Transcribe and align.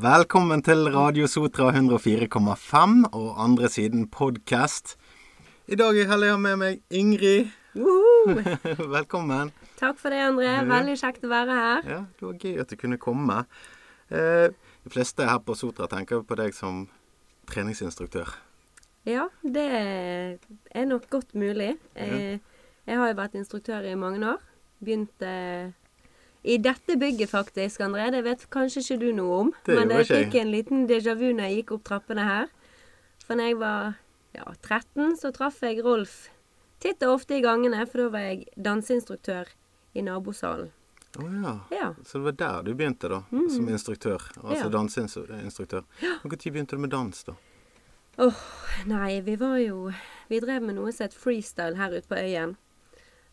Velkommen 0.00 0.62
til 0.64 0.86
Radio 0.94 1.26
Sotra 1.28 1.66
104,5 1.74 3.10
og 3.12 3.40
andre 3.44 3.68
siden 3.68 4.06
podkast. 4.08 4.94
I 5.68 5.76
dag 5.76 5.98
er 5.98 6.14
jeg 6.24 6.38
med 6.40 6.56
meg 6.56 6.78
Ingrid. 6.88 7.50
Velkommen. 8.96 9.50
Takk 9.76 9.98
for 10.00 10.08
det, 10.08 10.22
André. 10.24 10.54
Veldig 10.70 10.94
kjekt 11.02 11.26
å 11.26 11.32
være 11.34 11.58
her. 11.58 11.90
Ja, 11.90 11.98
Det 12.16 12.24
var 12.24 12.38
gøy 12.40 12.62
at 12.62 12.72
du 12.72 12.76
kunne 12.80 12.96
komme. 13.02 13.42
Eh, 14.08 14.48
de 14.86 14.94
fleste 14.94 15.26
her 15.28 15.42
på 15.44 15.58
Sotra 15.58 15.90
tenker 15.92 16.24
på 16.24 16.38
deg 16.40 16.56
som 16.56 16.86
treningsinstruktør. 17.52 18.30
Ja, 19.04 19.26
det 19.44 19.66
er 19.68 20.88
nok 20.88 21.10
godt 21.12 21.34
mulig. 21.34 21.74
Jeg, 21.92 22.40
Jeg 22.86 22.96
har 23.02 23.12
jo 23.12 23.20
vært 23.20 23.36
instruktør 23.36 23.84
i 23.84 23.98
mange 24.00 24.24
år. 24.32 24.40
Begynte 24.80 25.74
i 26.44 26.56
dette 26.58 26.96
bygget, 26.96 27.30
faktisk, 27.30 27.80
André. 27.84 28.10
Det 28.10 28.24
vet 28.24 28.46
kanskje 28.50 28.80
ikke 28.80 28.98
du 29.02 29.10
noe 29.12 29.38
om. 29.44 29.52
Det 29.66 29.76
men 29.76 29.90
jeg 29.92 30.08
fikk 30.08 30.38
en 30.40 30.52
liten 30.54 30.86
déjà 30.88 31.14
vu 31.18 31.32
når 31.34 31.48
jeg 31.50 31.56
gikk 31.60 31.72
opp 31.76 31.84
trappene 31.90 32.24
her. 32.24 32.48
For 33.26 33.36
når 33.36 33.50
jeg 33.50 33.58
var 33.60 33.94
ja, 34.34 34.44
13, 34.62 35.16
så 35.20 35.32
traff 35.36 35.60
jeg 35.62 35.82
Rolf 35.84 36.30
titt 36.80 37.02
og 37.04 37.18
ofte 37.18 37.36
i 37.36 37.42
gangene, 37.44 37.84
for 37.86 38.06
da 38.06 38.12
var 38.14 38.24
jeg 38.30 38.46
danseinstruktør 38.56 39.50
i 39.92 40.04
nabosalen. 40.06 40.70
Å 41.18 41.26
ja. 41.26 41.52
Ja. 41.74 41.88
Så 42.06 42.20
det 42.20 42.24
var 42.28 42.36
der 42.38 42.62
du 42.70 42.74
begynte, 42.78 43.10
da? 43.10 43.22
Som 43.50 43.68
instruktør. 43.68 44.22
Altså 44.40 44.64
Ja. 44.64 44.72
danseinstruktør. 44.72 45.84
Når 46.22 46.36
begynte 46.38 46.76
du 46.76 46.78
med 46.78 46.90
dans, 46.90 47.24
da? 47.24 47.34
Åh, 48.18 48.40
nei, 48.86 49.20
vi 49.20 49.36
var 49.36 49.56
jo 49.58 49.92
Vi 50.28 50.38
drev 50.40 50.62
med 50.62 50.76
noe 50.76 50.92
som 50.92 51.04
het 51.04 51.14
freestyle 51.14 51.76
her 51.76 51.90
ute 51.90 52.06
på 52.06 52.14
øyen. 52.14 52.56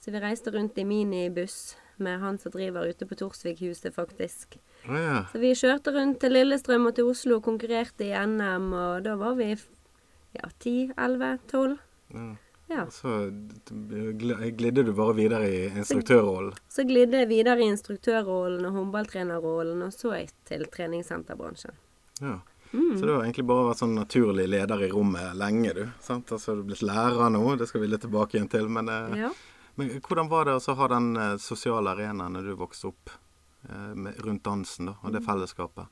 Så 0.02 0.12
vi 0.12 0.20
reiste 0.20 0.50
rundt 0.52 0.78
i 0.78 0.84
minibuss 0.84 1.76
med 2.04 2.20
han 2.22 2.38
som 2.42 2.52
driver 2.54 2.88
ute 2.90 3.06
på 3.10 3.16
Torsvikhuset, 3.20 3.94
faktisk. 3.96 4.58
Ah, 4.88 4.98
ja. 5.02 5.20
Så 5.32 5.42
vi 5.42 5.54
kjørte 5.58 5.94
rundt 5.96 6.20
til 6.24 6.36
Lillestrøm 6.36 6.90
og 6.90 6.96
til 6.98 7.10
Oslo 7.12 7.40
og 7.40 7.46
konkurrerte 7.48 8.08
i 8.08 8.14
NM, 8.14 8.72
og 8.74 9.06
da 9.08 9.16
var 9.20 9.38
vi 9.40 9.54
ja, 9.54 10.50
10, 10.60 10.76
11, 10.98 11.38
12. 11.48 11.78
ja. 12.14 12.28
Ja. 12.68 12.82
Så 12.92 13.32
glidde 14.58 14.84
du 14.84 14.92
bare 14.92 15.14
videre 15.16 15.48
i 15.48 15.60
instruktørrollen. 15.72 16.52
Så 16.68 16.84
glidde 16.84 17.22
jeg 17.22 17.30
videre 17.30 17.64
i 17.64 17.70
instruktørrollen 17.72 18.66
og 18.68 18.76
håndballtrenerrollen, 18.76 19.86
og 19.86 19.94
så 19.96 20.12
til 20.48 20.66
treningssenterbransjen. 20.74 21.78
Ja. 22.20 22.40
Mm. 22.74 22.98
Så 23.00 23.06
du 23.06 23.14
har 23.14 23.24
egentlig 23.24 23.46
bare 23.48 23.70
vært 23.70 23.80
sånn 23.80 23.96
naturlig 23.96 24.50
leder 24.52 24.82
i 24.84 24.90
rommet 24.92 25.38
lenge, 25.40 25.72
du. 25.78 25.86
sant? 26.04 26.32
Altså 26.36 26.58
du 26.58 26.66
er 26.66 26.68
blitt 26.74 26.84
lærer 26.84 27.32
nå, 27.32 27.44
det 27.56 27.70
skal 27.70 27.86
vi 27.86 27.88
litt 27.88 28.04
tilbake 28.04 28.36
igjen 28.36 28.52
til. 28.52 28.68
Men, 28.68 28.90
eh, 28.90 29.20
Ja. 29.24 29.32
Men 29.78 29.90
hvordan 30.02 30.30
var 30.32 30.46
det 30.50 30.56
å 30.58 30.76
ha 30.80 30.88
den 30.92 31.12
eh, 31.18 31.36
sosiale 31.42 31.94
arenaen 31.94 32.34
når 32.34 32.50
du 32.52 32.56
vokste 32.60 32.90
opp 32.92 33.12
eh, 33.70 33.94
med, 33.96 34.18
rundt 34.26 34.44
dansen, 34.44 34.90
da, 34.92 34.96
og 35.04 35.12
Mm. 35.12 35.14
det 35.20 35.24
fellesskapet? 35.26 35.88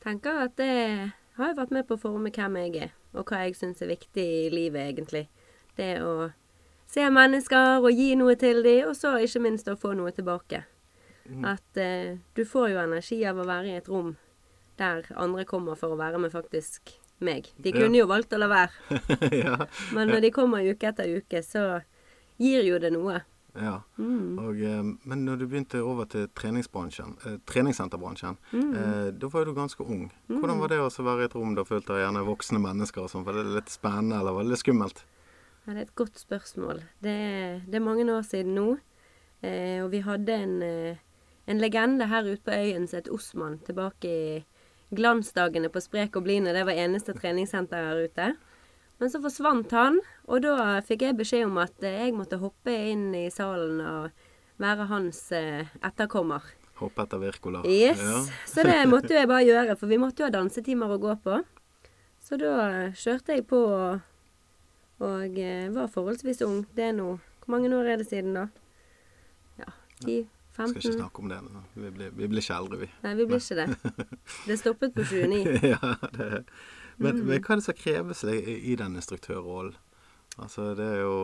tenker 0.00 0.44
at 0.46 0.54
det 0.56 1.12
har 1.36 1.50
jo 1.50 1.56
vært 1.58 1.70
med 1.76 1.86
på 1.88 1.96
å 1.98 2.00
forme 2.00 2.30
hvem 2.32 2.54
jeg 2.56 2.76
er, 2.86 2.92
og 3.12 3.26
hva 3.28 3.42
jeg 3.44 3.56
syns 3.58 3.82
er 3.82 3.90
viktig 3.92 4.24
i 4.24 4.50
livet, 4.52 4.94
egentlig. 4.94 5.26
Det 5.76 5.98
å 6.00 6.30
se 6.88 7.04
mennesker 7.12 7.84
og 7.84 7.92
gi 7.92 8.14
noe 8.16 8.34
til 8.40 8.62
dem, 8.64 8.88
og 8.88 8.96
så 8.96 9.12
ikke 9.20 9.42
minst 9.44 9.68
å 9.68 9.76
få 9.76 9.92
noe 9.94 10.10
tilbake. 10.16 10.62
At 11.46 11.76
eh, 11.78 12.16
du 12.34 12.44
får 12.48 12.70
jo 12.72 12.80
energi 12.82 13.20
av 13.28 13.38
å 13.38 13.44
være 13.46 13.68
i 13.70 13.76
et 13.78 13.88
rom 13.92 14.16
der 14.80 15.04
andre 15.20 15.44
kommer 15.44 15.76
for 15.76 15.92
å 15.92 15.98
være 16.00 16.18
med 16.18 16.32
faktisk 16.32 16.94
meg. 17.20 17.50
De 17.60 17.70
Ja. 17.70 17.76
kunne 17.84 18.00
jo 18.00 18.06
valgt 18.08 18.32
å 18.32 18.38
la 18.40 18.48
være, 18.48 18.72
ja. 19.44 19.66
men 19.92 20.08
når 20.08 20.20
de 20.24 20.30
kommer 20.32 20.64
uke 20.64 20.88
etter 20.88 21.12
uke, 21.20 21.42
så 21.44 21.82
gir 22.40 22.64
jo 22.64 22.78
det 22.82 22.90
noe. 22.94 23.20
ja. 23.54 23.80
Mm. 23.98 24.38
Og, 24.38 24.60
eh, 24.62 24.82
men 25.04 25.24
når 25.26 25.38
du 25.40 25.46
begynte 25.50 25.80
over 25.82 26.06
til 26.06 26.28
treningsbransjen, 26.38 27.16
eh, 27.26 27.38
treningssenterbransjen, 27.46 28.36
Mm. 28.52 28.74
eh, 28.74 29.10
da 29.10 29.28
var 29.28 29.44
du 29.44 29.52
ganske 29.54 29.80
ung. 29.84 30.10
Hvordan 30.28 30.60
var 30.60 30.68
det 30.68 30.78
å 30.78 30.88
være 31.04 31.22
i 31.22 31.24
et 31.24 31.34
rom 31.34 31.54
da 31.54 31.64
fullt 31.64 31.90
av 31.90 31.96
gjerne 31.98 32.24
voksne 32.24 32.60
mennesker 32.62 33.02
og 33.02 33.10
sånn? 33.10 33.24
Var 33.24 33.32
det 33.34 33.46
litt 33.56 33.68
spennende, 33.68 34.20
eller 34.20 34.32
var 34.32 34.42
det 34.44 34.50
litt 34.50 34.62
skummelt? 34.64 35.02
Ja, 35.66 35.74
det 35.74 35.78
er 35.78 35.82
et 35.82 35.94
godt 35.96 36.14
spørsmål. 36.18 36.82
Det 37.02 37.62
det 37.70 37.74
er 37.74 37.80
mange 37.84 38.04
år 38.06 38.22
siden 38.24 38.54
nå. 38.54 38.78
Eh, 39.42 39.82
og 39.84 39.90
vi 39.90 40.00
hadde 40.00 40.28
en, 40.30 40.62
eh, 40.62 40.96
en 41.48 41.58
legende 41.58 42.06
her 42.08 42.22
ute 42.24 42.42
på 42.44 42.52
øyen 42.52 42.86
som 42.88 42.98
het 42.98 43.08
Osman, 43.08 43.58
tilbake 43.64 44.04
i 44.04 44.44
glansdagene 44.94 45.68
på 45.68 45.80
Sprek 45.82 46.16
og 46.16 46.24
Bline. 46.24 46.52
Det 46.52 46.64
var 46.66 46.72
eneste 46.72 47.14
treningssenter 47.14 47.76
her 47.76 48.04
ute. 48.04 48.36
Men 49.00 49.10
så 49.10 49.20
forsvant 49.24 49.70
han, 49.72 49.96
og 50.28 50.42
da 50.44 50.80
fikk 50.84 51.06
jeg 51.06 51.16
beskjed 51.16 51.46
om 51.48 51.60
at 51.62 51.84
eh, 51.86 52.02
jeg 52.04 52.12
måtte 52.12 52.36
hoppe 52.42 52.74
inn 52.92 53.08
i 53.16 53.30
salen 53.32 53.80
og 53.80 54.26
være 54.60 54.88
hans 54.90 55.22
eh, 55.32 55.70
etterkommer. 55.80 56.44
Hoppe 56.82 57.06
etter 57.06 57.22
Wirkola? 57.22 57.62
Yes. 57.64 58.02
Ja. 58.04 58.20
Så 58.52 58.64
det 58.68 58.76
måtte 58.92 59.16
jeg 59.16 59.30
bare 59.30 59.46
gjøre, 59.48 59.76
for 59.80 59.88
vi 59.88 60.00
måtte 60.00 60.20
jo 60.20 60.28
ha 60.28 60.34
dansetimer 60.34 60.92
å 60.92 61.00
gå 61.00 61.16
på. 61.24 61.40
Så 62.20 62.36
da 62.40 62.52
kjørte 62.92 63.38
jeg 63.38 63.46
på 63.48 63.62
og, 63.72 64.04
og 65.00 65.40
eh, 65.40 65.70
var 65.72 65.88
forholdsvis 65.92 66.44
ung. 66.44 66.66
Det 66.76 66.90
er 66.90 66.96
nå 67.00 67.14
Hvor 67.16 67.56
mange 67.56 67.72
år 67.72 67.94
er 67.94 68.02
det 68.02 68.10
siden, 68.10 68.36
da? 68.36 68.46
Ja, 69.58 69.72
10? 70.56 70.68
Skal 70.72 70.80
ikke 70.82 70.96
snakke 70.98 71.22
om 71.22 71.28
det. 71.30 71.40
nå. 71.46 71.62
Vi 71.74 71.90
blir, 71.94 72.10
vi 72.16 72.28
blir 72.28 72.42
ikke 72.42 72.56
eldre, 72.58 72.78
vi. 72.82 72.88
Nei, 73.04 73.14
vi 73.18 73.26
blir 73.30 73.40
ikke 73.40 73.58
det. 73.60 74.06
Det 74.48 74.56
stoppet 74.60 74.94
på 74.96 75.04
29. 75.06 75.60
ja, 75.74 75.94
det, 76.16 76.44
men, 77.00 77.16
Mm. 77.16 77.26
men 77.30 77.40
hva 77.40 77.54
er 77.54 77.60
det 77.60 77.64
som 77.64 77.76
kreves 77.78 78.24
i, 78.28 78.34
i 78.72 78.74
den 78.76 78.96
instruktørrollen? 79.00 79.76
Altså, 80.40 80.70
det 80.78 80.84
er 80.86 81.00
jo 81.02 81.14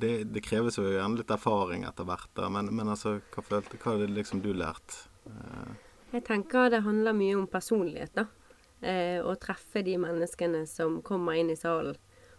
det, 0.00 0.10
det 0.32 0.42
kreves 0.44 0.76
jo 0.78 0.84
gjerne 0.86 1.18
litt 1.20 1.30
erfaring 1.34 1.82
etter 1.88 2.04
hvert, 2.08 2.28
da. 2.36 2.48
Men, 2.52 2.68
men 2.76 2.88
altså, 2.92 3.16
hva, 3.34 3.42
følte, 3.44 3.76
hva 3.82 3.94
er 3.96 4.02
det 4.04 4.10
liksom 4.16 4.42
du 4.44 4.50
lært? 4.56 4.94
Eh, 5.28 5.72
Jeg 6.14 6.24
tenker 6.28 6.70
det 6.72 6.82
handler 6.86 7.16
mye 7.16 7.36
om 7.40 7.48
personlighet, 7.50 8.12
da. 8.16 8.26
Eh, 8.80 9.18
å 9.26 9.34
treffe 9.42 9.82
de 9.84 9.96
menneskene 10.00 10.62
som 10.70 11.00
kommer 11.02 11.36
inn 11.40 11.50
i 11.50 11.56
salen, 11.58 11.96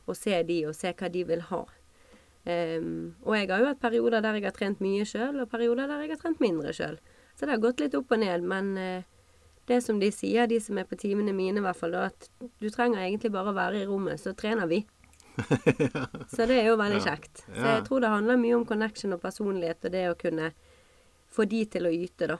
og 0.07 0.15
se 0.17 0.39
de, 0.47 0.61
og 0.69 0.73
se 0.77 0.93
hva 0.93 1.09
de 1.13 1.25
vil 1.29 1.41
ha. 1.51 1.63
Em, 2.49 3.15
og 3.23 3.35
jeg 3.37 3.49
har 3.51 3.61
jo 3.61 3.69
hatt 3.69 3.79
perioder 3.83 4.21
der 4.25 4.39
jeg 4.39 4.47
har 4.49 4.55
trent 4.55 4.79
mye 4.81 5.05
sjøl, 5.05 5.39
og 5.43 5.49
perioder 5.51 5.87
der 5.91 6.01
jeg 6.05 6.15
har 6.15 6.21
trent 6.23 6.39
mindre 6.43 6.73
sjøl. 6.73 6.97
Så 7.37 7.45
det 7.45 7.53
har 7.55 7.61
gått 7.63 7.79
litt 7.83 7.95
opp 7.99 8.11
og 8.15 8.19
ned. 8.23 8.43
Men 8.49 8.71
uh, 8.77 9.03
det 9.69 9.81
som 9.85 9.99
de 10.01 10.09
sier, 10.11 10.47
de 10.49 10.57
som 10.59 10.77
er 10.81 10.87
på 10.89 10.97
timene 10.99 11.31
mine 11.35 11.61
i 11.61 11.65
hvert 11.65 11.77
fall, 11.77 11.93
da, 11.93 12.07
at 12.09 12.29
du 12.59 12.69
trenger 12.73 13.03
egentlig 13.05 13.31
bare 13.35 13.53
å 13.53 13.57
være 13.57 13.83
i 13.83 13.85
rommet, 13.89 14.19
så 14.19 14.33
trener 14.35 14.67
vi. 14.71 14.81
Så 16.35 16.43
det 16.49 16.57
er 16.59 16.65
jo 16.67 16.75
veldig 16.79 16.99
Ja. 16.99 17.13
kjekt. 17.13 17.45
Så 17.47 17.61
Ja. 17.63 17.75
jeg 17.77 17.85
tror 17.85 18.01
det 18.03 18.09
handler 18.11 18.35
mye 18.41 18.55
om 18.57 18.65
connection 18.65 19.13
og 19.15 19.21
personlighet, 19.21 19.85
og 19.85 19.91
det 19.93 20.01
å 20.09 20.17
kunne 20.19 20.49
få 21.31 21.45
de 21.47 21.61
til 21.65 21.85
å 21.87 21.93
yte, 21.93 22.27
da. 22.27 22.37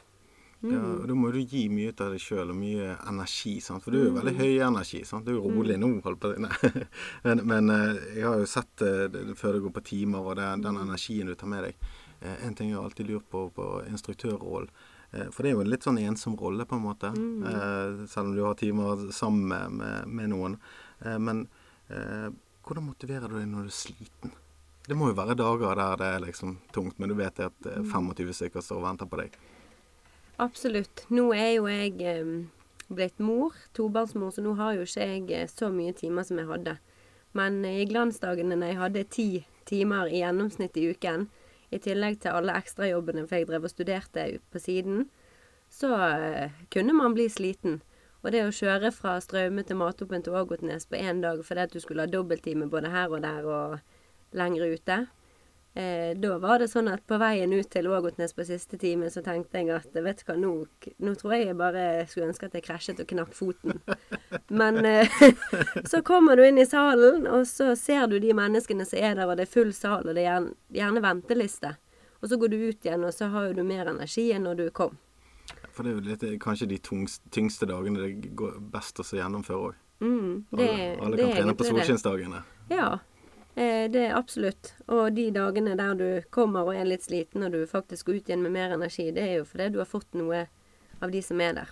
Ja, 0.61 0.79
og 0.99 1.05
da 1.07 1.15
må 1.15 1.29
du 1.31 1.39
gi 1.39 1.69
mye 1.71 1.93
ut 1.93 2.01
av 2.03 2.11
deg 2.11 2.19
sjøl 2.19 2.49
og 2.51 2.57
mye 2.59 2.97
energi, 3.07 3.53
sant? 3.63 3.83
for 3.83 3.91
du 3.95 3.99
er 4.01 4.07
jo 4.09 4.15
veldig 4.17 4.33
høy 4.39 4.57
energi. 4.65 5.03
Sant? 5.07 5.25
Du 5.25 5.31
er 5.31 5.37
jo 5.37 5.51
rolig 5.55 5.77
nå, 5.79 5.89
holdt 6.03 6.19
på. 6.19 6.33
Men, 7.25 7.41
men 7.47 7.69
eh, 7.69 7.99
jeg 8.17 8.25
har 8.27 8.39
jo 8.41 8.45
sett 8.49 8.81
eh, 8.83 9.05
det 9.13 9.37
før 9.39 9.53
du 9.55 9.61
går 9.67 9.75
på 9.79 9.83
timer, 9.93 10.19
og 10.19 10.35
det, 10.39 10.49
den 10.65 10.81
energien 10.81 11.27
du 11.31 11.35
tar 11.39 11.47
med 11.53 11.63
deg. 11.69 11.75
Eh, 12.21 12.45
En 12.47 12.55
ting 12.59 12.73
jeg 12.73 12.79
alltid 12.81 13.07
lurt 13.13 13.29
på 13.31 13.45
på 13.55 13.69
instruktørrollen. 13.87 14.69
For 15.33 15.41
det 15.41 15.49
er 15.49 15.55
jo 15.55 15.61
en 15.63 15.71
litt 15.71 15.81
sånn 15.87 15.97
ensom 16.03 16.35
rolle, 16.37 16.67
på 16.69 16.75
en 16.77 16.83
måte. 16.83 17.09
eh, 17.09 18.03
Selv 18.11 18.27
om 18.29 18.35
du 18.35 18.43
har 18.45 18.53
timer 18.59 19.07
sammen 19.15 19.47
med, 19.49 19.71
med, 19.79 20.07
med 20.19 20.29
noen. 20.35 20.57
Eh, 21.01 21.17
Men 21.17 21.47
eh, 21.89 22.27
hvordan 22.67 22.85
motiverer 22.91 23.25
du 23.31 23.39
deg 23.39 23.47
når 23.49 23.65
du 23.65 23.71
er 23.71 23.77
sliten? 23.79 24.35
Det 24.89 24.97
må 24.97 25.07
jo 25.09 25.15
være 25.17 25.35
dager 25.37 25.75
der 25.77 25.95
det 26.01 26.05
er 26.17 26.21
liksom 26.27 26.57
tungt, 26.73 26.99
men 26.99 27.09
du 27.09 27.15
vet 27.17 27.39
at 27.47 27.65
eh, 27.71 27.79
25 27.85 28.33
stykker 28.37 28.61
står 28.61 28.83
og 28.83 28.85
venter 28.91 29.09
på 29.09 29.17
deg. 29.23 29.39
Absolutt. 30.39 31.03
Nå 31.11 31.33
er 31.35 31.49
jo 31.57 31.65
jeg 31.67 32.47
blitt 32.87 33.19
mor, 33.19 33.55
tobarnsmor, 33.75 34.31
så 34.31 34.43
nå 34.43 34.53
har 34.55 34.77
jo 34.77 34.85
ikke 34.87 35.03
jeg 35.05 35.25
eh, 35.35 35.49
så 35.51 35.67
mye 35.73 35.91
timer 35.97 36.23
som 36.23 36.39
jeg 36.39 36.47
hadde. 36.47 36.77
Men 37.37 37.59
eh, 37.67 37.81
i 37.83 37.89
glansdagene 37.89 38.55
når 38.55 38.71
jeg 38.71 38.79
hadde 38.79 39.03
ti 39.11 39.27
timer 39.69 40.07
i 40.07 40.21
gjennomsnitt 40.23 40.79
i 40.79 40.87
uken, 40.93 41.27
i 41.69 41.81
tillegg 41.83 42.21
til 42.23 42.39
alle 42.39 42.55
ekstrajobbene, 42.57 43.27
for 43.27 43.37
jeg 43.37 43.49
drev 43.49 43.67
og 43.67 43.73
studerte 43.73 44.25
på 44.49 44.63
siden, 44.63 45.03
så 45.69 45.91
eh, 46.07 46.55
kunne 46.73 46.95
man 46.97 47.13
bli 47.17 47.27
sliten. 47.29 47.81
Og 48.23 48.31
det 48.31 48.45
å 48.47 48.55
kjøre 48.55 48.93
fra 48.95 49.19
Straume 49.23 49.63
til 49.67 49.77
matoppen 49.79 50.23
til 50.23 50.39
Ågotnes 50.39 50.87
på 50.89 50.97
én 50.99 51.21
dag 51.23 51.43
fordi 51.45 51.67
at 51.67 51.75
du 51.75 51.83
skulle 51.83 52.03
ha 52.07 52.11
dobbelttime 52.11 52.71
både 52.71 52.91
her 52.91 53.11
og 53.11 53.21
der 53.23 53.45
og 53.47 53.77
lenger 54.35 54.71
ute, 54.73 54.97
Eh, 55.77 56.15
da 56.17 56.37
var 56.41 56.59
det 56.59 56.67
sånn 56.71 56.89
at 56.89 57.03
på 57.07 57.19
veien 57.21 57.51
ut 57.53 57.67
til 57.69 57.87
Ågotnes 57.87 58.33
på 58.33 58.45
siste 58.47 58.77
time, 58.81 59.09
så 59.13 59.21
tenkte 59.23 59.61
jeg 59.61 59.69
at 59.75 59.93
vet 59.93 60.23
du 60.23 60.25
hva, 60.27 60.35
nå, 60.41 60.53
nå 61.05 61.13
tror 61.19 61.35
jeg 61.35 61.45
jeg 61.45 61.57
bare 61.59 61.83
skulle 62.09 62.31
ønske 62.31 62.49
at 62.49 62.57
jeg 62.57 62.65
krasjet 62.65 63.03
og 63.03 63.09
knakk 63.11 63.35
foten. 63.37 63.77
Men 64.49 64.81
eh, 64.85 65.19
så 65.91 66.01
kommer 66.05 66.39
du 66.39 66.43
inn 66.47 66.57
i 66.57 66.65
salen, 66.67 67.27
og 67.29 67.45
så 67.47 67.75
ser 67.79 68.07
du 68.09 68.17
de 68.19 68.33
menneskene 68.35 68.87
som 68.89 68.97
er 68.99 69.13
der, 69.19 69.27
og 69.29 69.37
det 69.37 69.45
er 69.45 69.53
full 69.53 69.69
sal, 69.77 70.07
og 70.07 70.17
det 70.17 70.25
er 70.25 70.31
gjerne, 70.31 70.55
gjerne 70.79 71.05
venteliste. 71.05 71.75
Og 72.19 72.31
så 72.31 72.39
går 72.41 72.51
du 72.51 72.57
ut 72.65 72.89
igjen, 72.89 73.05
og 73.05 73.13
så 73.15 73.29
har 73.31 73.47
jo 73.47 73.59
du 73.61 73.63
mer 73.63 73.87
energi 73.93 74.31
enn 74.35 74.49
når 74.49 74.57
du 74.59 74.65
kom. 74.75 74.97
For 75.71 75.85
det 75.85 75.93
er 75.93 75.95
jo 75.99 76.07
litt, 76.09 76.25
kanskje 76.43 76.67
de 76.73 76.81
tyngste 76.83 77.69
dagene 77.69 78.01
det 78.01 78.33
går 78.37 78.57
best 78.73 78.99
å 78.99 79.05
gjennomføre 79.05 79.69
òg. 79.69 79.77
Mm, 79.99 80.33
Alle, 80.55 80.67
alle 81.03 81.17
det 81.19 81.23
kan 81.27 81.37
trene 81.41 81.55
på 81.59 81.65
solskinnsdagene. 81.67 82.41
Ja, 82.71 82.89
eh, 82.95 82.99
det 83.55 83.95
er 84.09 84.15
absolutt. 84.15 84.73
Og 84.87 85.13
de 85.15 85.31
dagene 85.31 85.75
der 85.77 85.95
du 85.95 86.21
kommer 86.31 86.67
og 86.69 86.75
er 86.75 86.85
litt 86.85 87.03
sliten, 87.03 87.43
og 87.43 87.51
du 87.51 87.65
faktisk 87.67 88.05
går 88.07 88.15
ut 88.21 88.29
igjen 88.29 88.41
med 88.45 88.51
mer 88.55 88.71
energi, 88.77 89.11
det 89.11 89.23
er 89.25 89.35
jo 89.39 89.45
fordi 89.49 89.71
du 89.73 89.79
har 89.79 89.89
fått 89.89 90.13
noe 90.13 90.47
av 91.01 91.11
de 91.11 91.21
som 91.21 91.39
er 91.41 91.53
der. 91.53 91.69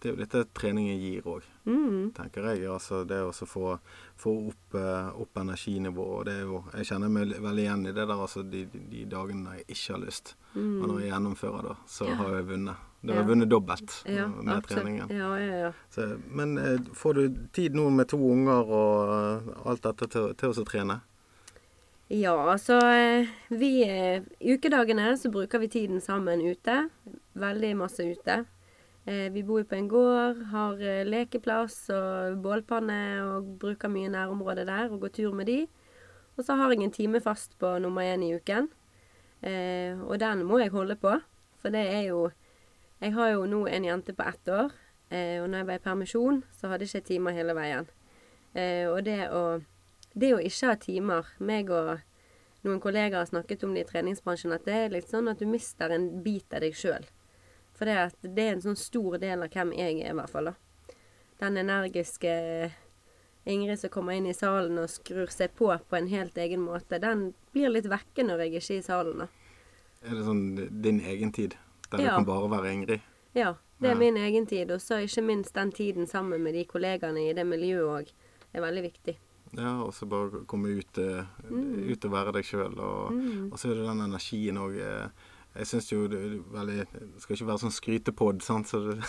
det 0.00 0.08
er 0.08 0.14
jo 0.14 0.24
dette 0.24 0.44
treningen 0.56 0.96
gir 0.98 1.22
òg, 1.28 1.42
Mm. 1.66 2.12
tenker 2.16 2.46
jeg. 2.48 2.64
Altså 2.72 3.04
det 3.06 3.18
å 3.20 3.32
få, 3.46 3.78
få 4.16 4.48
opp, 4.48 4.74
eh, 4.74 5.10
opp 5.20 5.34
energinivået. 5.36 6.24
Det 6.24 6.32
er 6.40 6.78
Jeg 6.78 6.86
kjenner 6.86 7.08
meg 7.10 7.28
veldig 7.36 7.64
igjen 7.66 7.82
i 7.86 7.92
det 7.92 8.06
der, 8.08 8.14
altså 8.16 8.42
de, 8.50 8.64
de, 8.64 9.04
dagene 9.04 9.56
jeg 9.58 9.66
ikke 9.68 9.92
har 9.92 10.00
lyst. 10.06 10.34
Og 10.56 10.88
når 10.88 11.00
jeg 11.02 11.10
gjennomfører 11.12 11.62
da, 11.68 11.74
så 11.86 12.06
har 12.16 12.34
jeg 12.34 12.46
vunnet. 12.48 12.76
Da 13.04 13.12
har 13.12 13.20
jeg 13.20 13.26
Mm. 13.26 13.28
Ja. 13.28 13.34
vunnet 13.34 13.48
dobbelt 13.50 14.02
Ja, 14.06 14.26
med 14.28 14.48
absolutt. 14.54 14.68
treningen. 14.84 15.08
Ja, 15.10 15.36
ja, 15.36 15.54
ja. 15.66 15.72
Så, 15.90 16.18
men 16.30 16.56
eh, 16.58 16.78
får 16.94 17.14
du 17.14 17.36
tid 17.52 17.74
nå 17.74 17.90
med 17.90 18.08
to 18.08 18.16
unger 18.16 18.64
og 18.64 19.44
eh, 19.48 19.68
alt 19.68 19.82
dette 19.82 20.08
til, 20.08 20.34
til 20.34 20.48
å 20.48 20.64
trene? 20.64 21.00
Ja, 22.10 22.32
altså 22.50 22.74
vi 23.54 23.84
eh, 23.86 24.24
ukedagene 24.42 25.12
så 25.18 25.30
bruker 25.30 25.60
vi 25.62 25.68
tiden 25.70 26.00
sammen 26.02 26.42
ute. 26.42 26.88
Veldig 27.38 27.70
masse 27.78 28.02
ute. 28.02 28.40
Eh, 29.06 29.28
Vi 29.30 29.44
bor 29.46 29.60
jo 29.62 29.68
på 29.70 29.78
en 29.78 29.88
gård, 29.88 30.40
har 30.50 30.82
lekeplass 31.06 31.84
og 31.94 32.40
bålpanne 32.42 32.98
og 33.28 33.52
bruker 33.62 33.92
mye 33.92 34.10
nærområde 34.10 34.66
der 34.66 34.90
og 34.90 35.04
går 35.04 35.14
tur 35.20 35.36
med 35.38 35.46
de. 35.46 35.60
Og 36.36 36.44
så 36.44 36.56
har 36.58 36.72
jeg 36.74 36.82
en 36.82 36.90
time 36.98 37.20
fast 37.20 37.54
på 37.58 37.78
nummer 37.78 38.02
én 38.02 38.24
i 38.26 38.34
uken. 38.34 38.68
Og 40.06 40.18
den 40.20 40.42
må 40.44 40.58
jeg 40.60 40.70
holde 40.70 40.96
på, 41.00 41.14
for 41.62 41.72
det 41.72 41.80
er 41.94 42.02
jo 42.10 42.30
Jeg 43.00 43.14
har 43.14 43.30
jo 43.32 43.46
nå 43.46 43.66
en 43.66 43.84
jente 43.84 44.12
på 44.12 44.22
ett 44.28 44.48
år, 44.48 44.72
og 45.40 45.46
når 45.48 45.58
jeg 45.58 45.66
var 45.66 45.74
i 45.74 45.78
permisjon, 45.78 46.42
så 46.52 46.68
hadde 46.68 46.84
jeg 46.84 47.00
ikke 47.00 47.06
timer 47.08 47.32
hele 47.32 47.54
veien. 47.56 47.86
Og 48.92 48.98
det 49.04 49.30
å 49.32 49.60
det 50.20 50.32
å 50.36 50.40
ikke 50.44 50.70
ha 50.70 50.76
timer 50.80 51.30
meg 51.40 51.70
og 51.72 52.00
noen 52.66 52.80
kollegaer 52.82 53.22
har 53.22 53.30
snakket 53.30 53.64
om 53.64 53.72
det 53.74 53.86
i 53.86 53.88
treningsbransjen, 53.88 54.52
at 54.52 54.66
det 54.68 54.74
er 54.76 54.92
litt 54.92 55.08
sånn 55.08 55.30
at 55.32 55.40
du 55.40 55.46
mister 55.48 55.92
en 55.94 56.10
bit 56.24 56.52
av 56.52 56.60
deg 56.64 56.76
sjøl. 56.76 57.06
For 57.72 57.88
det, 57.88 57.96
at 58.10 58.16
det 58.22 58.44
er 58.44 58.52
en 58.58 58.64
sånn 58.66 58.76
stor 58.76 59.16
del 59.22 59.42
av 59.46 59.48
hvem 59.54 59.72
jeg 59.78 60.02
er, 60.02 60.10
i 60.12 60.16
hvert 60.18 60.28
fall. 60.32 60.50
da. 60.52 60.54
Den 61.40 61.56
energiske 61.56 62.34
Ingrid 63.48 63.80
som 63.80 63.88
kommer 63.90 64.12
inn 64.12 64.26
i 64.28 64.34
salen 64.36 64.76
og 64.78 64.90
skrur 64.92 65.30
seg 65.32 65.54
på 65.56 65.70
på 65.88 65.96
en 65.96 66.10
helt 66.12 66.36
egen 66.36 66.60
måte, 66.60 66.98
den 67.00 67.30
blir 67.54 67.72
litt 67.72 67.88
vekke 67.88 68.26
når 68.28 68.42
jeg 68.44 68.52
ikke 68.60 68.74
er 68.74 68.78
i 68.82 68.84
salen. 68.84 69.18
da. 69.24 69.28
Er 70.04 70.10
det 70.18 70.24
sånn 70.26 70.82
din 70.82 71.00
egen 71.00 71.32
tid? 71.32 71.56
Der 71.90 71.98
Ja. 71.98 72.10
du 72.10 72.14
kan 72.16 72.24
bare 72.26 72.50
være 72.50 72.72
Ingrid? 72.74 73.00
Ja, 73.34 73.54
det 73.80 73.88
er 73.88 73.92
Ja. 73.94 73.98
min 73.98 74.16
egen 74.16 74.46
tid. 74.46 74.70
Og 74.70 74.80
så 74.80 75.00
ikke 75.02 75.22
minst 75.24 75.54
den 75.54 75.72
tiden 75.72 76.06
sammen 76.06 76.42
med 76.42 76.52
de 76.54 76.64
kollegaene 76.66 77.30
i 77.30 77.32
det 77.32 77.46
miljøet 77.46 77.88
òg 78.04 78.12
er 78.54 78.60
veldig 78.60 78.82
viktig. 78.92 79.16
Ja, 79.58 79.80
og 79.82 79.90
så 79.96 80.06
bare 80.06 80.44
komme 80.46 80.68
ut, 80.78 80.98
eh, 80.98 81.24
Mm. 81.50 81.90
ut 81.90 82.04
og 82.06 82.12
være 82.12 82.32
deg 82.36 82.44
sjøl. 82.46 82.78
Og, 82.78 83.12
og 83.50 83.58
så 83.58 83.70
er 83.70 83.74
det 83.80 83.86
den 83.88 84.00
energien 84.06 84.56
òg. 84.62 84.76
Jeg 85.50 85.66
syns 85.66 85.88
jo 85.90 86.04
det 86.06 86.20
veldig 86.54 86.84
Det 86.92 87.22
skal 87.24 87.34
ikke 87.34 87.46
være 87.48 87.58
sånn 87.64 87.72
skrytepod, 87.74 88.42
sant, 88.46 88.68
så 88.70 88.78
det, 88.86 89.00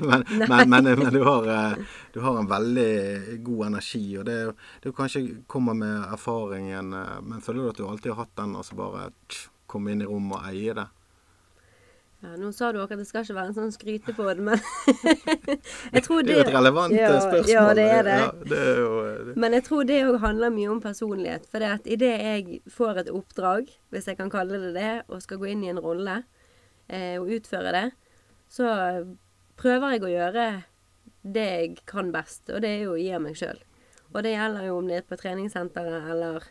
men, 0.10 0.22
men, 0.38 0.68
men, 0.70 0.84
men 1.00 1.10
du, 1.12 1.24
har, 1.26 1.48
eh, 1.50 1.74
du 2.14 2.20
har 2.22 2.38
en 2.38 2.46
veldig 2.46 3.40
god 3.42 3.66
energi. 3.72 4.04
Og 4.20 4.24
det, 4.28 4.36
det 4.84 4.94
kanskje 4.94 5.24
kommer 5.50 5.74
med 5.74 6.04
erfaringen, 6.12 6.92
eh, 6.94 7.16
men 7.26 7.42
føler 7.42 7.64
du 7.64 7.68
at 7.72 7.80
du 7.82 7.88
alltid 7.88 8.12
har 8.14 8.22
hatt 8.22 8.36
den, 8.38 8.54
og 8.54 8.64
så 8.64 8.78
bare 8.78 9.08
tsk, 9.26 9.50
komme 9.66 9.90
inn 9.90 10.02
i 10.02 10.06
rommet 10.06 10.38
og 10.38 10.46
eie 10.52 10.74
det? 10.78 10.86
Ja, 12.20 12.34
nå 12.36 12.50
sa 12.52 12.68
du 12.68 12.82
også 12.82 12.98
at 12.98 13.00
det 13.00 13.06
skal 13.08 13.24
ikke 13.24 13.34
være 13.38 13.48
en 13.48 13.56
sånn 13.56 13.70
skrytepod, 13.72 14.40
men 14.44 14.60
jeg 15.94 16.02
tror 16.04 16.26
Det 16.26 16.34
er 16.34 16.42
jo 16.42 16.42
et 16.42 16.52
relevant 16.52 16.92
ja, 16.92 17.06
eh, 17.14 17.22
spørsmål. 17.24 17.52
Ja, 17.54 17.62
det 17.78 17.86
er 17.88 18.02
det. 18.04 18.16
Ja, 18.20 18.26
det 18.50 18.58
er 18.60 18.80
jo, 18.82 18.90
eh, 19.06 19.22
det. 19.30 19.36
Men 19.40 19.56
jeg 19.56 19.64
tror 19.70 19.86
det 19.88 20.00
òg 20.04 20.18
handler 20.26 20.52
mye 20.52 20.74
om 20.74 20.82
personlighet. 20.84 21.46
For 21.48 21.64
det 21.64 21.70
at 21.78 21.88
idet 21.88 22.12
jeg 22.20 22.60
får 22.68 23.00
et 23.04 23.12
oppdrag, 23.14 23.72
hvis 23.88 24.10
jeg 24.12 24.20
kan 24.20 24.32
kalle 24.32 24.60
det 24.60 24.74
det, 24.76 24.92
og 25.08 25.24
skal 25.24 25.40
gå 25.40 25.48
inn 25.54 25.64
i 25.64 25.72
en 25.72 25.80
rolle 25.80 26.18
eh, 26.92 27.16
og 27.16 27.32
utføre 27.38 27.72
det, 27.78 27.86
så 28.52 28.68
prøver 29.60 29.96
jeg 29.96 30.04
å 30.04 30.12
gjøre 30.12 30.46
det 31.24 31.48
jeg 31.48 31.82
kan 31.88 32.12
best, 32.12 32.50
og 32.52 32.60
det 32.60 32.74
er 32.74 32.84
jo 32.84 32.98
å 32.98 33.00
gi 33.00 33.10
av 33.16 33.24
meg 33.24 33.40
sjøl. 33.40 33.64
Og 34.10 34.24
det 34.26 34.34
gjelder 34.34 34.68
jo 34.68 34.76
om 34.76 34.88
det 34.90 35.00
er 35.00 35.08
på 35.08 35.16
treningssenteret 35.16 36.12
eller 36.12 36.44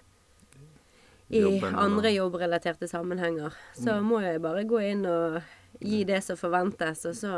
i 1.29 1.43
Jobben, 1.43 1.75
andre 1.77 2.09
jobbrelaterte 2.09 2.87
sammenhenger. 2.89 3.53
Så 3.77 3.99
må 4.01 4.21
jeg 4.23 4.41
bare 4.41 4.63
gå 4.65 4.79
inn 4.81 5.03
og 5.05 5.37
gi 5.79 6.03
det 6.07 6.21
som 6.23 6.37
forventes, 6.39 7.05
og 7.09 7.15
så 7.15 7.33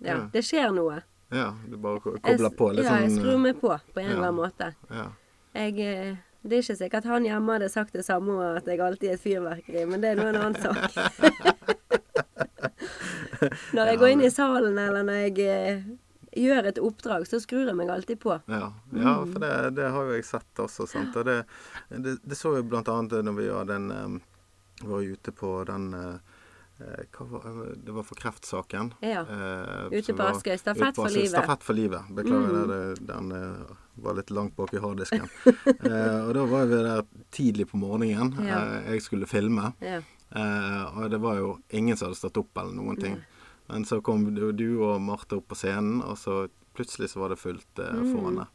Ja, 0.00 0.14
Ja. 0.14 0.28
det 0.32 0.42
skjer 0.44 0.70
noe. 0.72 1.02
Ja, 1.30 1.50
du 1.68 1.76
bare 1.76 2.00
kobler 2.00 2.50
på 2.56 2.70
litt 2.74 2.84
ja, 2.86 2.96
jeg 3.02 3.10
sånn 3.10 3.18
skrur 3.20 3.38
meg 3.38 3.60
på 3.60 3.68
på 3.94 4.00
en 4.00 4.10
eller 4.10 4.28
annen 4.30 4.40
måte. 4.40 4.70
Ja. 4.90 5.10
Jeg, 5.54 5.76
eh, 5.78 6.16
det 6.42 6.56
er 6.56 6.62
ikke 6.64 6.76
sikkert 6.78 7.04
han 7.04 7.24
hjemme 7.24 7.52
hadde 7.52 7.68
sagt 7.68 7.92
det 7.92 8.04
samme, 8.06 8.32
og 8.32 8.56
at 8.62 8.66
jeg 8.66 8.80
alltid 8.80 9.10
er 9.10 9.14
et 9.18 9.20
fyrverkeri, 9.20 9.84
men 9.86 10.00
det 10.00 10.08
er 10.10 10.14
nå 10.16 10.26
en 10.30 10.36
annen 10.40 10.56
sak. 10.56 10.90
når 13.76 13.86
jeg 13.92 13.98
går 14.00 14.08
inn 14.14 14.24
i 14.24 14.30
salen, 14.32 14.78
eller 14.78 15.02
når 15.06 15.14
jeg 15.28 15.38
eh, 15.46 15.82
gjør 16.36 16.64
et 16.70 16.78
oppdrag, 16.78 17.26
så 17.28 17.40
skrur 17.42 17.66
jeg 17.68 17.76
meg 17.76 17.90
alltid 17.92 18.18
på. 18.22 18.36
Ja, 18.50 18.72
ja 18.94 19.14
Mm. 19.20 19.32
for 19.32 19.38
det, 19.40 19.74
det 19.76 19.90
har 19.90 20.02
jo 20.04 20.12
jeg 20.16 20.24
sett 20.24 20.54
også. 20.64 20.86
Sant? 20.88 21.16
Og 21.16 21.24
det, 21.24 21.44
det, 21.90 22.18
det 22.22 22.36
så 22.38 22.56
jo 22.56 22.62
annet 22.64 23.12
når 23.24 23.32
vi 23.36 23.48
var, 23.48 23.64
den, 23.64 23.90
um, 23.90 24.20
var 24.82 25.00
ute 25.02 25.32
på 25.32 25.64
den 25.66 25.94
eh, 25.94 26.00
eh, 26.00 26.04
hva 26.10 26.18
var, 27.18 27.74
Det 27.76 27.92
var 27.92 28.02
for 28.02 28.14
kreftsaken. 28.14 28.94
Ja. 29.00 29.20
Eh, 29.20 29.98
Ute 29.98 30.14
på 30.14 30.22
Askøy. 30.22 30.56
Stafett 30.58 30.96
for 30.96 31.08
livet. 31.12 31.30
Stafett 31.34 31.64
for 31.66 31.78
livet. 31.78 32.08
Beklager 32.10 32.64
mm. 32.64 32.70
det, 32.70 33.06
den 33.10 33.32
eh, 33.32 33.74
var 34.00 34.16
litt 34.18 34.30
langt 34.30 34.56
bak 34.56 34.74
i 34.74 34.80
harddisken. 34.82 35.28
eh, 35.90 36.20
og 36.24 36.32
da 36.36 36.46
var 36.48 36.70
vi 36.70 36.80
der 36.86 37.04
tidlig 37.30 37.68
på 37.70 37.80
morgenen. 37.80 38.32
Ja. 38.46 38.62
Eh, 38.62 38.94
jeg 38.94 39.04
skulle 39.06 39.28
filme. 39.30 39.72
Ja. 39.84 40.00
Eh, 40.30 40.98
og 40.98 41.10
det 41.10 41.20
var 41.20 41.36
jo 41.40 41.58
ingen 41.68 41.96
som 41.96 42.08
hadde 42.08 42.20
stått 42.20 42.40
opp 42.40 42.62
eller 42.62 42.74
noen 42.76 43.00
ting. 43.00 43.20
Men 43.70 43.84
så 43.84 44.00
kom 44.02 44.24
du, 44.34 44.66
og 44.82 45.00
Marte 45.02 45.38
opp 45.38 45.50
på 45.52 45.58
scenen, 45.58 46.00
og 46.02 46.18
så 46.18 46.46
plutselig 46.74 47.12
så 47.12 47.20
var 47.22 47.34
det 47.34 47.38
fullt 47.38 47.78
eh, 47.78 47.92
Mm. 47.94 48.12
foran. 48.14 48.46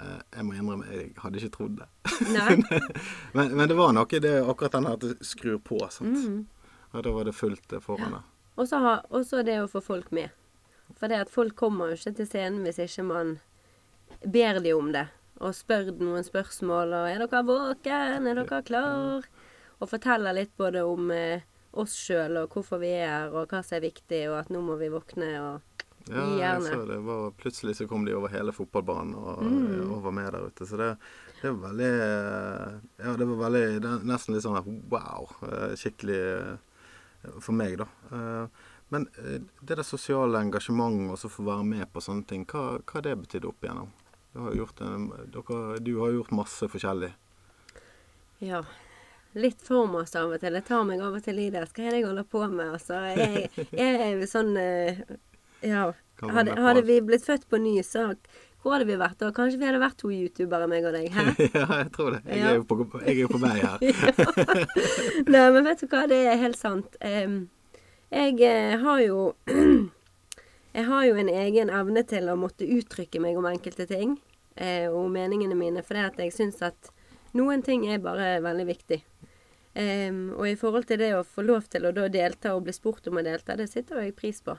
Eh, 0.00 0.20
jeg 0.36 0.46
må 0.46 0.54
innrømme, 0.54 0.86
jeg 0.90 1.12
hadde 1.18 1.38
ikke 1.38 1.56
trodd 1.56 1.76
det. 1.82 1.88
Men, 3.36 3.56
men 3.56 3.68
det 3.68 3.76
var 3.76 3.92
noe 3.92 4.20
det 4.22 4.32
akkurat 4.42 4.72
den 4.72 4.86
her 4.86 4.96
at 4.96 5.04
du 5.04 5.24
skrur 5.24 5.58
på, 5.62 5.78
sant. 5.90 6.16
Mm. 6.16 6.46
Og 6.92 7.02
da 7.06 7.10
var 7.14 7.24
det 7.24 7.34
fullt 7.34 7.72
eh, 7.72 7.80
foran 7.84 8.22
så 8.66 8.76
ha- 8.82 9.02
og 9.10 9.22
så 9.24 9.42
det 9.46 9.56
å 9.62 9.68
få 9.70 9.80
folk 9.80 10.10
med. 10.12 10.30
For 10.98 11.08
det 11.08 11.20
at 11.22 11.30
folk 11.30 11.54
kommer 11.56 11.88
jo 11.88 11.96
ikke 11.96 12.16
til 12.18 12.26
scenen 12.26 12.64
hvis 12.66 12.78
ikke 12.82 13.04
man 13.06 13.38
ber 14.26 14.58
de 14.60 14.72
om 14.76 14.90
det. 14.92 15.06
Og 15.40 15.54
spør 15.56 15.92
noen 15.96 16.24
spørsmål. 16.26 16.92
Og 16.92 17.06
'Er 17.08 17.18
dere 17.26 17.44
våken? 17.46 18.26
Er 18.26 18.34
dere 18.34 18.62
klar?' 18.62 19.24
Og 19.80 19.88
forteller 19.88 20.34
litt 20.34 20.52
både 20.58 20.82
om 20.84 21.10
eh, 21.10 21.40
oss 21.72 21.94
sjøl 21.96 22.36
og 22.42 22.50
hvorfor 22.50 22.78
vi 22.80 22.88
er 22.92 23.06
her, 23.08 23.30
og 23.32 23.48
hva 23.48 23.62
som 23.64 23.76
er 23.78 23.80
viktig, 23.88 24.28
og 24.28 24.38
at 24.40 24.48
nå 24.50 24.60
må 24.60 24.76
vi 24.78 24.88
våkne 24.92 25.30
og 25.40 25.62
Ja, 26.08 26.24
Gi 26.26 26.38
jeg 26.40 26.40
gjerne. 26.40 26.70
så 26.74 26.86
det. 26.88 26.98
Var, 27.04 27.30
plutselig 27.38 27.74
så 27.76 27.86
kom 27.88 28.04
de 28.04 28.12
over 28.14 28.28
hele 28.28 28.52
fotballbanen 28.52 29.14
og, 29.14 29.42
Mm. 29.42 29.92
og 29.92 30.02
var 30.02 30.10
med 30.12 30.32
der 30.32 30.46
ute. 30.46 30.66
Så 30.66 30.76
det, 30.76 30.96
det 31.42 31.50
var 31.52 31.70
veldig 31.70 31.92
eh, 32.00 32.80
Ja, 33.04 33.16
det 33.16 33.26
var 33.28 33.50
veldig 33.50 33.80
det 33.80 34.04
Nesten 34.04 34.34
litt 34.34 34.42
sånn 34.42 34.88
wow. 34.90 35.28
eh, 35.42 35.74
Skikkelig 35.76 36.18
eh, 36.40 36.56
for 37.40 37.52
meg, 37.56 37.78
da. 37.78 37.86
Eh, 38.12 38.68
Men 38.90 39.04
eh, 39.22 39.40
det 39.62 39.76
der 39.78 39.86
sosiale 39.86 40.40
engasjementet 40.42 41.12
og 41.14 41.18
så 41.20 41.28
få 41.30 41.44
være 41.46 41.64
med 41.64 41.86
på 41.92 42.02
sånne 42.02 42.26
ting, 42.26 42.42
hva 42.50 42.80
hva 42.80 42.96
har 42.96 43.04
det 43.06 43.12
betydd 43.20 43.44
opp 43.46 43.62
igjennom? 43.62 43.92
Du 44.32 44.40
har, 44.42 44.54
gjort 44.54 44.80
en, 44.86 45.04
dere, 45.30 45.58
du 45.78 45.92
har 46.00 46.10
gjort 46.16 46.30
masse 46.34 46.66
forskjellig. 46.70 47.12
Ja. 48.42 48.64
Litt 49.38 49.62
for 49.62 49.86
masse 49.86 50.18
av 50.18 50.32
og 50.34 50.40
til. 50.42 50.54
Jeg 50.58 50.66
tar 50.66 50.84
meg 50.88 51.02
av 51.06 51.14
og 51.14 51.22
til 51.22 51.38
i 51.38 51.48
det. 51.54 51.62
Hva 51.70 51.86
er 51.86 51.90
det 51.94 52.00
jeg 52.00 52.06
holder 52.08 52.26
på 52.30 52.42
med? 52.50 52.72
Altså, 52.74 52.98
jeg, 53.14 53.50
jeg 53.70 53.98
er 54.10 54.26
sånn 54.30 54.56
eh, 54.58 55.02
Ja. 55.62 55.92
Hadde, 56.20 56.52
hadde 56.60 56.82
vi 56.84 56.98
blitt 57.00 57.24
født 57.24 57.46
på 57.48 57.56
ny, 57.62 57.78
så 57.86 58.10
hvor 58.62 58.74
hadde 58.74 58.86
vi 58.90 58.96
vært 59.00 59.18
da? 59.22 59.30
Kanskje 59.32 59.58
vi 59.60 59.64
hadde 59.68 59.80
vært 59.80 59.96
to 60.02 60.10
youtubere, 60.12 60.66
meg 60.68 60.84
og 60.84 60.92
deg? 60.96 61.06
Hæ? 61.14 61.24
ja, 61.56 61.66
jeg 61.80 61.92
tror 61.94 62.10
det. 62.16 62.20
Jeg 62.28 62.38
Ja. 62.42 62.50
er 62.50 62.58
jo 62.60 62.64
på, 62.68 62.76
jeg 63.00 63.14
er 63.14 63.20
jo 63.22 63.30
på 63.32 63.40
vei 63.40 63.54
her. 63.60 63.78
Nei, 65.32 65.44
men 65.54 65.64
vet 65.64 65.80
du 65.80 65.86
hva, 65.90 66.02
det 66.10 66.18
er 66.28 66.36
helt 66.42 66.58
sant. 66.60 66.96
Jeg 67.00 68.40
eh, 68.42 68.74
har 68.82 69.00
jo 69.04 69.20
Jeg 70.76 70.84
har 70.86 71.02
jo 71.08 71.16
en 71.18 71.28
egen 71.34 71.70
evne 71.74 72.02
til 72.06 72.28
å 72.30 72.36
måtte 72.38 72.62
uttrykke 72.68 73.18
meg 73.24 73.38
om 73.40 73.48
enkelte 73.50 73.88
ting. 73.90 74.12
Eh, 74.54 74.86
og 74.92 75.08
meningene 75.10 75.56
mine. 75.58 75.82
For 75.82 75.98
det 75.98 76.04
at 76.12 76.20
jeg 76.22 76.34
syns 76.36 76.60
at 76.62 76.92
noen 77.34 77.64
ting 77.66 77.88
er 77.90 77.98
bare 78.02 78.36
veldig 78.44 78.66
viktig. 78.68 79.00
Og 79.80 80.44
i 80.50 80.56
forhold 80.58 80.86
til 80.90 80.98
det 80.98 81.12
å 81.14 81.22
få 81.26 81.42
lov 81.46 81.66
til 81.70 81.84
å 81.86 81.92
da 81.94 82.08
delta 82.10 82.56
og 82.56 82.64
bli 82.66 82.72
spurt 82.74 83.06
om 83.06 83.20
å 83.20 83.22
delta, 83.24 83.54
det 83.56 83.68
sitter 83.70 84.00
jeg 84.02 84.16
pris 84.18 84.40
på. 84.42 84.56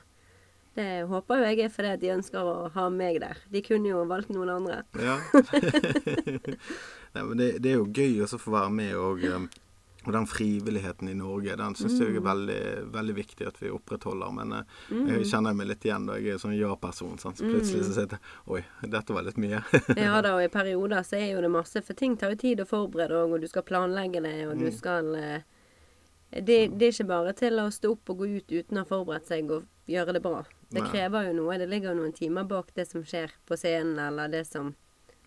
Det 0.74 0.88
håper 1.10 1.40
jo 1.40 1.48
jeg 1.50 1.66
er 1.66 1.72
fordi 1.72 1.96
de 2.00 2.12
ønsker 2.14 2.48
å 2.48 2.68
ha 2.72 2.86
meg 2.92 3.20
der. 3.20 3.40
De 3.52 3.60
kunne 3.64 3.90
jo 3.90 4.04
valgt 4.08 4.32
noen 4.32 4.54
andre. 4.54 4.82
Ja. 4.96 5.18
Nei, 7.14 7.24
men 7.26 7.36
det, 7.36 7.50
det 7.60 7.74
er 7.74 7.82
jo 7.82 7.90
gøy 7.92 8.22
å 8.24 8.40
få 8.40 8.54
være 8.54 8.72
med 8.72 8.94
og, 8.96 9.20
um, 9.28 9.50
og 10.02 10.12
den 10.16 10.26
frivilligheten 10.26 11.10
i 11.12 11.14
Norge, 11.14 11.54
den 11.60 11.76
syns 11.78 12.00
jeg 12.00 12.16
er 12.16 12.24
veldig, 12.24 12.62
veldig 12.94 13.14
viktig 13.14 13.46
at 13.46 13.60
vi 13.62 13.70
opprettholder. 13.70 14.32
Men 14.34 14.54
mm. 14.62 15.04
jeg 15.12 15.28
kjenner 15.30 15.54
meg 15.54 15.68
litt 15.70 15.84
igjen 15.86 16.08
da 16.08 16.16
jeg 16.18 16.34
er 16.34 16.40
sånn 16.42 16.56
ja-person. 16.56 17.20
Så 17.22 17.34
plutselig 17.38 17.84
så 17.86 17.94
sier 17.94 18.16
jeg 18.16 18.22
Oi, 18.50 18.62
dette 18.82 19.14
var 19.14 19.28
litt 19.28 19.38
mye. 19.42 19.60
Ja 20.02 20.18
da, 20.24 20.34
og 20.34 20.42
i 20.42 20.50
perioder 20.50 21.04
så 21.06 21.20
er 21.20 21.34
jo 21.34 21.44
det 21.44 21.52
masse, 21.52 21.84
for 21.84 21.98
ting 21.98 22.16
tar 22.18 22.34
jo 22.34 22.40
tid 22.40 22.64
å 22.64 22.68
forberede 22.68 23.20
òg, 23.20 23.36
og 23.36 23.44
du 23.44 23.50
skal 23.50 23.66
planlegge 23.68 24.24
det, 24.24 24.38
og 24.48 24.58
du 24.58 24.72
skal 24.74 25.12
eh, 25.20 25.44
det, 26.32 26.58
det 26.78 26.86
er 26.88 26.92
ikke 26.94 27.08
bare 27.10 27.32
til 27.36 27.58
å 27.60 27.68
stå 27.70 27.92
opp 27.92 28.10
og 28.14 28.22
gå 28.22 28.28
ut 28.38 28.52
uten 28.52 28.78
å 28.78 28.84
ha 28.84 28.88
forberedt 28.88 29.28
seg, 29.28 29.50
og 29.52 29.66
gjøre 29.90 30.14
det 30.16 30.22
bra. 30.24 30.44
Det 30.72 30.80
Nei. 30.80 30.90
krever 30.90 31.26
jo 31.28 31.32
noe. 31.36 31.58
Det 31.60 31.66
ligger 31.68 31.92
jo 31.92 31.98
noen 32.00 32.14
timer 32.16 32.46
bak 32.48 32.70
det 32.74 32.86
som 32.88 33.02
skjer 33.04 33.34
på 33.48 33.58
scenen, 33.60 33.98
eller 34.08 34.28
det 34.32 34.46
som 34.48 34.74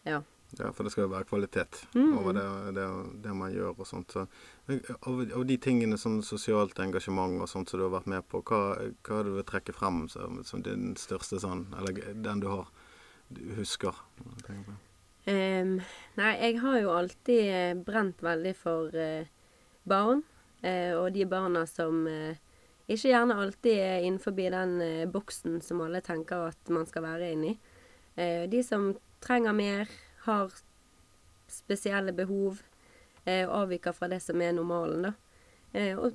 Ja. 0.06 0.22
Ja, 0.60 0.70
for 0.72 0.86
det 0.86 0.92
skal 0.94 1.08
jo 1.08 1.10
være 1.12 1.26
kvalitet 1.28 1.82
Mm. 1.96 2.18
over 2.18 2.34
det, 2.34 2.76
det, 2.76 2.84
det 3.24 3.34
man 3.36 3.52
gjør 3.52 3.80
og 3.80 3.88
sånt. 3.88 4.12
Så, 4.14 4.28
av, 4.70 5.32
av 5.36 5.46
de 5.46 5.58
tingene 5.58 5.98
som 5.98 6.22
sosialt 6.24 6.80
engasjement 6.80 7.42
og 7.42 7.50
sånt 7.50 7.70
som 7.70 7.80
du 7.80 7.84
har 7.88 7.92
vært 7.98 8.08
med 8.08 8.24
på, 8.30 8.42
hva, 8.46 8.78
hva 9.04 9.24
du 9.26 9.34
vil 9.36 9.44
trekke 9.44 9.74
frem 9.74 10.08
som, 10.08 10.44
som 10.46 10.62
din 10.64 10.94
største 10.96 11.42
sånn, 11.42 11.66
eller 11.78 12.14
den 12.14 12.40
du 12.40 12.48
har, 12.48 12.70
du 13.34 13.42
husker? 13.58 13.98
Um. 15.26 15.82
Nei, 16.16 16.32
jeg 16.38 16.60
har 16.62 16.80
jo 16.80 16.94
alltid 16.94 17.44
eh, 17.50 17.74
brent 17.76 18.22
veldig 18.24 18.56
for 18.56 18.94
uh, 18.96 19.26
barn. 19.90 20.24
Eh, 20.62 20.94
og 20.96 21.12
de 21.16 21.26
barna 21.30 21.66
som 21.70 22.06
eh, 22.08 22.38
ikke 22.86 23.10
gjerne 23.10 23.38
alltid 23.42 23.80
er 23.82 24.04
innenfor 24.06 24.36
den 24.38 24.82
eh, 24.82 25.10
boksen 25.10 25.58
som 25.62 25.82
alle 25.82 26.02
tenker 26.06 26.52
at 26.52 26.70
man 26.70 26.86
skal 26.86 27.06
være 27.08 27.32
inni. 27.34 27.56
Eh, 28.16 28.46
de 28.50 28.62
som 28.64 28.94
trenger 29.26 29.54
mer, 29.58 29.90
har 30.26 30.54
spesielle 31.50 32.14
behov, 32.14 32.62
eh, 33.26 33.46
og 33.48 33.66
avviker 33.66 33.94
fra 33.94 34.10
det 34.12 34.22
som 34.22 34.42
er 34.42 34.54
normalen, 34.54 35.10
da. 35.10 35.14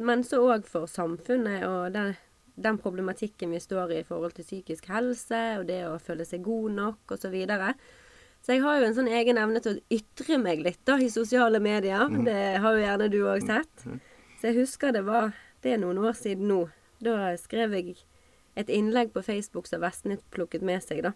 Men 0.01 0.23
så 0.25 0.39
òg 0.41 0.65
for 0.65 0.89
samfunnet 0.89 1.67
og 1.69 1.91
den, 1.93 2.15
den 2.57 2.79
problematikken 2.81 3.51
vi 3.53 3.59
står 3.61 3.91
i 3.93 3.99
i 4.01 4.07
forhold 4.09 4.33
til 4.33 4.47
psykisk 4.47 4.87
helse, 4.89 5.41
og 5.59 5.67
det 5.69 5.83
å 5.85 5.99
føle 6.01 6.25
seg 6.25 6.47
god 6.47 6.71
nok, 6.79 7.03
osv. 7.11 7.27
Så, 7.27 7.33
videre. 7.35 7.75
så 8.41 8.55
jeg 8.55 8.63
har 8.65 8.79
jo 8.79 8.87
en 8.87 8.97
sånn 8.97 9.11
egen 9.19 9.43
evne 9.43 9.61
til 9.61 9.77
å 9.77 9.99
ytre 9.99 10.39
meg 10.41 10.63
litt 10.65 10.81
da, 10.89 10.97
i 10.97 11.11
sosiale 11.13 11.61
medier. 11.61 12.09
Det 12.25 12.39
har 12.63 12.79
jo 12.79 12.87
gjerne 12.87 13.11
du 13.13 13.19
òg 13.27 13.45
sett. 13.45 13.85
Så 14.41 14.49
jeg 14.49 14.63
husker 14.63 14.93
det 14.97 15.05
var 15.05 15.35
Det 15.61 15.75
er 15.75 15.81
noen 15.83 15.99
år 16.01 16.15
siden 16.17 16.49
nå. 16.49 16.63
Da 17.05 17.35
skrev 17.37 17.75
jeg 17.77 17.99
et 18.57 18.71
innlegg 18.73 19.13
på 19.13 19.21
Facebook 19.23 19.67
som 19.69 19.83
Vestnytt 19.85 20.23
plukket 20.33 20.65
med 20.65 20.81
seg, 20.81 21.03
da. 21.05 21.13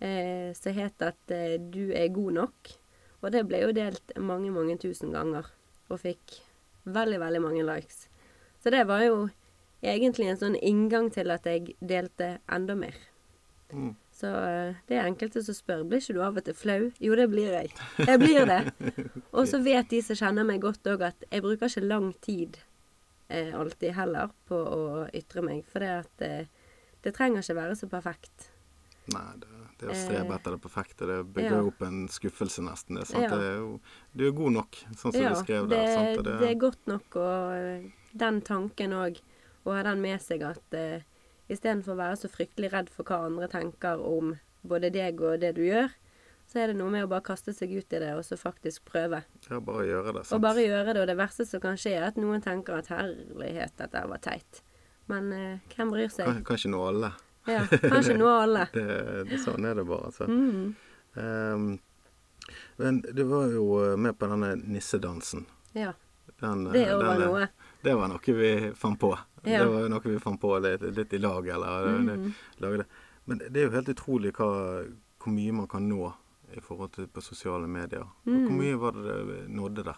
Eh, 0.00 0.54
som 0.56 0.72
het 0.72 1.02
at 1.04 1.30
eh, 1.30 1.60
'du 1.60 1.92
er 1.92 2.08
god 2.08 2.32
nok'. 2.32 2.72
Og 3.20 3.32
det 3.32 3.44
ble 3.48 3.60
jo 3.60 3.72
delt 3.76 4.12
mange, 4.16 4.50
mange 4.50 4.78
tusen 4.78 5.12
ganger. 5.12 5.44
Og 5.90 6.00
fikk 6.00 6.40
veldig, 6.84 7.20
veldig 7.20 7.42
mange 7.42 7.66
likes. 7.66 8.08
Så 8.62 8.70
det 8.70 8.86
var 8.86 9.02
jo 9.04 9.28
egentlig 9.82 10.30
en 10.30 10.40
sånn 10.40 10.56
inngang 10.56 11.12
til 11.12 11.30
at 11.30 11.44
jeg 11.44 11.76
delte 11.80 12.38
enda 12.48 12.74
mer. 12.74 12.96
Mm. 13.72 13.94
Så 14.18 14.26
eh, 14.26 14.78
det 14.90 14.98
er 14.98 15.06
enkelte 15.06 15.44
som 15.46 15.54
spør 15.54 15.84
blir 15.86 16.02
ikke 16.02 16.16
du 16.16 16.22
av 16.26 16.38
og 16.40 16.46
til 16.46 16.56
flau. 16.58 16.80
Jo, 16.98 17.14
det 17.18 17.28
blir 17.30 17.52
jeg. 17.54 17.70
Jeg 18.02 18.18
blir 18.18 18.48
det. 18.50 18.60
Og 19.36 19.46
så 19.46 19.60
vet 19.62 19.90
de 19.92 20.02
som 20.02 20.18
kjenner 20.18 20.46
meg 20.48 20.62
godt 20.64 20.90
òg, 20.90 21.04
at 21.12 21.28
jeg 21.28 21.44
bruker 21.44 21.70
ikke 21.70 21.86
lang 21.86 22.10
tid 22.24 22.58
eh, 23.28 23.54
alltid 23.54 23.94
heller 23.94 24.34
på 24.50 24.58
å 24.58 24.82
ytre 25.14 25.44
meg. 25.46 25.62
For 25.70 25.84
det 25.84 25.92
at 26.00 26.26
eh, 26.26 26.70
det 27.06 27.14
trenger 27.14 27.44
ikke 27.44 27.60
være 27.60 27.76
så 27.78 27.88
perfekt. 27.90 28.48
Nei, 29.14 29.24
det, 29.40 29.60
det 29.80 29.88
å 29.88 29.96
strebe 29.96 30.34
etter 30.36 30.56
det 30.56 30.60
perfekte, 30.60 31.06
det 31.08 31.18
bygger 31.36 31.54
ja. 31.54 31.64
opp 31.70 31.84
en 31.86 32.00
skuffelse 32.12 32.64
nesten. 32.66 32.98
Det? 32.98 33.06
Ja. 33.14 33.30
Det 33.30 33.52
er 33.52 33.60
jo, 33.62 33.70
du 34.12 34.24
er 34.26 34.34
god 34.36 34.56
nok, 34.58 34.80
sånn 34.90 35.14
som 35.14 35.22
ja, 35.22 35.30
du 35.32 35.40
skrev 35.40 35.68
det, 35.70 35.78
der. 35.78 36.18
Det, 36.18 36.34
det 36.42 36.50
er 36.50 36.58
godt 36.60 36.90
nok, 36.90 37.20
og 37.22 37.54
eh, 37.54 37.86
den 38.18 38.42
tanken 38.44 38.96
òg, 38.98 39.22
å 39.64 39.76
ha 39.76 39.84
den 39.86 40.02
med 40.02 40.20
seg 40.24 40.42
at 40.48 40.76
uh, 40.76 41.02
istedenfor 41.48 41.94
å 41.94 42.02
være 42.02 42.20
så 42.20 42.30
fryktelig 42.32 42.72
redd 42.74 42.92
for 42.92 43.08
hva 43.08 43.24
andre 43.28 43.48
tenker 43.52 44.02
om 44.04 44.36
både 44.68 44.90
deg 44.92 45.20
og 45.24 45.40
det 45.42 45.54
du 45.56 45.64
gjør, 45.66 45.90
så 46.48 46.62
er 46.62 46.70
det 46.70 46.78
noe 46.78 46.92
med 46.92 47.04
å 47.04 47.10
bare 47.10 47.24
kaste 47.26 47.52
seg 47.52 47.74
ut 47.76 47.92
i 47.92 48.00
det, 48.00 48.12
og 48.16 48.24
så 48.24 48.38
faktisk 48.40 48.86
prøve. 48.88 49.20
ja, 49.50 49.60
bare 49.60 49.84
gjøre 49.84 50.14
det. 50.16 50.24
Og 50.32 50.40
bare 50.40 50.64
gjøre 50.64 50.94
det. 50.94 51.02
Og 51.02 51.10
det 51.10 51.16
verste 51.18 51.44
som 51.48 51.60
kan 51.60 51.76
skje, 51.76 51.92
er 51.98 52.06
at 52.08 52.20
noen 52.20 52.44
tenker 52.44 52.80
at 52.80 52.88
herlighet, 52.92 53.74
dette 53.76 54.04
var 54.08 54.22
teit. 54.24 54.62
Men 55.12 55.32
eh, 55.36 55.74
hvem 55.74 55.92
bryr 55.92 56.08
seg? 56.12 56.24
Kan, 56.28 56.40
kan 56.48 56.60
ikke 56.60 56.72
nå 56.72 56.80
alle. 56.88 57.12
Ja, 57.48 57.64
kanskje 57.68 58.16
nå 58.16 58.28
alle. 58.28 58.66
Det, 58.76 58.86
det, 59.28 59.40
sånn 59.44 59.64
er 59.68 59.78
det 59.78 59.84
bare, 59.88 60.10
altså. 60.10 60.28
Mm. 60.28 60.74
Um, 61.18 61.68
men 62.80 63.00
du 63.02 63.22
var 63.28 63.52
jo 63.52 63.64
eh, 63.84 63.96
med 64.00 64.18
på 64.18 64.28
denne 64.30 64.54
nissedansen. 64.56 65.46
Ja. 65.76 65.92
Den, 66.40 66.68
Det 66.72 66.84
òg 66.94 67.04
var 67.04 67.16
eh, 67.16 67.24
noe. 67.26 67.48
Det 67.82 67.94
var 67.94 68.08
noe 68.10 68.34
vi 68.38 68.72
fant 68.74 68.98
på. 69.00 69.12
Ja. 69.44 69.62
Det 69.62 69.66
var 69.70 69.88
noe 69.88 70.00
vi 70.04 70.18
fant 70.22 70.40
på 70.40 70.54
litt, 70.58 70.82
litt 70.96 71.12
i 71.14 71.18
lag, 71.18 71.46
eller 71.48 71.86
mm 71.86 72.08
-hmm. 72.08 72.16
Mhm. 72.16 72.32
lagde. 72.58 72.84
Men 73.24 73.38
det 73.38 73.56
er 73.56 73.64
jo 73.64 73.70
helt 73.70 73.88
utrolig 73.88 74.32
hva, 74.32 74.84
hvor 75.18 75.32
mye 75.32 75.52
man 75.52 75.66
kan 75.68 75.88
nå 75.88 76.12
i 76.56 76.60
forhold 76.60 76.92
til 76.92 77.06
på 77.06 77.20
sosiale 77.20 77.66
medier. 77.68 78.06
Mm. 78.24 78.44
Hvor 78.46 78.56
mye 78.56 78.76
var 78.80 78.92
det 78.92 79.26
det 79.28 79.48
nådde 79.48 79.84
der? 79.84 79.96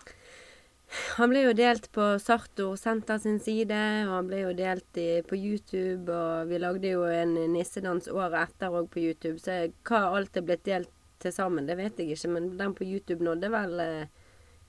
Han 1.16 1.30
ble 1.30 1.44
jo 1.44 1.52
delt 1.52 1.92
på 1.92 2.18
Sartor 2.18 2.76
Senter 2.76 3.18
sin 3.18 3.38
side, 3.38 3.76
og 4.08 4.14
han 4.16 4.26
ble 4.26 4.40
jo 4.40 4.52
delt 4.58 4.98
i, 4.98 5.22
på 5.22 5.36
YouTube, 5.38 6.10
og 6.10 6.48
vi 6.50 6.58
lagde 6.58 6.90
jo 6.90 7.04
en 7.04 7.34
nissedans 7.52 8.08
året 8.08 8.48
etter 8.48 8.74
òg 8.74 8.88
på 8.90 8.98
YouTube, 8.98 9.38
så 9.38 9.70
hva 9.86 10.00
alt 10.16 10.36
er 10.36 10.42
blitt 10.42 10.64
delt 10.66 10.90
til 11.20 11.32
sammen, 11.32 11.66
det 11.68 11.76
vet 11.78 12.00
jeg 12.00 12.16
ikke, 12.16 12.32
men 12.32 12.58
den 12.58 12.74
på 12.74 12.84
YouTube 12.88 13.22
nådde 13.22 13.50
vel 13.52 13.80
eh, 13.84 14.06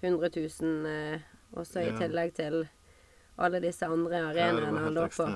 100 0.04 0.30
000, 0.62 0.86
eh, 0.86 1.20
også 1.58 1.80
i 1.82 1.90
Ja. 1.90 1.98
tillegg 1.98 2.34
til 2.38 2.68
alle 3.36 3.62
disse 3.64 3.88
andre 3.88 4.24
arenaene 4.30 4.86
han 4.86 4.94
lå 4.94 5.08
på. 5.08 5.28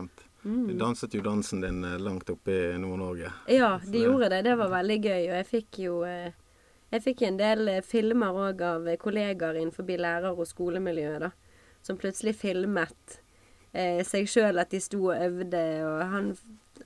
Mm. 0.45 0.67
Du 0.67 0.73
danset 0.77 1.13
jo 1.13 1.21
dansen 1.25 1.61
din 1.61 1.83
eh, 1.83 1.99
langt 1.99 2.29
oppe 2.29 2.51
i 2.51 2.77
Nord-Norge. 2.77 3.31
Ja, 3.47 3.79
de 3.87 4.03
gjorde 4.03 4.29
det. 4.29 4.41
Det 4.45 4.55
var 4.55 4.69
veldig 4.69 4.97
gøy. 5.01 5.21
Og 5.23 5.37
jeg 5.39 5.47
fikk 5.49 5.79
jo 5.87 6.01
eh, 6.05 6.33
Jeg 6.93 7.01
fikk 7.01 7.23
en 7.25 7.39
del 7.39 7.67
eh, 7.67 7.81
filmer 7.81 8.37
òg 8.37 8.61
av 8.61 8.89
kollegaer 9.01 9.57
innenfor 9.57 9.89
lærer- 9.89 10.37
og 10.37 10.45
skolemiljøet, 10.47 11.25
da. 11.25 11.31
Som 11.81 11.97
plutselig 11.97 12.35
filmet 12.37 13.17
eh, 13.73 14.03
seg 14.05 14.29
sjøl 14.29 14.61
at 14.61 14.69
de 14.69 14.79
sto 14.79 15.01
og 15.09 15.17
øvde, 15.17 15.63
og 15.85 16.05
han, 16.13 16.31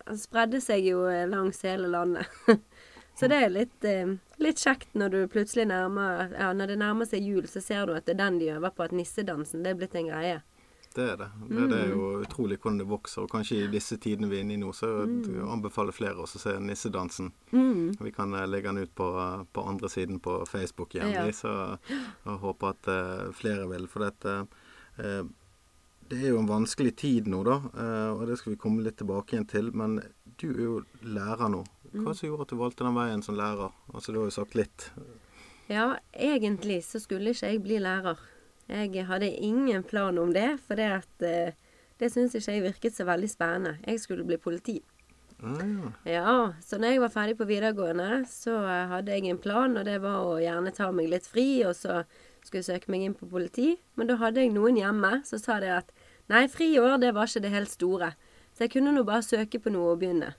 han 0.07 0.19
spredde 0.19 0.61
seg 0.63 0.87
jo 0.87 1.03
langs 1.27 1.61
hele 1.67 1.91
landet. 1.91 2.31
så 3.19 3.27
det 3.27 3.41
er 3.43 3.53
litt, 3.53 3.83
eh, 3.83 4.15
litt 4.39 4.63
kjekt 4.63 4.95
når 4.95 5.15
du 5.15 5.19
plutselig 5.27 5.67
nærmer 5.67 6.31
Ja, 6.31 6.53
når 6.53 6.73
det 6.73 6.79
nærmer 6.79 7.11
seg 7.11 7.27
jul, 7.27 7.47
så 7.51 7.59
ser 7.63 7.87
du 7.87 7.97
at 7.97 8.07
det 8.07 8.15
er 8.15 8.23
den 8.23 8.39
de 8.39 8.53
øver 8.55 8.71
på, 8.71 8.87
at 8.87 8.95
nissedansen, 8.95 9.67
det 9.67 9.73
er 9.73 9.83
blitt 9.83 9.99
en 9.99 10.11
greie. 10.13 10.39
Det 10.95 11.03
er 11.13 11.17
det. 11.19 11.27
Det, 11.49 11.65
det 11.69 11.77
er 11.79 11.87
Mm. 11.91 11.99
jo 11.99 12.05
utrolig 12.25 12.57
hvordan 12.59 12.79
det 12.79 12.87
vokser. 12.89 13.21
Og 13.23 13.29
kanskje 13.29 13.59
i 13.63 13.67
disse 13.71 13.97
tidene 14.01 14.27
vi 14.29 14.37
er 14.39 14.41
inne 14.41 14.55
i 14.55 14.57
nå, 14.57 14.71
så 14.73 14.89
jeg 15.05 15.43
anbefaler 15.45 15.93
flere 15.93 16.17
oss 16.23 16.33
å 16.35 16.39
se 16.41 16.55
Nissedansen. 16.59 17.31
Mm. 17.53 17.93
Vi 18.01 18.11
kan 18.11 18.33
eh, 18.33 18.47
legge 18.49 18.71
den 18.73 18.81
ut 18.83 18.95
på, 18.97 19.09
på 19.53 19.65
andre 19.69 19.89
siden 19.89 20.19
på 20.19 20.39
Facebook 20.49 20.95
vi, 20.97 21.31
så 21.31 21.77
jeg 21.85 22.39
håper 22.41 22.69
at 22.73 22.87
eh, 22.87 23.31
flere 23.37 23.67
vil. 23.69 23.85
For 23.87 23.99
dette, 24.07 24.47
eh, 24.97 25.23
det 26.09 26.23
er 26.23 26.29
jo 26.33 26.39
en 26.41 26.49
vanskelig 26.49 26.95
tid 26.97 27.27
nå, 27.29 27.43
da, 27.45 27.59
og 28.17 28.25
det 28.25 28.39
skal 28.39 28.55
vi 28.55 28.57
komme 28.57 28.81
litt 28.81 28.97
tilbake 28.97 29.35
igjen 29.35 29.45
til. 29.47 29.69
Men 29.77 29.99
du 30.41 30.47
er 30.55 30.63
jo 30.63 30.79
lærer 31.05 31.49
nå. 31.53 31.61
Mm. 31.93 32.01
Hva 32.05 32.15
som 32.17 32.27
gjorde 32.31 32.47
at 32.47 32.49
du 32.49 32.57
valgte 32.57 32.83
den 32.87 32.97
veien 32.97 33.21
som 33.21 33.37
lærer? 33.37 33.69
Altså, 33.93 34.11
Du 34.11 34.17
har 34.23 34.25
jo 34.25 34.33
sagt 34.41 34.55
litt. 34.57 34.89
Ja, 35.69 35.99
egentlig 36.17 36.81
så 36.83 36.97
skulle 36.99 37.29
ikke 37.29 37.51
jeg 37.53 37.61
bli 37.61 37.77
lærer. 37.77 38.17
Jeg 38.69 39.07
hadde 39.09 39.29
ingen 39.29 39.83
plan 39.83 40.17
om 40.21 40.31
det, 40.33 40.59
for 40.61 40.77
det 40.77 40.87
at 40.99 41.25
eh, 41.25 41.57
det 41.99 42.11
syns 42.13 42.35
ikke 42.37 42.53
jeg 42.53 42.65
virket 42.67 42.95
så 42.95 43.05
veldig 43.07 43.29
spennende. 43.31 43.77
Jeg 43.87 43.99
skulle 43.99 44.25
bli 44.27 44.37
politi. 44.37 44.77
Ah, 45.41 45.61
ja. 45.63 45.89
Ja, 46.11 46.35
så 46.61 46.77
når 46.77 46.93
jeg 46.93 47.01
var 47.01 47.13
ferdig 47.13 47.37
på 47.39 47.47
videregående, 47.49 48.25
så 48.29 48.59
eh, 48.61 48.89
hadde 48.91 49.15
jeg 49.15 49.31
en 49.31 49.41
plan, 49.41 49.77
og 49.77 49.87
det 49.87 49.97
var 50.03 50.21
å 50.21 50.37
gjerne 50.39 50.73
ta 50.75 50.91
meg 50.93 51.09
litt 51.09 51.27
fri, 51.27 51.63
og 51.65 51.73
så 51.79 52.03
skulle 52.43 52.61
jeg 52.61 52.69
søke 52.69 52.93
meg 52.93 53.07
inn 53.07 53.17
på 53.17 53.29
politi. 53.31 53.73
Men 53.97 54.11
da 54.11 54.19
hadde 54.21 54.43
jeg 54.43 54.53
noen 54.53 54.77
hjemme 54.79 55.21
som 55.27 55.41
sa 55.41 55.57
det 55.63 55.71
at 55.79 55.89
nei, 56.29 56.45
friår, 56.51 56.99
det 57.01 57.15
var 57.17 57.31
ikke 57.31 57.43
det 57.47 57.55
helt 57.55 57.73
store. 57.73 58.13
Så 58.53 58.67
jeg 58.67 58.75
kunne 58.75 58.93
nå 58.93 59.05
bare 59.07 59.25
søke 59.25 59.61
på 59.63 59.73
noe 59.73 59.95
og 59.95 60.01
begynne. 60.03 60.33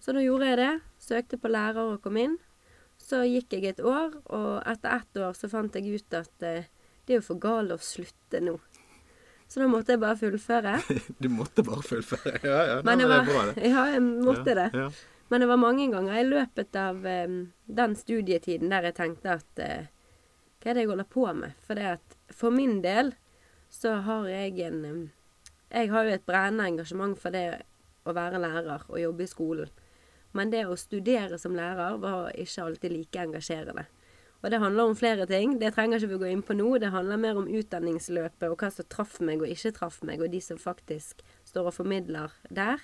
Så 0.00 0.16
da 0.16 0.24
gjorde 0.24 0.48
jeg 0.48 0.58
det. 0.58 0.72
Søkte 1.04 1.38
på 1.40 1.50
lærer 1.52 1.94
og 1.94 2.00
kom 2.02 2.16
inn. 2.16 2.38
Så 3.00 3.22
gikk 3.28 3.54
jeg 3.56 3.70
et 3.70 3.80
år, 3.84 4.16
og 4.32 4.52
etter 4.68 4.98
ett 4.98 5.20
år 5.20 5.36
så 5.36 5.48
fant 5.52 5.76
jeg 5.76 6.00
ut 6.00 6.16
at 6.16 6.44
eh, 6.48 6.68
det 7.06 7.14
er 7.14 7.20
jo 7.20 7.26
for 7.30 7.40
galt 7.42 7.74
å 7.74 7.78
slutte 7.82 8.40
nå. 8.44 8.56
Så 9.50 9.58
da 9.58 9.66
måtte 9.66 9.96
jeg 9.96 10.02
bare 10.02 10.18
fullføre. 10.18 10.74
Du 11.22 11.28
måtte 11.32 11.64
bare 11.66 11.82
fullføre. 11.82 12.36
Ja, 12.46 12.58
ja. 12.68 12.74
Nå, 12.78 12.84
Men 12.86 13.00
det 13.00 13.06
det 13.06 13.10
var, 13.10 13.22
er 13.22 13.30
bra, 13.30 13.46
det. 13.48 13.70
ja, 13.74 13.86
jeg 13.96 14.02
måtte 14.06 14.54
det. 14.54 14.68
Ja, 14.78 14.90
Men 15.30 15.42
det 15.42 15.48
var 15.50 15.62
mange 15.62 15.86
ganger 15.90 16.18
i 16.20 16.26
løpet 16.28 16.76
av 16.78 17.06
um, 17.06 17.40
den 17.66 17.96
studietiden 17.98 18.70
der 18.70 18.86
jeg 18.90 18.98
tenkte 18.98 19.34
at 19.40 19.64
uh, 19.64 19.88
Hva 20.60 20.70
er 20.70 20.76
det 20.76 20.84
jeg 20.84 20.92
holder 20.92 21.08
på 21.10 21.26
med? 21.34 21.58
For 21.66 21.78
det 21.78 21.88
at 21.96 22.16
for 22.34 22.54
min 22.54 22.78
del 22.84 23.14
så 23.70 23.96
har 24.06 24.28
jeg 24.30 24.58
en 24.68 24.80
um, 24.84 25.02
Jeg 25.70 25.90
har 25.90 26.06
jo 26.06 26.14
et 26.14 26.26
brennende 26.26 26.66
engasjement 26.70 27.18
for 27.18 27.34
det 27.34 27.62
å 28.06 28.14
være 28.14 28.38
lærer 28.42 28.86
og 28.88 28.98
jobbe 29.00 29.26
i 29.26 29.30
skolen. 29.30 29.70
Men 30.32 30.50
det 30.54 30.62
å 30.70 30.78
studere 30.78 31.38
som 31.42 31.56
lærer 31.58 31.98
var 32.02 32.30
ikke 32.38 32.64
alltid 32.64 32.94
like 32.94 33.22
engasjerende. 33.22 33.84
Og 34.40 34.48
det 34.50 34.60
handler 34.62 34.88
om 34.88 34.96
flere 34.96 35.26
ting. 35.28 35.58
Det 35.60 35.74
trenger 35.76 36.00
ikke 36.00 36.14
vi 36.14 36.20
gå 36.22 36.30
inn 36.32 36.44
på 36.46 36.56
nå. 36.56 36.70
Det 36.80 36.92
handler 36.94 37.20
mer 37.20 37.40
om 37.42 37.48
utdanningsløpet 37.48 38.48
og 38.48 38.56
hva 38.62 38.70
som 38.72 38.88
traff 38.88 39.18
meg 39.20 39.42
og 39.42 39.52
ikke 39.52 39.74
traff 39.76 40.00
meg, 40.06 40.22
og 40.22 40.32
de 40.32 40.40
som 40.40 40.60
faktisk 40.60 41.20
står 41.48 41.68
og 41.68 41.76
formidler 41.76 42.32
der. 42.48 42.80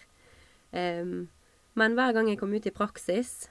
Um, 0.76 1.28
men 1.76 1.96
hver 1.96 2.12
gang 2.16 2.28
jeg 2.28 2.40
kom 2.40 2.52
ut 2.52 2.68
i 2.68 2.74
praksis, 2.74 3.46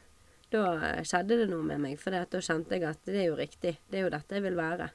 da 0.53 1.01
skjedde 1.05 1.39
det 1.41 1.49
noe 1.49 1.65
med 1.65 1.81
meg. 1.81 1.97
For 2.01 2.13
da 2.13 2.41
kjente 2.41 2.77
jeg 2.77 2.85
at 2.89 3.01
det 3.09 3.23
er 3.23 3.29
jo 3.31 3.39
riktig. 3.39 3.75
Det 3.89 3.99
er 3.99 4.05
jo 4.05 4.13
dette 4.13 4.37
jeg 4.37 4.45
vil 4.45 4.59
være. 4.59 4.91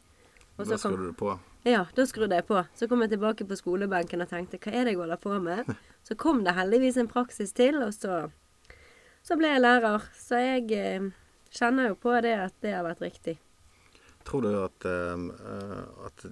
Og 0.60 0.68
Da 0.68 0.76
skal 0.78 0.96
du 0.98 1.12
på. 1.16 1.34
Ja, 1.64 1.84
da 1.96 2.04
skrudde 2.08 2.36
jeg 2.36 2.46
på. 2.48 2.62
Så 2.74 2.88
kom 2.88 3.02
jeg 3.04 3.12
tilbake 3.14 3.44
på 3.44 3.56
skolebenken 3.56 4.22
og 4.24 4.30
tenkte 4.30 4.60
hva 4.60 4.72
er 4.72 4.86
det 4.86 4.94
jeg 4.94 5.00
holder 5.00 5.20
på 5.20 5.38
med? 5.42 5.68
Så 6.06 6.16
kom 6.16 6.44
det 6.44 6.56
heldigvis 6.56 6.96
en 6.96 7.08
praksis 7.08 7.52
til, 7.52 7.76
og 7.84 7.92
så, 7.92 8.30
så 9.22 9.36
ble 9.36 9.50
jeg 9.52 9.60
lærer. 9.60 10.06
Så 10.16 10.38
jeg 10.40 10.72
eh, 10.72 11.10
kjenner 11.54 11.90
jo 11.90 12.00
på 12.00 12.16
det 12.24 12.36
at 12.46 12.56
det 12.64 12.74
har 12.76 12.86
vært 12.86 13.02
riktig. 13.04 13.38
Tror 14.26 14.44
du 14.44 14.50
at, 14.60 14.84
uh, 14.86 16.06
at 16.06 16.26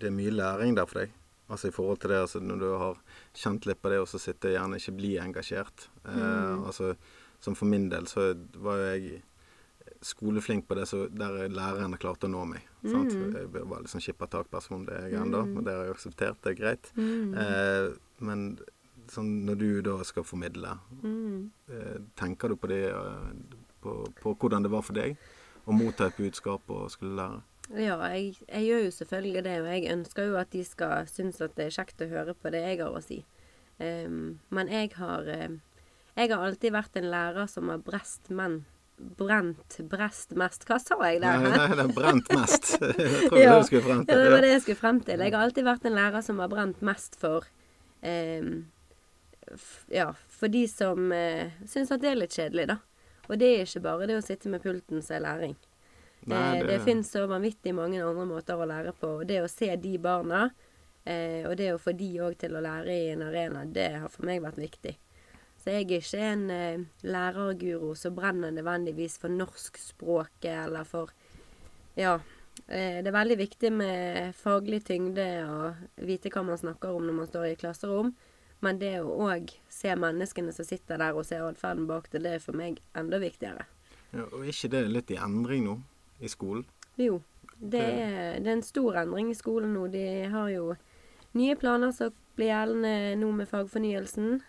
det 0.00 0.10
er 0.10 0.14
mye 0.14 0.32
læring 0.34 0.76
der 0.78 0.88
for 0.90 1.02
deg? 1.02 1.16
Altså 1.50 1.68
i 1.68 1.74
forhold 1.74 1.98
til 1.98 2.12
det, 2.12 2.20
altså 2.22 2.40
når 2.40 2.60
du 2.60 2.68
har 2.78 3.00
kjent 3.34 3.66
litt 3.66 3.80
på 3.82 3.90
det, 3.90 3.98
og 4.02 4.06
så 4.08 4.20
sitter 4.22 4.54
gjerne 4.54 4.78
ikke 4.78 4.94
bli 5.00 5.16
engasjert. 5.18 5.88
Eh, 6.06 6.60
altså, 6.62 6.92
som 7.42 7.56
for 7.58 7.66
min 7.66 7.88
del 7.90 8.06
så 8.06 8.30
var 8.62 8.78
jo 8.78 8.92
jeg 8.94 9.22
skoleflink 10.06 10.68
på 10.68 10.76
det 10.78 10.86
så 10.88 11.02
der 11.12 11.50
lærerne 11.50 11.98
klarte 12.00 12.28
å 12.28 12.32
nå 12.32 12.44
meg. 12.52 12.68
sant? 12.86 13.12
Jeg 13.12 13.50
var 13.52 13.82
litt 13.82 13.92
sånn 13.92 14.04
skippertakperson, 14.04 14.86
det 14.86 14.94
er 14.96 15.08
jeg 15.10 15.24
ennå, 15.24 15.42
men 15.50 15.66
det 15.66 15.74
har 15.74 15.88
jeg 15.88 15.96
akseptert, 15.96 16.38
det 16.44 16.52
er 16.54 16.60
greit. 16.60 16.92
Eh, 16.96 17.88
men 18.24 18.46
sånn 19.10 19.32
når 19.48 19.58
du 19.58 19.68
da 19.90 19.96
skal 20.06 20.24
formidle, 20.24 20.76
eh, 21.02 21.98
tenker 22.20 22.54
du 22.54 22.60
på 22.60 22.70
det 22.70 22.84
eh, 22.94 23.58
på, 23.82 23.94
på 24.20 24.34
hvordan 24.40 24.64
det 24.66 24.70
var 24.72 24.82
for 24.86 24.96
deg 24.98 25.16
å 25.68 25.76
motta 25.76 26.08
et 26.10 26.16
budskap 26.18 26.70
og 26.72 26.90
skulle 26.92 27.16
lære? 27.18 27.40
Ja, 27.70 27.96
jeg, 28.10 28.34
jeg 28.48 28.64
gjør 28.66 28.80
jo 28.86 28.90
selvfølgelig 28.96 29.42
det, 29.46 29.56
og 29.62 29.68
jeg 29.70 29.92
ønsker 29.92 30.24
jo 30.26 30.38
at 30.40 30.50
de 30.50 30.64
skal 30.66 31.06
synes 31.06 31.38
at 31.44 31.52
det 31.58 31.68
er 31.68 31.76
kjekt 31.76 32.02
å 32.02 32.08
høre 32.10 32.34
på 32.34 32.50
det 32.50 32.64
jeg 32.64 32.80
har 32.82 32.96
å 32.98 33.02
si. 33.04 33.20
Um, 33.78 34.40
men 34.52 34.68
jeg 34.68 34.90
har 34.98 35.28
eh, 35.30 35.54
Jeg 36.18 36.28
har 36.34 36.42
alltid 36.44 36.74
vært 36.74 36.96
en 37.00 37.06
lærer 37.08 37.46
som 37.48 37.70
har 37.72 37.78
brest 37.80 38.28
menn 38.28 38.58
Brent 39.16 39.78
brest 39.88 40.34
mest 40.36 40.66
Hva 40.68 40.76
sa 40.82 40.98
jeg 41.08 41.22
der? 41.22 41.38
Nei, 41.40 41.52
nei, 41.54 41.68
det 41.78 41.86
er 41.86 41.94
brent 41.96 42.28
mest. 42.36 42.74
Jeg 42.82 43.30
tror 43.30 43.38
Ja. 43.40 43.54
det 43.54 43.70
skulle 43.70 43.86
frem 43.86 44.02
Ja, 44.04 44.18
det 44.20 44.26
var 44.34 44.44
det 44.44 44.50
jeg 44.52 44.60
skulle 44.66 44.80
frem 44.82 45.00
til. 45.06 45.22
Jeg 45.24 45.32
har 45.32 45.46
alltid 45.46 45.64
vært 45.70 45.86
en 45.88 45.96
lærer 45.96 46.26
som 46.26 46.42
har 46.44 46.50
brent 46.52 46.82
mest 46.84 47.16
for 47.22 47.46
ehm, 48.04 48.66
f 49.54 49.70
Ja, 49.94 50.10
for 50.28 50.52
de 50.52 50.66
som 50.68 51.08
eh, 51.16 51.54
syns 51.64 51.94
at 51.94 52.02
det 52.04 52.10
er 52.12 52.20
litt 52.20 52.36
kjedelig, 52.36 52.66
da. 52.74 52.76
Og 53.30 53.38
det 53.38 53.50
er 53.54 53.66
ikke 53.66 53.84
bare 53.84 54.08
det 54.10 54.16
å 54.18 54.24
sitte 54.24 54.50
med 54.50 54.62
pulten 54.64 55.02
som 55.02 55.16
er 55.16 55.26
læring. 55.26 55.54
Nei, 56.26 56.58
eh, 56.58 56.66
det 56.66 56.66
det- 56.66 56.84
finnes 56.84 57.10
så 57.10 57.26
vanvittig 57.26 57.74
mange 57.74 58.02
andre 58.02 58.26
måter 58.26 58.58
å 58.58 58.66
lære 58.66 58.92
på. 58.92 59.20
Og 59.20 59.26
det 59.26 59.40
å 59.40 59.48
se 59.48 59.76
de 59.76 59.98
barna, 59.98 60.50
eh, 61.06 61.46
og 61.48 61.56
det 61.56 61.72
å 61.72 61.78
få 61.80 61.96
de 61.96 62.18
òg 62.18 62.36
til 62.38 62.50
å 62.50 62.60
lære 62.60 62.88
i 62.88 63.12
en 63.12 63.22
arena, 63.22 63.64
det 63.64 64.00
har 64.00 64.08
for 64.08 64.26
meg 64.26 64.42
vært 64.42 64.58
viktig. 64.58 64.96
Så 65.60 65.70
jeg 65.70 65.90
er 65.90 66.00
ikke 66.00 66.20
en 66.20 66.50
eh, 66.50 66.78
lærerguro 67.04 67.94
som 67.96 68.14
brenner 68.14 68.50
nødvendigvis 68.50 69.18
for 69.18 69.28
norskspråket 69.28 70.66
eller 70.66 70.84
for 70.84 71.10
Ja. 71.96 72.20
Eh, 72.68 73.02
det 73.02 73.06
er 73.06 73.12
veldig 73.12 73.36
viktig 73.38 73.72
med 73.72 74.34
faglig 74.34 74.84
tyngde 74.84 75.26
og 75.48 75.74
vite 76.06 76.30
hva 76.30 76.44
man 76.44 76.58
snakker 76.58 76.94
om 76.94 77.06
når 77.06 77.12
man 77.14 77.26
står 77.26 77.52
i 77.52 77.56
klasserom. 77.56 78.14
Men 78.60 78.80
det 78.80 78.98
å 79.00 79.14
òg 79.24 79.54
se 79.72 79.94
menneskene 79.96 80.52
som 80.52 80.66
sitter 80.68 81.00
der, 81.00 81.16
og 81.16 81.24
se 81.28 81.38
atferden 81.40 81.86
bak 81.88 82.10
det, 82.12 82.22
det 82.26 82.36
er 82.36 82.44
for 82.44 82.56
meg 82.56 82.82
enda 82.98 83.20
viktigere. 83.22 83.64
Ja, 84.10 84.26
og 84.26 84.42
er 84.42 84.52
ikke 84.52 84.72
det 84.74 84.84
litt 84.90 85.12
i 85.14 85.18
endring 85.20 85.64
nå 85.68 85.78
i 86.20 86.28
skolen? 86.28 86.66
Jo, 87.00 87.22
det 87.56 87.80
er, 87.80 88.38
det 88.40 88.48
er 88.50 88.56
en 88.58 88.66
stor 88.66 88.98
endring 89.00 89.30
i 89.32 89.38
skolen 89.38 89.72
nå. 89.76 89.86
De 89.92 90.04
har 90.32 90.52
jo 90.52 90.74
nye 91.38 91.56
planer 91.56 91.94
som 91.96 92.12
blir 92.36 92.50
gjeldende 92.50 93.16
nå 93.20 93.32
med 93.38 93.48
fagfornyelsen. 93.48 94.40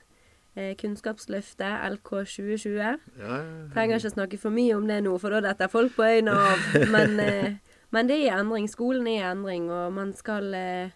Eh, 0.56 0.74
Kunnskapsløftet, 0.76 1.84
LK 1.96 2.10
2020. 2.28 2.80
Ja, 2.80 2.96
ja, 3.20 3.38
ja. 3.40 3.68
Trenger 3.72 4.02
ikke 4.02 4.16
snakke 4.18 4.40
for 4.42 4.52
mye 4.52 4.76
om 4.76 4.88
det 4.90 5.00
nå, 5.06 5.14
for 5.22 5.32
da 5.32 5.40
detter 5.46 5.72
folk 5.72 5.96
på 5.96 6.04
øynene 6.04 6.36
av. 6.36 6.66
Men, 6.96 7.20
eh, 7.24 7.54
men 7.92 8.08
det 8.08 8.16
er 8.22 8.24
i 8.24 8.40
endring. 8.40 8.70
Skolen 8.72 9.08
er 9.12 9.18
i 9.18 9.32
endring, 9.34 9.66
og 9.72 9.92
man 9.92 10.14
skal, 10.16 10.46
eh, 10.56 10.94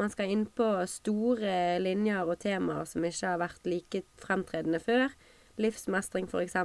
man 0.00 0.10
skal 0.10 0.32
inn 0.32 0.46
på 0.46 0.66
store 0.90 1.78
linjer 1.82 2.26
og 2.26 2.40
temaer 2.42 2.88
som 2.88 3.04
ikke 3.06 3.30
har 3.30 3.40
vært 3.42 3.68
like 3.70 4.02
fremtredende 4.20 4.80
før. 4.82 5.14
Livsmestring, 5.60 6.26
f.eks. 6.26 6.56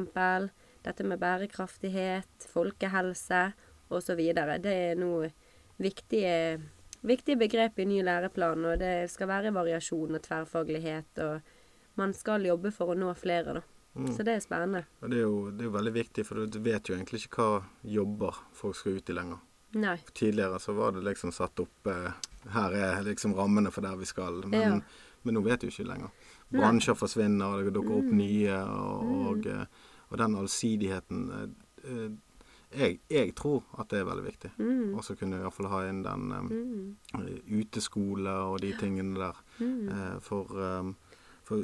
Dette 0.85 1.05
med 1.05 1.19
bærekraftighet, 1.21 2.49
folkehelse 2.49 3.49
osv. 3.93 4.21
Det 4.63 4.73
er 4.73 4.97
nå 4.97 5.13
viktige, 5.77 6.59
viktige 7.05 7.37
begrep 7.39 7.79
i 7.79 7.87
ny 7.89 8.01
læreplan, 8.07 8.65
og 8.65 8.79
det 8.81 9.09
skal 9.11 9.29
være 9.29 9.53
variasjon 9.53 10.17
og 10.17 10.23
tverrfaglighet. 10.25 11.19
og 11.25 11.41
man 11.99 12.13
skal 12.15 12.47
jobbe 12.47 12.71
for 12.71 12.93
å 12.93 12.97
nå 12.97 13.11
flere, 13.19 13.59
da. 13.59 13.65
Så 14.15 14.23
det 14.23 14.37
er 14.37 14.43
spennende. 14.43 14.85
Ja, 15.01 15.09
det 15.11 15.17
er, 15.17 15.25
jo, 15.25 15.49
det 15.51 15.65
er 15.65 15.67
jo 15.67 15.75
veldig 15.75 15.91
viktig, 15.91 16.23
for 16.23 16.47
du 16.47 16.59
vet 16.63 16.87
jo 16.87 16.95
egentlig 16.95 17.25
ikke 17.25 17.43
hva 17.43 17.63
jobber 17.83 18.37
folk 18.55 18.77
skal 18.77 18.99
ut 18.99 19.09
i 19.11 19.15
lenger. 19.17 19.41
Nei. 19.75 19.97
Tidligere 20.15 20.59
så 20.61 20.73
var 20.77 20.93
det 20.95 21.03
liksom 21.05 21.33
satt 21.35 21.59
opp 21.61 21.89
eh, 21.91 22.28
Her 22.47 22.71
er 22.71 23.01
liksom 23.03 23.33
rammene 23.35 23.71
for 23.71 23.81
der 23.81 23.95
vi 23.99 24.05
skal. 24.05 24.41
Men, 24.47 24.61
Ja. 24.61 24.79
men 25.23 25.33
nå 25.35 25.41
vet 25.43 25.61
du 25.61 25.67
ikke 25.67 25.87
lenger. 25.87 26.09
Bransjer 26.51 26.95
forsvinner, 26.95 27.45
og 27.45 27.65
det 27.65 27.73
dukker 27.73 27.89
Mm. 27.89 27.97
opp 27.97 28.13
nye. 28.13 28.55
Og, 28.63 29.27
og, 29.27 29.45
eh, 29.45 29.65
og 30.09 30.17
den 30.17 30.35
allsidigheten 30.35 31.31
eh, 31.31 31.91
eh, 31.91 32.09
jeg, 32.79 32.99
jeg 33.09 33.35
tror 33.35 33.63
at 33.79 33.89
det 33.89 33.99
er 33.99 34.05
veldig 34.05 34.23
viktig. 34.25 34.51
Mm. 34.59 34.93
Og 34.95 35.03
så 35.03 35.15
kunne 35.17 35.37
vi 35.37 35.41
iallfall 35.43 35.67
ha 35.69 35.81
inn 35.89 36.03
den 36.03 36.31
eh, 36.31 37.61
uteskole 37.61 38.29
og 38.29 38.61
de 38.61 38.73
tingene 38.79 39.15
der. 39.19 39.33
Mm. 39.59 39.89
Uh, 39.89 40.19
for, 40.19 40.45
um, 40.79 40.95
for 41.43 41.55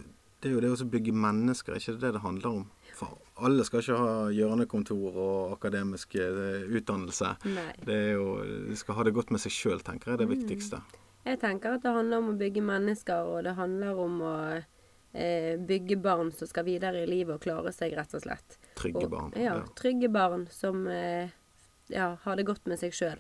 det 0.42 0.50
er 0.52 0.56
jo 0.56 0.60
det 0.62 0.72
å 0.74 0.90
bygge 0.90 1.14
mennesker, 1.14 1.74
er 1.74 1.80
ikke 1.80 2.00
det 2.02 2.14
det 2.14 2.22
handler 2.22 2.50
om? 2.62 2.66
For 2.96 3.18
alle 3.44 3.66
skal 3.68 3.82
ikke 3.84 3.98
ha 4.00 4.12
hjørnekontor 4.32 5.18
og 5.20 5.52
akademisk 5.58 6.16
eh, 6.16 6.64
utdannelse. 6.80 7.34
Nei. 7.52 7.74
Det 7.84 7.96
er 7.96 8.14
jo, 8.16 8.28
De 8.70 8.76
skal 8.80 8.96
ha 8.96 9.04
det 9.04 9.14
godt 9.18 9.32
med 9.36 9.42
seg 9.44 9.52
sjøl, 9.52 9.82
tenker 9.84 10.12
jeg 10.14 10.22
det 10.24 10.28
Mm. 10.30 10.36
viktigste. 10.38 10.80
Jeg 11.26 11.40
tenker 11.42 11.74
at 11.76 11.82
det 11.84 11.92
handler 11.92 12.18
om 12.22 12.30
å 12.36 12.38
bygge 12.40 12.62
mennesker, 12.62 13.26
og 13.34 13.44
det 13.44 13.56
handler 13.58 13.98
om 14.00 14.20
å 14.22 14.36
eh, 15.14 15.56
bygge 15.58 15.96
barn 16.04 16.32
som 16.32 16.48
skal 16.48 16.66
videre 16.68 17.04
i 17.04 17.08
livet 17.08 17.36
og 17.36 17.42
klare 17.42 17.72
seg, 17.74 17.94
rett 17.98 18.14
og 18.14 18.22
slett. 18.22 18.58
Trygge 18.76 19.04
Og- 19.06 19.10
barn. 19.12 19.34
Ja, 19.36 19.62
trygge 19.76 20.10
barn 20.12 20.48
som 20.52 20.86
eh, 20.88 21.30
ja, 21.90 22.16
har 22.24 22.36
det 22.36 22.46
godt 22.46 22.66
med 22.68 22.78
seg 22.80 22.92
sjøl. 22.92 23.20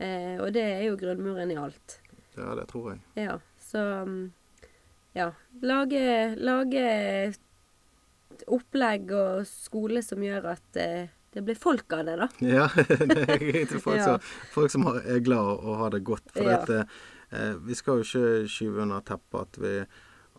Eh, 0.00 0.36
og 0.40 0.52
det 0.52 0.62
er 0.64 0.82
jo 0.88 0.96
grunnmuren 0.96 1.50
i 1.52 1.56
alt. 1.56 2.00
ja, 2.36 2.54
det 2.54 2.68
tror 2.68 2.92
jeg. 2.92 3.00
Ja, 3.16 3.38
så 3.60 4.04
mm, 4.06 4.30
Ja. 5.14 5.32
Lage, 5.62 6.36
lage 6.36 7.34
et 8.38 8.44
opplegg 8.54 9.10
og 9.12 9.44
skole 9.50 10.02
som 10.06 10.22
gjør 10.22 10.50
at 10.54 10.76
eh, 10.80 11.08
det 11.34 11.42
blir 11.44 11.58
folk 11.60 11.92
av 11.92 12.06
det, 12.08 12.16
da. 12.22 12.28
Ja, 12.56 12.66
det 12.72 13.24
er 13.28 13.38
greit. 13.42 13.74
folk, 13.82 13.98
Ja. 13.98 14.04
som, 14.16 14.28
folk 14.54 14.70
som 14.72 14.86
er 14.96 15.20
glad 15.20 15.58
og 15.60 15.74
har 15.82 15.90
det 15.94 16.04
godt. 16.08 16.30
For 16.32 16.42
Ja. 16.48 16.58
dette, 16.62 16.86
eh, 17.30 17.54
vi 17.68 17.74
skal 17.78 18.00
jo 18.00 18.06
ikke 18.06 18.48
skyve 18.48 18.82
under 18.86 19.00
teppet 19.04 19.40
at 19.42 19.58
vi 19.60 19.74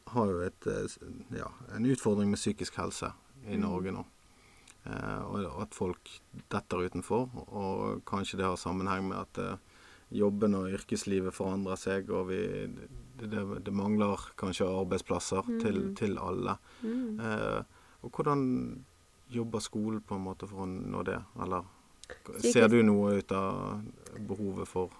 har 0.09 0.25
jo 0.31 0.39
et, 0.41 0.65
eh, 0.67 0.95
ja, 1.37 1.51
en 1.75 1.85
utfordring 1.85 2.31
med 2.33 2.39
psykisk 2.41 2.79
helse 2.81 3.11
i 3.45 3.55
Mm. 3.55 3.61
Norge 3.61 3.91
nå. 3.93 4.05
Eh, 4.89 5.21
og 5.29 5.61
at 5.61 5.75
folk 5.75 6.09
detter 6.49 6.81
utenfor. 6.89 7.29
Og 7.53 8.01
kanskje 8.05 8.37
det 8.39 8.45
har 8.47 8.55
sammenheng 8.57 9.09
med 9.09 9.17
at 9.21 9.37
eh, 9.37 9.57
jobben 10.11 10.55
og 10.57 10.71
yrkeslivet 10.73 11.33
forandrer 11.35 11.77
seg, 11.77 12.09
og 12.09 12.27
vi, 12.31 12.39
det, 13.19 13.29
det, 13.29 13.43
det 13.67 13.73
mangler 13.73 14.17
kanskje 14.39 14.65
arbeidsplasser 14.65 15.45
til, 15.61 15.93
til 15.99 16.17
alle. 16.17 16.57
Mm. 16.81 17.19
Eh, 17.21 17.61
og 18.01 18.11
hvordan 18.15 18.41
jobber 19.29 19.61
skolen 19.61 20.01
på 20.01 20.17
en 20.17 20.25
måte 20.25 20.47
for 20.49 20.65
å 20.65 20.69
nå 20.69 21.03
det, 21.07 21.19
eller 21.41 21.67
ser 22.41 22.69
du 22.71 22.79
noe 22.83 23.19
ut 23.19 23.31
av 23.35 23.81
behovet 24.25 24.69
for 24.69 24.95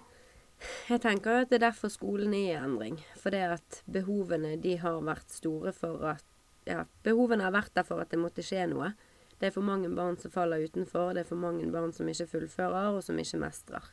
Jeg 0.90 1.00
tenker 1.02 1.32
jo 1.32 1.44
at 1.44 1.50
det 1.50 1.56
er 1.58 1.70
derfor 1.70 1.90
skolen 1.90 2.34
er 2.36 2.50
i 2.50 2.58
endring. 2.58 2.98
For 3.16 3.32
det 3.32 3.40
at 3.56 3.78
behovene 3.90 4.58
de 4.60 4.76
har 4.78 5.00
vært 5.02 5.32
store 5.32 5.72
for 5.72 6.04
at 6.12 6.26
Ja, 6.68 6.84
behovene 7.02 7.46
har 7.46 7.54
vært 7.54 7.72
der 7.74 7.86
for 7.88 8.02
at 8.02 8.10
det 8.12 8.18
måtte 8.20 8.44
skje 8.44 8.66
noe. 8.68 8.92
Det 9.40 9.48
er 9.48 9.54
for 9.54 9.64
mange 9.64 9.88
barn 9.96 10.18
som 10.20 10.30
faller 10.30 10.60
utenfor, 10.68 11.14
det 11.16 11.22
er 11.24 11.28
for 11.30 11.40
mange 11.40 11.64
barn 11.72 11.94
som 11.96 12.06
ikke 12.12 12.28
fullfører, 12.28 12.92
og 12.92 13.00
som 13.02 13.18
ikke 13.18 13.40
mestrer. 13.40 13.86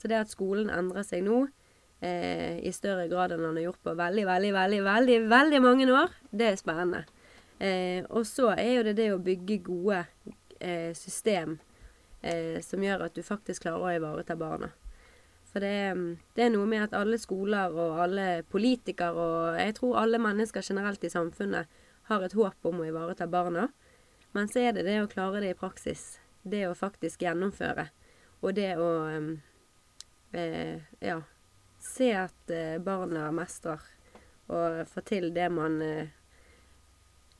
Så 0.00 0.08
det 0.08 0.16
at 0.16 0.32
skolen 0.32 0.70
endrer 0.72 1.04
seg 1.04 1.26
nå, 1.26 1.42
eh, 2.00 2.56
i 2.64 2.72
større 2.72 3.04
grad 3.10 3.34
enn 3.34 3.44
den 3.44 3.60
har 3.60 3.66
gjort 3.66 3.82
på 3.84 3.94
veldig, 4.00 4.24
veldig, 4.24 4.52
veldig, 4.56 4.80
veldig, 4.88 5.18
veldig 5.28 5.60
mange 5.62 5.90
år, 5.92 6.16
det 6.32 6.48
er 6.48 6.56
spennende. 6.56 7.04
Eh, 7.58 8.04
og 8.10 8.26
så 8.26 8.52
er 8.54 8.72
jo 8.76 8.82
det 8.86 8.96
det 9.00 9.08
å 9.14 9.18
bygge 9.22 9.56
gode 9.66 10.04
eh, 10.60 10.92
system 10.94 11.56
eh, 12.22 12.60
som 12.62 12.82
gjør 12.84 13.06
at 13.08 13.16
du 13.18 13.22
faktisk 13.26 13.64
klarer 13.66 13.82
å 13.82 13.96
ivareta 13.98 14.36
barna. 14.38 14.70
For 15.48 15.64
det, 15.64 15.72
er- 15.88 16.16
det 16.36 16.44
er 16.44 16.52
noe 16.54 16.68
med 16.70 16.84
at 16.86 16.94
alle 16.94 17.18
skoler 17.18 17.72
og 17.74 17.98
alle 18.04 18.42
politikere 18.52 19.16
og 19.16 19.58
jeg 19.58 19.74
tror 19.80 19.96
alle 20.04 20.20
mennesker 20.22 20.62
generelt 20.62 21.02
i 21.04 21.10
samfunnet 21.10 21.66
har 22.10 22.22
et 22.24 22.36
håp 22.38 22.68
om 22.68 22.80
å 22.80 22.86
ivareta 22.88 23.26
barna. 23.26 23.68
Men 24.36 24.48
så 24.48 24.60
er 24.60 24.72
det 24.76 24.84
det 24.86 24.98
å 25.02 25.08
klare 25.10 25.40
det 25.40 25.54
i 25.54 25.58
praksis. 25.58 26.18
Det 26.44 26.66
å 26.68 26.74
faktisk 26.76 27.22
gjennomføre. 27.24 27.88
Og 28.44 28.54
det 28.54 28.74
å 28.78 28.90
eh, 30.32 30.78
ja, 31.00 31.18
se 31.80 32.12
at 32.16 32.50
eh, 32.54 32.76
barna 32.78 33.30
mestrer 33.34 33.80
og 34.48 34.84
får 34.88 35.04
til 35.10 35.30
det 35.34 35.48
man 35.52 35.80
eh, 35.82 36.12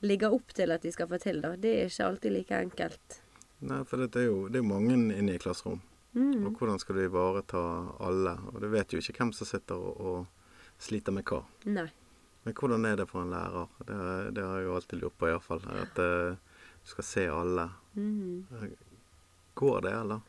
ligger 0.05 0.33
opp 0.33 0.53
til 0.55 0.71
at 0.71 0.83
de 0.85 0.91
skal 0.93 1.09
få 1.09 1.19
til. 1.21 1.41
Da. 1.43 1.55
Det 1.59 1.75
er 1.75 1.91
ikke 1.91 2.07
alltid 2.07 2.35
like 2.35 2.63
enkelt. 2.65 3.21
Nei, 3.59 3.83
for 3.87 3.99
det 3.99 4.21
er 4.21 4.29
jo 4.29 4.43
det 4.47 4.61
er 4.61 4.67
mange 4.67 4.95
inne 4.95 5.35
i 5.35 5.41
klasserom. 5.41 5.81
Mm. 6.15 6.45
Og 6.47 6.57
hvordan 6.57 6.79
skal 6.81 6.97
du 6.97 7.03
ivareta 7.05 7.63
alle? 8.01 8.35
Og 8.53 8.61
du 8.63 8.69
vet 8.71 8.93
jo 8.93 9.01
ikke 9.01 9.17
hvem 9.19 9.33
som 9.35 9.49
sitter 9.49 9.77
og, 9.77 9.99
og 9.99 10.79
sliter 10.81 11.13
med 11.15 11.27
hva. 11.29 11.43
Nei. 11.69 11.89
Men 12.45 12.55
hvordan 12.55 12.87
er 12.87 12.95
det 13.01 13.09
for 13.09 13.25
en 13.25 13.33
lærer? 13.33 13.75
Det, 13.83 13.97
det 14.37 14.45
har 14.45 14.61
jeg 14.61 14.69
jo 14.69 14.75
alltid 14.77 15.01
lurt 15.01 15.17
på, 15.19 15.27
iallfall. 15.27 15.65
At 15.75 15.99
eh, 16.01 16.39
du 16.79 16.93
skal 16.93 17.05
se 17.05 17.27
alle. 17.29 17.67
Mm. 17.99 18.71
Går 19.59 19.81
det, 19.85 19.93
eller? 19.99 20.23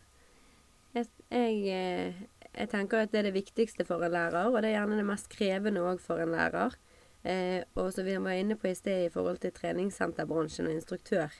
Jeg, 0.98 1.06
jeg, 1.30 1.61
eh, 1.70 2.22
jeg 2.50 2.70
tenker 2.72 3.04
at 3.04 3.12
det 3.12 3.22
er 3.22 3.28
det 3.30 3.37
viktigste 3.38 3.87
for 3.87 4.02
en 4.02 4.12
lærer, 4.12 4.50
og 4.50 4.59
det 4.59 4.72
er 4.72 4.80
gjerne 4.80 4.98
det 4.98 5.06
mest 5.06 5.30
krevende 5.33 5.85
òg 5.87 6.02
for 6.02 6.20
en 6.20 6.35
lærer. 6.35 6.74
Eh, 7.22 7.62
og 7.74 7.92
som 7.92 8.06
vi 8.06 8.16
var 8.16 8.38
inne 8.38 8.56
på 8.56 8.70
i 8.70 8.74
sted 8.74 9.06
i 9.06 9.12
forhold 9.12 9.42
til 9.42 9.52
treningssenterbransjen 9.56 10.70
og 10.70 10.78
instruktør, 10.78 11.35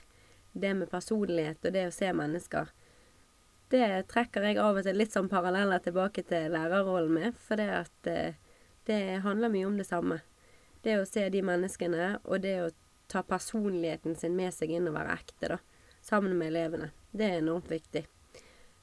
det 0.53 0.75
med 0.77 0.91
personlighet 0.91 1.65
og 1.65 1.73
det 1.73 1.87
å 1.87 1.95
se 1.95 2.11
mennesker, 2.13 2.69
det 3.71 3.87
trekker 4.11 4.43
jeg 4.43 4.59
av 4.59 4.77
og 4.77 4.83
til 4.83 4.97
litt 4.99 5.13
sånn 5.15 5.29
paralleller 5.31 5.79
tilbake 5.79 6.25
til 6.27 6.51
lærerrollen 6.51 7.13
med, 7.15 7.37
for 7.39 7.59
det 7.59 7.69
at 7.71 8.09
eh, 8.11 8.39
det 8.89 9.21
handler 9.23 9.53
mye 9.53 9.69
om 9.69 9.77
det 9.79 9.87
samme. 9.87 10.19
Det 10.83 10.97
å 10.99 11.07
se 11.07 11.27
de 11.31 11.43
menneskene, 11.45 12.17
og 12.25 12.43
det 12.43 12.55
å 12.65 12.71
ta 13.11 13.21
personligheten 13.23 14.17
sin 14.19 14.35
med 14.35 14.51
seg 14.55 14.73
inn 14.75 14.89
og 14.89 14.97
være 14.97 15.15
ekte, 15.21 15.53
da. 15.53 15.59
Sammen 16.01 16.33
med 16.35 16.49
elevene. 16.49 16.89
Det 17.13 17.27
er 17.27 17.39
enormt 17.39 17.69
viktig. 17.71 18.03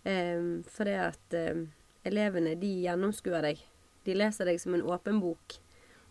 Eh, 0.08 0.40
for 0.70 0.88
det 0.88 0.98
at 1.02 1.38
um, 1.52 1.64
elevene, 2.06 2.54
de 2.56 2.70
gjennomskuer 2.86 3.44
deg. 3.44 3.64
De 4.06 4.14
leser 4.16 4.48
deg 4.48 4.60
som 4.62 4.76
en 4.76 4.86
åpen 4.86 5.18
bok. 5.20 5.58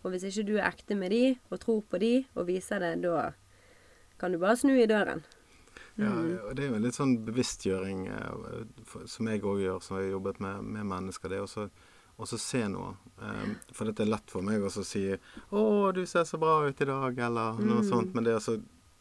Og 0.02 0.12
hvis 0.12 0.28
ikke 0.28 0.46
du 0.46 0.54
er 0.58 0.68
ekte 0.68 0.96
med 0.98 1.10
de, 1.14 1.24
og 1.50 1.60
tror 1.62 1.82
på 1.90 2.00
de, 2.02 2.12
og 2.34 2.48
viser 2.48 2.82
det, 2.84 2.94
da 3.02 3.32
kan 4.18 4.32
du 4.32 4.38
bare 4.38 4.56
snu 4.58 4.74
i 4.76 4.86
døren. 4.88 5.24
Ja, 5.98 6.12
og 6.46 6.54
det 6.54 6.64
er 6.64 6.68
jo 6.70 6.78
en 6.78 6.84
litt 6.86 6.96
sånn 6.98 7.16
bevisstgjøring 7.26 8.06
eh, 8.14 8.58
som 9.10 9.30
jeg 9.30 9.42
òg 9.42 9.62
gjør, 9.64 9.80
som 9.82 9.98
har 9.98 10.06
jobbet 10.06 10.38
med, 10.42 10.66
med 10.76 10.86
mennesker. 10.86 11.32
Det 11.32 11.40
også 11.42 11.68
og 12.18 12.26
så 12.26 12.38
se 12.38 12.64
noe. 12.66 12.96
Um, 13.22 13.52
for 13.70 13.86
dette 13.86 14.02
er 14.02 14.10
lett 14.10 14.32
for 14.32 14.42
meg 14.42 14.64
å 14.66 14.70
si 14.74 15.04
'Å, 15.14 15.92
du 15.94 16.02
ser 16.06 16.24
så 16.26 16.38
bra 16.38 16.66
ut 16.66 16.80
i 16.80 16.88
dag', 16.88 17.18
eller 17.26 17.60
noe 17.62 17.84
sånt. 17.86 18.14
Men 18.14 18.26
det 18.26 18.34
å 18.34 18.56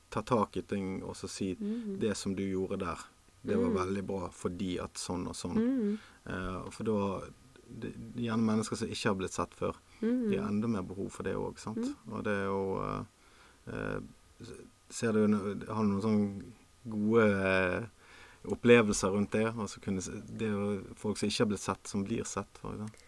ta 0.10 0.21
tak 0.21 0.57
i 0.57 0.62
ting 0.62 1.01
og 1.03 1.15
så 1.17 1.27
si 1.27 1.55
'Det 1.55 2.15
som 2.15 2.36
du 2.36 2.43
gjorde 2.43 2.77
der, 2.86 2.99
det 3.43 3.57
var 3.57 3.86
veldig 3.86 4.05
bra 4.05 4.29
fordi 4.29 4.77
at 4.79 4.93
sånn 5.01 5.27
og 5.27 5.33
sånn'. 5.33 5.97
Uh, 6.29 6.69
for 6.69 6.83
da 6.83 7.21
er 7.25 7.93
gjerne 8.15 8.45
mennesker 8.45 8.75
som 8.75 8.88
ikke 8.88 9.10
har 9.10 9.15
blitt 9.15 9.33
sett 9.33 9.53
før. 9.53 9.75
De 10.01 10.38
har 10.38 10.47
enda 10.47 10.69
mer 10.69 10.86
behov 10.86 11.10
for 11.13 11.27
det 11.27 11.36
òg, 11.39 11.60
sant. 11.62 11.81
Og 12.12 12.23
det 12.27 12.33
er 12.33 12.47
jo 12.49 12.62
uh, 12.77 13.99
Ser 14.93 15.17
du 15.17 15.23
Har 15.67 15.83
du 15.83 15.89
noen 15.89 16.03
sånne 16.03 16.51
gode 16.88 17.25
opplevelser 18.47 19.12
rundt 19.12 19.33
det? 19.36 19.49
Altså 19.49 19.81
kunne, 19.83 19.99
det 19.99 20.47
er 20.47 20.53
jo 20.53 20.95
folk 20.95 21.19
som 21.19 21.27
ikke 21.27 21.43
har 21.43 21.49
blitt 21.51 21.65
sett, 21.65 21.89
som 21.89 22.05
blir 22.07 22.23
sett. 22.29 22.62
for 22.62 22.77
eksempel. 22.77 23.07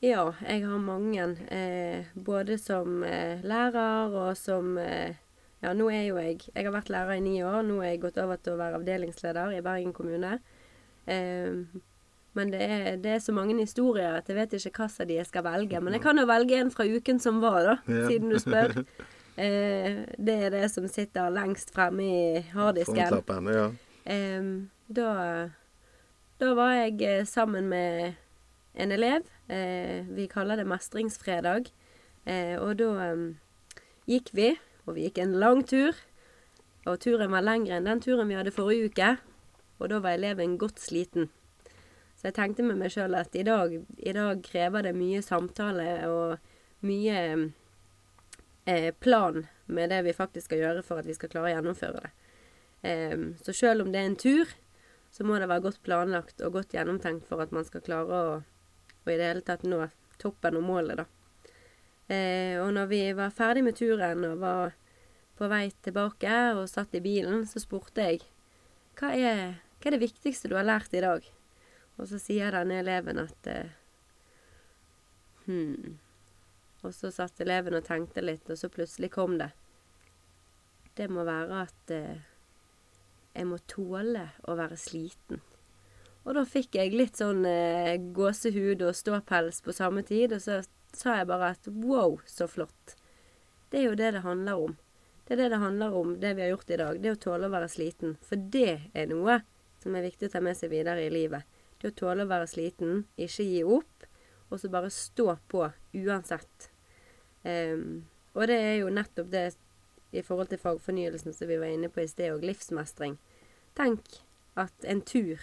Ja, 0.00 0.30
jeg 0.48 0.64
har 0.64 0.78
mange. 0.80 1.24
Eh, 1.52 2.06
både 2.14 2.56
som 2.58 3.02
eh, 3.04 3.42
lærer 3.44 4.14
og 4.16 4.36
som 4.38 4.78
eh, 4.80 5.18
Ja, 5.60 5.74
nå 5.76 5.90
er 5.92 6.06
jo 6.06 6.16
jeg 6.16 6.38
Jeg 6.54 6.64
har 6.64 6.72
vært 6.72 6.88
lærer 6.88 7.18
i 7.18 7.20
ni 7.20 7.42
år. 7.44 7.60
Nå 7.68 7.82
er 7.82 7.90
jeg 7.92 8.00
gått 8.06 8.16
over 8.16 8.40
til 8.40 8.54
å 8.54 8.60
være 8.62 8.78
avdelingsleder 8.80 9.52
i 9.52 9.60
Bergen 9.60 9.92
kommune. 9.92 10.38
Eh, 11.04 11.52
men 12.38 12.52
det 12.52 12.60
er, 12.62 12.96
det 13.02 13.14
er, 13.16 13.22
så 13.22 13.32
mange 13.34 13.56
historier 13.58 14.14
at 14.20 14.28
jeg 14.30 14.36
vet 14.36 14.52
ikke 14.54 14.84
hvilken 14.84 15.08
de 15.08 15.16
jeg 15.18 15.26
skal 15.26 15.44
velge. 15.44 15.80
Men 15.80 15.96
jeg 15.96 16.02
kan 16.04 16.18
jo 16.18 16.26
velge 16.30 16.60
en 16.60 16.70
fra 16.70 16.86
uken 16.86 17.18
som 17.18 17.40
var, 17.42 17.62
da, 17.66 17.76
Ja. 17.90 18.06
siden 18.08 18.30
du 18.30 18.38
spør. 18.38 18.76
Eh, 19.40 20.02
det 20.18 20.34
er 20.44 20.50
det 20.52 20.66
som 20.68 20.84
sitter 20.90 21.30
lengst 21.32 21.70
fremme 21.72 22.02
i 22.04 22.40
harddisken. 22.52 22.98
Ja. 22.98 23.70
Eh, 24.04 24.48
da, 24.90 25.12
da 26.42 26.50
var 26.58 26.74
jeg 26.74 27.00
eh, 27.06 27.22
sammen 27.24 27.70
med 27.70 28.18
en 28.74 28.92
elev. 28.92 29.24
Eh, 29.48 30.04
vi 30.12 30.26
kaller 30.28 30.60
det 30.60 30.66
mestringsfredag. 30.68 31.70
Eh, 32.26 32.58
og 32.60 32.76
da 32.82 33.14
gikk 34.10 34.34
vi, 34.36 34.50
og 34.84 34.98
vi 34.98 35.06
gikk 35.08 35.22
en 35.22 35.38
lang 35.40 35.64
tur. 35.64 35.96
Og 36.84 37.00
turen 37.00 37.32
var 37.32 37.46
lengre 37.46 37.78
enn 37.78 37.88
den 37.88 38.00
turen 38.02 38.28
vi 38.28 38.36
hadde 38.36 38.52
forrige 38.52 38.90
uke. 38.90 39.14
Og 39.80 39.88
da 39.88 40.02
var 40.04 40.18
eleven 40.18 40.58
godt 40.60 40.82
sliten. 40.82 41.30
Så 42.20 42.28
jeg 42.28 42.36
tenkte 42.36 42.64
med 42.66 42.76
meg 42.76 42.92
sjøl 42.92 43.16
at 43.16 43.32
i 43.32 43.42
dag, 43.46 43.72
i 43.96 44.12
dag 44.12 44.42
krever 44.44 44.84
det 44.84 44.92
mye 44.92 45.22
samtale 45.24 45.86
og 46.12 46.84
mye 46.84 47.20
eh, 48.68 48.90
plan 49.00 49.46
med 49.72 49.88
det 49.88 50.02
vi 50.04 50.12
faktisk 50.12 50.50
skal 50.50 50.60
gjøre 50.60 50.82
for 50.84 51.00
at 51.00 51.08
vi 51.08 51.16
skal 51.16 51.32
klare 51.32 51.48
å 51.48 51.54
gjennomføre 51.54 52.02
det. 52.04 52.10
Eh, 52.90 53.16
så 53.40 53.56
selv 53.56 53.86
om 53.86 53.94
det 53.94 54.02
er 54.02 54.10
en 54.10 54.18
tur, 54.20 54.52
så 55.10 55.24
må 55.24 55.40
det 55.40 55.48
være 55.48 55.64
godt 55.64 55.80
planlagt 55.86 56.44
og 56.44 56.58
godt 56.60 56.76
gjennomtenkt 56.76 57.24
for 57.24 57.40
at 57.40 57.56
man 57.56 57.64
skal 57.64 57.86
klare 57.88 58.20
å, 58.20 58.36
å 59.00 59.08
i 59.08 59.16
det 59.16 59.32
hele 59.32 59.46
tatt 59.48 59.64
nå 59.64 59.86
toppen 60.20 60.60
og 60.60 60.68
målet, 60.68 61.00
da. 61.00 61.08
Eh, 62.12 62.60
og 62.60 62.74
når 62.76 62.92
vi 62.92 63.02
var 63.16 63.32
ferdig 63.32 63.64
med 63.64 63.80
turen 63.80 64.28
og 64.28 64.40
var 64.44 64.76
på 65.40 65.48
vei 65.48 65.70
tilbake 65.80 66.38
og 66.52 66.66
satt 66.68 67.00
i 67.00 67.00
bilen, 67.00 67.46
så 67.48 67.64
spurte 67.64 68.12
jeg 68.12 68.26
hva 69.00 69.16
er, 69.16 69.60
hva 69.80 69.88
er 69.88 69.96
det 69.96 70.04
viktigste 70.04 70.52
du 70.52 70.58
har 70.60 70.68
lært 70.68 70.92
i 70.92 71.00
dag? 71.00 71.24
Og 72.00 72.08
så 72.08 72.18
sier 72.18 72.56
denne 72.56 72.80
eleven 72.80 73.20
at 73.20 73.48
Hm. 75.50 75.98
Og 76.80 76.94
så 76.94 77.10
satt 77.12 77.40
eleven 77.42 77.74
og 77.76 77.84
tenkte 77.84 78.22
litt, 78.22 78.48
og 78.48 78.58
så 78.58 78.70
plutselig 78.72 79.10
kom 79.12 79.36
det. 79.40 79.50
Det 80.96 81.08
må 81.10 81.24
være 81.26 81.64
at 81.66 81.94
eh, 81.94 82.22
jeg 83.34 83.48
må 83.48 83.58
tåle 83.70 84.28
å 84.48 84.56
være 84.58 84.78
sliten. 84.80 85.42
Og 86.22 86.36
da 86.36 86.44
fikk 86.46 86.76
jeg 86.78 86.94
litt 86.94 87.20
sånn 87.20 87.42
eh, 87.48 87.96
gåsehud 88.14 88.84
og 88.86 88.96
ståpels 88.96 89.60
på 89.64 89.74
samme 89.76 90.04
tid, 90.06 90.36
og 90.36 90.44
så 90.44 90.60
sa 90.96 91.18
jeg 91.18 91.28
bare 91.30 91.52
at 91.56 91.68
wow, 91.82 92.18
så 92.28 92.48
flott. 92.50 92.96
Det 93.70 93.82
er 93.82 93.88
jo 93.90 93.98
det 93.98 94.14
det 94.16 94.24
handler 94.24 94.66
om. 94.68 94.76
Det 95.26 95.36
er 95.36 95.44
det 95.44 95.52
det 95.52 95.62
handler 95.62 95.94
om, 95.94 96.16
det 96.22 96.34
vi 96.36 96.46
har 96.46 96.54
gjort 96.54 96.70
i 96.70 96.80
dag. 96.80 97.02
Det 97.02 97.14
å 97.14 97.22
tåle 97.26 97.46
å 97.50 97.54
være 97.54 97.70
sliten. 97.70 98.16
For 98.26 98.50
det 98.54 98.92
er 98.94 99.10
noe 99.10 99.42
som 99.82 99.94
er 99.94 100.06
viktig 100.08 100.30
å 100.30 100.32
ta 100.32 100.42
med 100.42 100.58
seg 100.58 100.72
videre 100.72 101.04
i 101.06 101.12
livet. 101.12 101.49
Det 101.80 101.92
å 101.92 101.96
tåle 101.96 102.26
å 102.26 102.30
være 102.30 102.48
sliten, 102.50 103.04
ikke 103.16 103.46
gi 103.46 103.62
opp, 103.64 104.06
og 104.50 104.60
så 104.60 104.68
bare 104.72 104.90
stå 104.92 105.36
på 105.48 105.64
uansett. 105.96 106.70
Um, 107.44 108.04
og 108.36 108.50
det 108.50 108.58
er 108.60 108.74
jo 108.82 108.92
nettopp 108.92 109.30
det 109.32 109.44
i 110.10 110.22
forhold 110.26 110.50
til 110.50 110.60
fagfornyelsen 110.60 111.34
som 111.34 111.48
vi 111.48 111.58
var 111.60 111.70
inne 111.72 111.88
på 111.92 112.02
i 112.02 112.10
sted, 112.10 112.34
og 112.34 112.44
livsmestring. 112.44 113.16
Tenk 113.78 114.20
at 114.58 114.84
en 114.84 115.00
tur, 115.06 115.40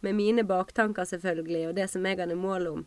med 0.00 0.14
mine 0.14 0.44
baktanker 0.46 1.06
selvfølgelig, 1.10 1.68
og 1.68 1.76
det 1.76 1.88
som 1.90 2.06
jeg 2.06 2.20
hadde 2.20 2.38
mål 2.38 2.68
om, 2.70 2.84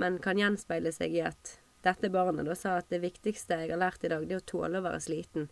men 0.00 0.18
kan 0.22 0.38
gjenspeile 0.40 0.92
seg 0.92 1.16
i 1.16 1.22
at 1.24 1.56
dette 1.84 2.10
barnet 2.12 2.44
da 2.44 2.56
sa 2.56 2.76
at 2.80 2.90
det 2.92 3.00
viktigste 3.00 3.56
jeg 3.62 3.72
har 3.72 3.80
lært 3.80 4.04
i 4.04 4.10
dag, 4.12 4.26
det 4.28 4.36
er 4.36 4.42
å 4.42 4.50
tåle 4.52 4.80
å 4.80 4.84
være 4.84 5.00
sliten. 5.00 5.48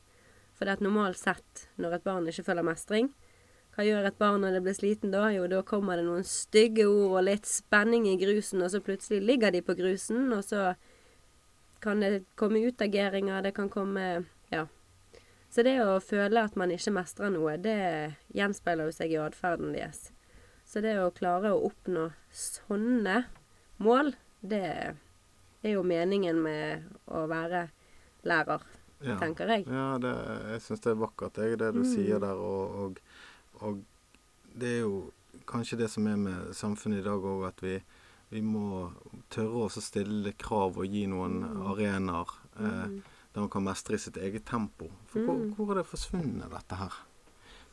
For 0.57 0.64
det 0.64 0.74
er 0.74 0.81
at 0.81 0.85
normalt 0.85 1.20
sett, 1.20 1.68
når 1.81 1.98
et 1.98 2.05
barn 2.05 2.29
ikke 2.29 2.44
føler 2.51 2.66
mestring, 2.66 3.12
hva 3.79 3.85
gjør 3.87 4.09
et 4.09 4.17
barn 4.19 4.43
når 4.43 4.57
det 4.57 4.61
blir 4.67 4.75
sliten 4.75 5.12
da? 5.14 5.29
Jo, 5.31 5.45
da 5.47 5.61
kommer 5.62 6.01
det 6.01 6.03
noen 6.09 6.25
stygge 6.27 6.88
ord 6.91 7.12
og 7.21 7.27
litt 7.29 7.47
spenning 7.47 8.09
i 8.11 8.17
grusen, 8.19 8.64
og 8.67 8.73
så 8.73 8.81
plutselig 8.83 9.21
ligger 9.23 9.55
de 9.55 9.61
på 9.62 9.77
grusen, 9.79 10.25
og 10.35 10.43
så 10.43 10.73
kan 11.79 12.03
det 12.03 12.25
komme 12.35 12.59
utageringer, 12.67 13.43
det 13.47 13.55
kan 13.55 13.71
komme 13.71 14.25
Ja. 14.51 14.64
Så 15.49 15.62
det 15.62 15.77
å 15.81 16.01
føle 16.03 16.43
at 16.43 16.57
man 16.59 16.73
ikke 16.75 16.91
mestrer 16.93 17.31
noe, 17.33 17.55
det 17.57 18.17
gjenspeiler 18.35 18.91
jo 18.91 18.97
seg 18.99 19.14
i 19.14 19.21
atferden 19.23 19.71
deres. 19.73 20.09
Så 20.67 20.83
det 20.85 20.97
å 21.01 21.12
klare 21.14 21.55
å 21.55 21.62
oppnå 21.71 22.11
sånne 22.35 23.23
mål, 23.81 24.11
det 24.43 24.64
er 25.62 25.71
jo 25.71 25.87
meningen 25.87 26.43
med 26.43 26.91
å 27.07 27.25
være 27.31 27.69
lærer, 28.27 28.67
Ja. 29.01 29.14
tenker 29.23 29.47
jeg. 29.47 29.64
Ja, 29.71 29.97
det, 30.03 30.11
jeg 30.51 30.61
syns 30.67 30.81
det 30.83 30.91
er 30.91 31.01
vakkert, 31.07 31.35
det, 31.38 31.59
det 31.62 31.71
du 31.77 31.85
sier 31.87 32.19
der. 32.19 32.35
Og, 32.35 32.79
og, 32.83 33.01
og 33.64 33.83
det 34.59 34.75
er 34.79 34.83
jo 34.83 34.99
kanskje 35.49 35.79
det 35.83 35.90
som 35.92 36.07
er 36.11 36.18
med 36.21 36.51
samfunnet 36.57 37.03
i 37.03 37.07
dag 37.07 37.25
òg, 37.25 37.44
at 37.49 37.62
vi, 37.64 37.77
vi 38.33 38.42
må 38.44 38.88
tørre 39.33 39.66
å 39.66 39.71
stille 39.73 40.35
krav 40.38 40.81
og 40.81 40.88
gi 40.88 41.07
noen 41.11 41.40
arenaer 41.71 42.35
eh, 42.59 42.99
der 43.33 43.44
man 43.44 43.53
kan 43.53 43.64
mestre 43.64 43.97
i 43.97 44.03
sitt 44.03 44.18
eget 44.21 44.47
tempo. 44.49 44.90
For 45.12 45.25
hvor, 45.25 45.44
hvor 45.57 45.73
er 45.73 45.83
det 45.83 45.88
forsvunnet, 45.88 46.51
dette 46.53 46.81
her? 46.81 46.99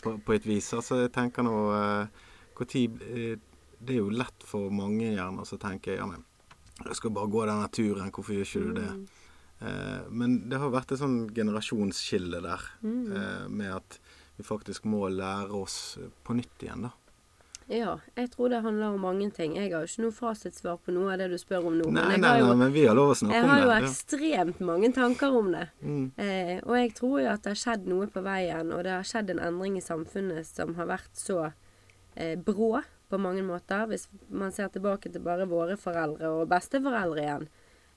På, 0.03 0.15
på 0.21 0.35
et 0.35 0.45
vis. 0.45 0.69
Altså, 0.77 1.01
jeg 1.05 1.13
tenker 1.15 1.45
nå 1.47 1.57
eh, 1.73 2.23
hvor 2.55 2.69
tid, 2.71 3.01
eh, 3.09 3.35
Det 3.75 3.97
er 3.97 4.01
jo 4.01 4.13
lett 4.13 4.45
for 4.47 4.71
mange 4.73 5.11
gjerne 5.11 5.43
å 5.43 5.59
tenke 5.59 5.97
ja, 5.97 6.05
men 6.07 6.23
jeg 6.83 6.97
skal 6.99 7.13
bare 7.15 7.31
gå 7.31 7.45
denne 7.47 7.67
turen, 7.71 8.11
hvorfor 8.11 8.35
gjør 8.35 8.47
ikke 8.47 8.63
du 8.65 8.71
det? 8.79 8.89
Eh, 9.63 10.07
men 10.11 10.37
det 10.49 10.59
har 10.59 10.73
vært 10.73 10.91
et 10.91 10.99
sånn 10.99 11.29
generasjonsskille 11.35 12.41
der, 12.43 12.63
eh, 12.83 13.47
med 13.47 13.71
at 13.77 13.99
vi 14.37 14.43
faktisk 14.43 14.85
må 14.89 15.07
lære 15.09 15.51
oss 15.55 15.97
på 16.23 16.35
nytt 16.37 16.63
igjen, 16.63 16.87
da. 16.89 16.93
Ja, 17.65 17.95
jeg 18.13 18.29
tror 18.29 18.51
det 18.53 18.59
handler 18.61 18.93
om 18.93 19.01
mange 19.01 19.31
ting. 19.33 19.55
Jeg 19.57 19.71
har 19.73 19.81
jo 19.81 19.89
ikke 19.89 20.03
noe 20.03 20.13
fasitsvar 20.13 20.75
på 20.85 20.93
noe 20.93 21.15
av 21.15 21.21
det 21.23 21.31
du 21.31 21.37
spør 21.41 21.71
om 21.71 21.77
nå. 21.79 21.87
Nei, 21.95 22.03
men 22.11 22.21
nei, 22.21 22.33
jo, 22.37 22.51
nei, 22.51 22.57
men 22.59 22.73
vi 22.75 22.83
har 22.85 22.97
lov 22.97 23.15
å 23.15 23.15
snakke 23.17 23.31
om 23.31 23.33
det. 23.33 23.39
jeg 23.41 23.49
har 23.49 23.61
jo 23.63 23.69
det. 23.71 23.77
ja. 23.77 23.87
ekstremt 23.87 24.59
mange 24.67 24.91
tanker 24.93 25.37
om 25.39 25.49
det. 25.55 25.63
Mm. 25.81 26.03
Eh, 26.21 26.51
og 26.59 26.75
jeg 26.77 26.91
tror 26.99 27.15
jo 27.23 27.31
at 27.31 27.41
det 27.41 27.55
har 27.55 27.61
skjedd 27.63 27.87
noe 27.89 28.09
på 28.13 28.21
veien, 28.25 28.69
og 28.69 28.83
det 28.85 28.93
har 28.93 29.09
skjedd 29.09 29.33
en 29.33 29.41
endring 29.47 29.79
i 29.79 29.85
samfunnet 29.85 30.45
som 30.51 30.75
har 30.77 30.91
vært 30.91 31.17
så 31.17 31.39
eh, 31.47 32.35
brå 32.37 32.69
på 33.09 33.21
mange 33.25 33.41
måter. 33.47 33.87
Hvis 33.89 34.05
man 34.29 34.53
ser 34.53 34.69
tilbake 34.69 35.09
til 35.09 35.25
bare 35.25 35.49
våre 35.49 35.79
foreldre 35.81 36.35
og 36.37 36.49
besteforeldre 36.53 37.25
igjen, 37.25 37.49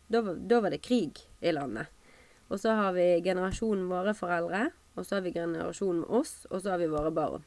da, 0.09 0.25
da 0.25 0.65
var 0.65 0.73
det 0.73 0.81
krig 0.81 1.21
i 1.45 1.53
landet. 1.53 1.93
Og 2.49 2.57
så 2.63 2.73
har 2.73 2.97
vi 2.97 3.11
generasjonen 3.21 3.85
våre 3.93 4.17
foreldre, 4.17 4.71
og 4.99 5.07
så 5.07 5.19
har 5.19 5.25
vi 5.25 5.33
generasjonen 5.37 6.03
med 6.03 6.11
oss, 6.21 6.35
og 6.51 6.61
så 6.63 6.75
har 6.75 6.83
vi 6.83 6.91
våre 6.91 7.13
barn. 7.15 7.47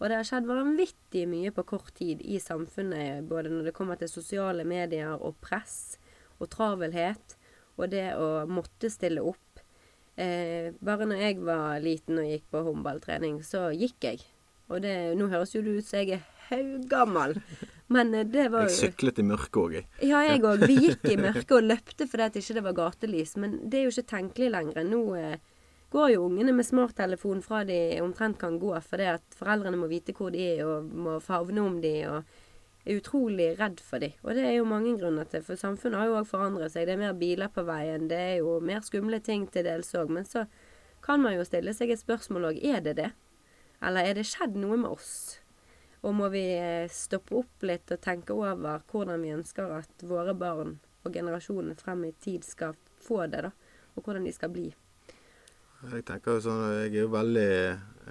Og 0.00 0.08
det 0.08 0.16
har 0.16 0.24
skjedd 0.24 0.48
vanvittig 0.48 1.26
mye 1.28 1.52
på 1.52 1.66
kort 1.68 1.92
tid 1.98 2.22
i 2.24 2.38
samfunnet, 2.40 3.26
både 3.28 3.52
når 3.52 3.68
det 3.68 3.74
kommer 3.76 4.00
til 4.00 4.08
sosiale 4.08 4.64
medier 4.64 5.12
og 5.20 5.36
press 5.44 5.98
og 6.40 6.48
travelhet, 6.54 7.36
og 7.76 7.90
det 7.92 8.06
å 8.16 8.46
måtte 8.48 8.88
stille 8.92 9.20
opp. 9.24 9.60
Eh, 10.20 10.72
bare 10.84 11.06
når 11.08 11.20
jeg 11.20 11.40
var 11.44 11.80
liten 11.84 12.18
og 12.20 12.28
gikk 12.32 12.48
på 12.52 12.64
håndballtrening, 12.66 13.42
så 13.44 13.68
gikk 13.76 14.08
jeg. 14.08 14.24
Og 14.70 14.80
det, 14.84 14.94
nå 15.18 15.28
høres 15.32 15.52
jo 15.54 15.62
det 15.66 15.76
ut 15.80 15.86
som 15.86 16.00
jeg 16.00 16.16
er 16.16 16.26
haugammal, 16.50 17.36
men 17.92 18.12
eh, 18.14 18.26
det 18.28 18.48
var 18.52 18.68
Jeg 18.68 18.92
syklet 18.92 19.20
i 19.20 19.26
mørket 19.26 19.60
òg, 19.62 19.76
jeg. 19.78 19.86
ja, 20.08 20.20
jeg 20.28 20.42
òg. 20.46 20.64
Vi 20.64 20.76
gikk 20.86 21.06
i 21.12 21.16
mørket 21.20 21.56
og 21.56 21.68
løpte 21.68 22.08
fordi 22.08 22.26
at 22.26 22.40
ikke 22.40 22.56
det 22.58 22.64
var 22.68 22.76
gatelys. 22.80 23.36
Men 23.40 23.56
det 23.68 23.80
er 23.80 23.88
jo 23.88 23.94
ikke 23.94 24.10
tenkelig 24.16 24.50
lenger. 24.56 24.84
Nå 24.86 25.02
eh, 25.18 25.36
går 25.90 26.12
jo 26.14 26.26
ungene 26.28 26.52
med 26.54 26.66
smarttelefon 26.66 27.42
fra 27.42 27.64
de 27.66 28.00
omtrent 28.02 28.38
kan 28.38 28.58
gå, 28.62 28.72
fordi 28.86 29.08
at 29.16 29.36
foreldrene 29.36 29.78
må 29.80 29.88
vite 29.90 30.14
hvor 30.16 30.30
de 30.34 30.44
er 30.52 30.62
og 30.66 30.86
må 30.86 31.18
favne 31.24 31.64
om 31.66 31.80
de 31.82 31.94
og 32.06 32.22
er 32.84 33.00
utrolig 33.00 33.50
redd 33.58 33.80
for 33.84 34.02
de. 34.02 34.12
Og 34.22 34.36
det 34.36 34.44
er 34.46 34.54
jo 34.56 34.68
mange 34.68 34.96
grunner 34.98 35.26
til, 35.28 35.42
for 35.44 35.58
samfunnet 35.60 36.00
har 36.00 36.10
jo 36.10 36.18
òg 36.20 36.28
forandret 36.30 36.72
seg. 36.72 36.86
Det 36.88 36.94
er 36.94 37.02
mer 37.02 37.16
biler 37.18 37.50
på 37.52 37.64
veien, 37.66 38.08
det 38.10 38.20
er 38.20 38.36
jo 38.40 38.58
mer 38.64 38.84
skumle 38.86 39.20
ting 39.24 39.46
til 39.52 39.66
dels 39.66 39.92
òg. 39.98 40.12
Men 40.14 40.28
så 40.28 40.46
kan 41.04 41.22
man 41.22 41.34
jo 41.36 41.46
stille 41.48 41.74
seg 41.76 41.92
et 41.92 42.02
spørsmål 42.02 42.52
òg. 42.52 42.62
Er 42.62 42.84
det 42.84 42.96
det? 43.00 43.10
Eller 43.84 44.06
er 44.06 44.18
det 44.20 44.28
skjedd 44.28 44.56
noe 44.60 44.78
med 44.80 44.92
oss? 44.92 45.40
Og 46.00 46.14
må 46.16 46.30
vi 46.32 46.46
eh, 46.56 46.88
stoppe 46.92 47.36
opp 47.42 47.66
litt 47.66 47.90
og 47.92 48.00
tenke 48.00 48.32
over 48.32 48.84
hvordan 48.88 49.20
vi 49.20 49.34
ønsker 49.34 49.74
at 49.82 50.06
våre 50.06 50.32
barn 50.36 50.78
og 51.04 51.12
generasjonene 51.12 51.76
frem 51.76 52.06
i 52.08 52.14
tid 52.24 52.46
skal 52.46 52.76
få 53.00 53.26
det, 53.26 53.44
da. 53.48 53.52
Og 53.96 54.04
hvordan 54.04 54.24
de 54.24 54.32
skal 54.32 54.52
bli. 54.52 54.70
Jeg 55.88 56.04
tenker 56.08 56.36
jo 56.36 56.44
sånn, 56.44 56.64
jeg 56.82 56.90
er 56.90 57.04
jo 57.04 57.12
veldig, 57.14 57.52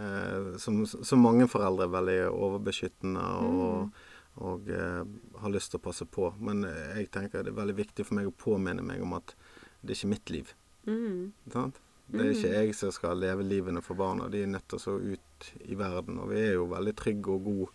eh, 0.03 0.47
som, 0.61 0.79
som 0.85 1.21
mange 1.21 1.45
foreldre, 1.51 1.89
veldig 1.93 2.21
overbeskyttende 2.31 3.25
og, 3.45 3.99
og 4.41 4.71
eh, 4.73 5.03
har 5.43 5.53
lyst 5.53 5.73
til 5.73 5.81
å 5.81 5.85
passe 5.85 6.07
på. 6.09 6.31
Men 6.41 6.65
jeg 6.65 7.11
tenker 7.13 7.45
det 7.45 7.53
er 7.53 7.61
veldig 7.61 7.77
viktig 7.77 8.07
for 8.07 8.19
meg 8.19 8.31
å 8.31 8.35
påminne 8.45 8.85
meg 8.85 9.05
om 9.05 9.13
at 9.19 9.35
det 9.81 9.93
er 9.93 9.99
ikke 9.99 10.13
mitt 10.15 10.33
liv. 10.33 10.55
Mm. 10.89 11.29
Sant? 11.53 11.77
Det 12.09 12.23
er 12.23 12.31
ikke 12.33 12.53
jeg 12.55 12.75
som 12.77 12.91
skal 12.93 13.19
leve 13.21 13.45
livene 13.45 13.81
for 13.85 13.97
barna. 13.99 14.29
De 14.33 14.41
er 14.41 14.49
nødt 14.49 14.65
til 14.69 14.79
å 14.79 14.81
så 14.81 14.95
ut 14.97 15.49
i 15.61 15.75
verden. 15.77 16.17
Og 16.23 16.31
vi 16.31 16.39
er 16.41 16.55
jo 16.55 16.65
veldig 16.71 16.93
trygge 16.97 17.35
og 17.35 17.43
gode. 17.45 17.67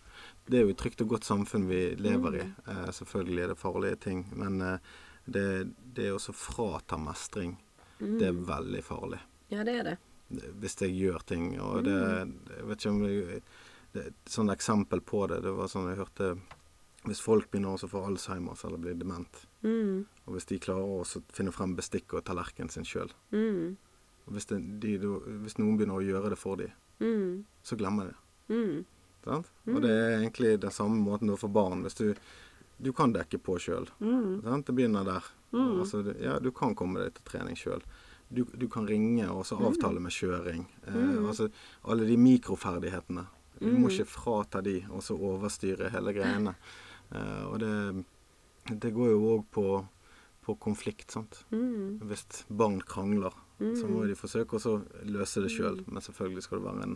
Det 0.45 0.59
er 0.59 0.65
jo 0.65 0.73
et 0.73 0.81
trygt 0.81 1.03
og 1.05 1.13
godt 1.13 1.27
samfunn 1.27 1.69
vi 1.69 1.81
lever 1.99 2.41
i. 2.41 2.47
Eh, 2.67 2.89
selvfølgelig 2.99 3.45
er 3.45 3.53
det 3.53 3.61
farlige 3.61 4.01
ting. 4.07 4.25
Men 4.35 4.59
eh, 4.61 4.91
det, 5.25 5.45
det 5.95 6.09
å 6.11 6.19
så 6.21 6.35
frata 6.35 6.99
mestring, 6.99 7.55
det 7.97 8.27
er 8.27 8.43
veldig 8.51 8.83
farlig. 8.83 9.21
Ja, 9.49 9.63
det 9.63 9.75
er 9.79 9.83
det. 9.83 9.97
Hvis 10.59 10.75
jeg 10.81 10.95
gjør 10.97 11.21
ting. 11.25 11.59
Og 11.61 11.83
det 11.85 11.93
Jeg 11.93 12.65
vet 12.65 12.79
ikke 12.79 12.89
om 12.89 13.03
jeg, 13.05 13.41
det, 13.93 14.05
Et 14.07 14.37
eksempel 14.51 14.99
på 15.01 15.27
det, 15.29 15.41
det 15.43 15.53
var 15.53 15.67
sånn 15.67 15.87
jeg 15.91 15.99
hørte 16.01 16.31
Hvis 17.05 17.21
folk 17.21 17.51
begynner 17.51 17.77
å 17.77 17.87
få 17.89 18.01
Alzheimers 18.07 18.63
eller 18.65 18.77
blir 18.81 18.95
dement, 18.97 19.45
Mm. 19.65 20.05
og 20.27 20.33
hvis 20.35 20.45
de 20.45 20.59
klarer 20.59 20.83
å 20.83 21.21
finne 21.33 21.51
frem 21.51 21.75
bestikket 21.75 22.13
og 22.19 22.23
tallerkenen 22.25 22.69
sin 22.69 22.83
sjøl 22.83 23.09
Mm. 23.31 23.77
hvis, 24.29 24.45
det, 24.45 24.57
hvis 25.01 25.57
noen 25.57 25.77
begynner 25.77 25.97
å 25.97 26.05
gjøre 26.05 26.29
det 26.29 26.37
for 26.37 26.55
dem, 26.57 26.71
Mm. 26.99 27.45
så 27.63 27.75
glemmer 27.77 28.05
de 28.05 28.09
det. 28.09 28.55
Mm. 28.55 28.85
Sant? 29.23 29.49
Og 29.67 29.81
det 29.81 29.89
er 29.91 30.19
egentlig 30.19 30.59
den 30.59 30.71
samme 30.71 30.97
måten 31.03 31.35
for 31.37 31.47
barn. 31.49 31.81
Hvis 31.83 31.95
du, 31.95 32.13
du 32.81 32.91
kan 32.93 33.11
dekke 33.13 33.37
på 33.41 33.57
sjøl. 33.59 33.87
Mm. 34.01 34.41
Det 34.65 34.75
begynner 34.75 35.03
der. 35.05 35.23
Altså, 35.53 36.03
ja, 36.19 36.37
du 36.39 36.51
kan 36.51 36.75
komme 36.75 36.99
deg 37.03 37.13
til 37.15 37.23
trening 37.25 37.55
sjøl. 37.55 37.81
Du, 38.29 38.43
du 38.53 38.67
kan 38.71 38.87
ringe 38.87 39.27
og 39.29 39.45
så 39.45 39.57
avtale 39.61 40.01
med 40.01 40.13
kjøring. 40.13 40.65
Eh, 40.87 41.17
altså, 41.21 41.49
alle 41.85 42.07
de 42.09 42.17
mikroferdighetene. 42.17 43.25
Du 43.59 43.69
må 43.79 43.91
ikke 43.91 44.07
frata 44.09 44.61
de 44.65 44.79
og 44.89 45.03
så 45.05 45.15
overstyre 45.15 45.91
hele 45.93 46.13
greiene. 46.15 46.55
Eh, 47.11 47.43
og 47.45 47.59
det, 47.61 48.05
det 48.73 48.91
går 48.95 49.13
jo 49.13 49.31
òg 49.35 49.45
på, 49.53 49.65
på 50.47 50.57
konflikt, 50.61 51.11
sant. 51.15 51.43
Mm. 51.53 52.01
Hvis 52.09 52.45
barn 52.49 52.81
krangler, 52.83 53.35
så 53.57 53.87
må 53.87 54.03
de 54.03 54.15
forsøke 54.19 54.59
å 54.59 54.77
løse 55.07 55.43
det 55.45 55.51
sjøl. 55.53 55.79
Men 55.87 56.03
selvfølgelig 56.03 56.43
skal 56.43 56.59
det 56.59 56.67
være 56.67 56.87
en 56.89 56.95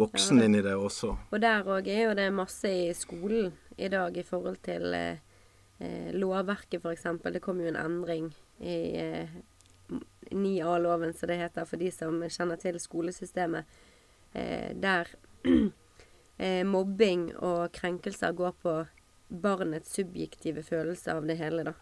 voksen 0.00 0.42
inni 0.42 0.62
det 0.66 0.74
også. 0.74 1.12
Og 1.30 1.42
der 1.42 1.66
òg 1.70 1.90
er 1.90 2.08
jo 2.08 2.16
det 2.18 2.30
masse 2.34 2.70
i 2.70 2.88
skolen 2.96 3.52
i 3.78 3.90
dag 3.92 4.16
i 4.18 4.24
forhold 4.26 4.58
til 4.66 4.90
eh, 4.96 5.22
eh, 5.78 6.10
lovverket, 6.16 6.82
f.eks. 6.82 7.06
Det 7.22 7.42
kom 7.44 7.62
jo 7.62 7.70
en 7.70 7.78
endring 7.78 8.32
i 8.58 8.80
eh, 8.98 9.38
9A-loven, 10.30 11.14
som 11.14 11.30
det 11.30 11.40
heter, 11.40 11.66
for 11.68 11.80
de 11.80 11.90
som 11.94 12.22
kjenner 12.28 12.60
til 12.60 12.78
skolesystemet, 12.80 13.78
eh, 14.32 14.70
der 14.76 15.10
eh, 16.38 16.64
mobbing 16.66 17.30
og 17.36 17.70
krenkelser 17.76 18.34
går 18.36 18.56
på 18.62 18.74
barnets 19.30 19.94
subjektive 19.94 20.62
følelse 20.66 21.14
av 21.14 21.26
det 21.26 21.38
hele, 21.40 21.64
da. 21.70 21.76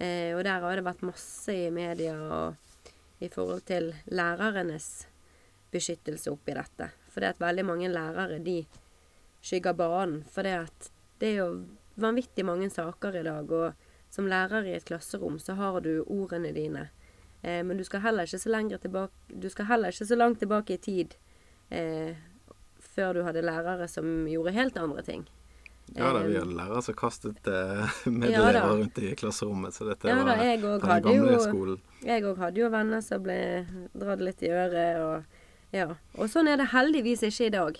Eh, 0.00 0.32
og 0.36 0.44
der 0.46 0.64
har 0.64 0.78
det 0.78 0.86
vært 0.86 1.04
masse 1.06 1.54
i 1.54 1.70
media 1.74 2.16
og 2.16 2.56
i 3.20 3.28
forhold 3.28 3.66
til 3.68 3.92
lærernes 4.08 4.88
beskyttelse 5.70 6.32
oppi 6.32 6.54
dette. 6.56 6.88
For 7.12 7.20
det 7.22 7.34
at 7.34 7.42
veldig 7.42 7.66
mange 7.68 7.90
lærere, 7.92 8.40
de 8.42 8.62
skygger 9.44 9.76
banen. 9.76 10.22
For 10.30 10.46
det 10.46 10.56
at 10.64 10.90
det 11.20 11.34
er 11.34 11.42
jo 11.42 11.50
vanvittig 12.00 12.46
mange 12.48 12.70
saker 12.72 13.20
i 13.20 13.24
dag, 13.26 13.52
og 13.52 13.74
som 14.10 14.28
lærer 14.30 14.66
i 14.66 14.74
et 14.78 14.86
klasserom 14.88 15.38
så 15.38 15.54
har 15.58 15.80
du 15.84 16.00
ordene 16.08 16.54
dine. 16.56 16.88
Eh, 17.42 17.62
men 17.64 17.76
du 17.76 17.84
skal 17.84 18.02
heller 18.04 18.28
ikke 18.28 18.38
så 18.42 18.52
tilbake 18.78 19.12
Du 19.40 19.48
skal 19.48 19.64
heller 19.70 19.88
ikke 19.94 20.06
så 20.06 20.16
langt 20.16 20.38
tilbake 20.38 20.74
i 20.74 20.76
tid 20.78 21.14
eh, 21.70 22.16
før 22.94 23.14
du 23.14 23.22
hadde 23.24 23.42
lærere 23.42 23.88
som 23.88 24.26
gjorde 24.28 24.52
helt 24.52 24.76
andre 24.76 25.02
ting. 25.02 25.28
Ja 25.96 26.12
da, 26.12 26.22
vi 26.22 26.34
Eh, 26.34 26.40
hadde 26.42 26.54
lærere 26.54 26.82
som 26.82 26.94
kastet 26.94 27.46
eh, 27.48 27.98
medelever 28.06 28.54
ja, 28.60 28.66
rundt 28.68 28.98
i 28.98 29.14
klasserommet. 29.14 29.74
Så 29.74 29.88
dette 29.88 30.08
Ja 30.08 30.16
da, 30.20 30.24
var 30.24 30.44
jeg 30.44 30.60
den 30.60 30.80
gamle 30.80 31.32
jo 31.32 31.44
skolen. 31.44 31.80
Jeg 32.04 32.24
òg 32.24 32.38
hadde 32.38 32.60
jo 32.60 32.70
venner 32.70 33.00
som 33.00 33.22
ble 33.22 33.38
dratt 33.94 34.20
litt 34.24 34.42
i 34.42 34.52
øret 34.52 35.00
og 35.04 35.38
Ja. 35.72 35.86
Og 36.18 36.26
sånn 36.26 36.48
er 36.50 36.56
det 36.58 36.72
heldigvis 36.72 37.22
ikke 37.22 37.46
i 37.46 37.54
dag. 37.54 37.76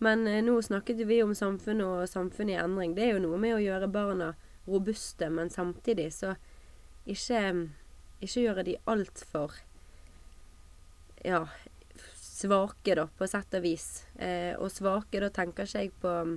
Men 0.00 0.26
eh, 0.26 0.42
nå 0.44 0.60
snakket 0.62 1.02
vi 1.08 1.22
om 1.24 1.34
samfunnet 1.34 1.84
og 1.86 2.08
samfunnet 2.08 2.56
i 2.56 2.60
endring. 2.60 2.94
Det 2.96 3.04
er 3.04 3.14
jo 3.16 3.24
noe 3.26 3.40
med 3.40 3.56
å 3.56 3.60
gjøre 3.60 3.88
barna 3.92 4.34
robuste, 4.68 5.28
men 5.32 5.50
samtidig 5.50 6.10
så 6.12 6.34
ikke 7.08 7.40
Ikke 8.20 8.42
gjøre 8.46 8.64
de 8.66 8.76
altfor 8.90 9.54
Ja, 11.24 11.42
svake, 12.16 12.94
da, 12.96 13.04
på 13.18 13.26
sett 13.28 13.52
og 13.58 13.62
vis. 13.64 14.06
Eh, 14.16 14.54
og 14.56 14.70
svake, 14.72 15.20
da 15.20 15.28
tenker 15.34 15.68
ikke 15.68 15.82
jeg 15.84 15.90
på 16.00 16.12
mm, 16.24 16.36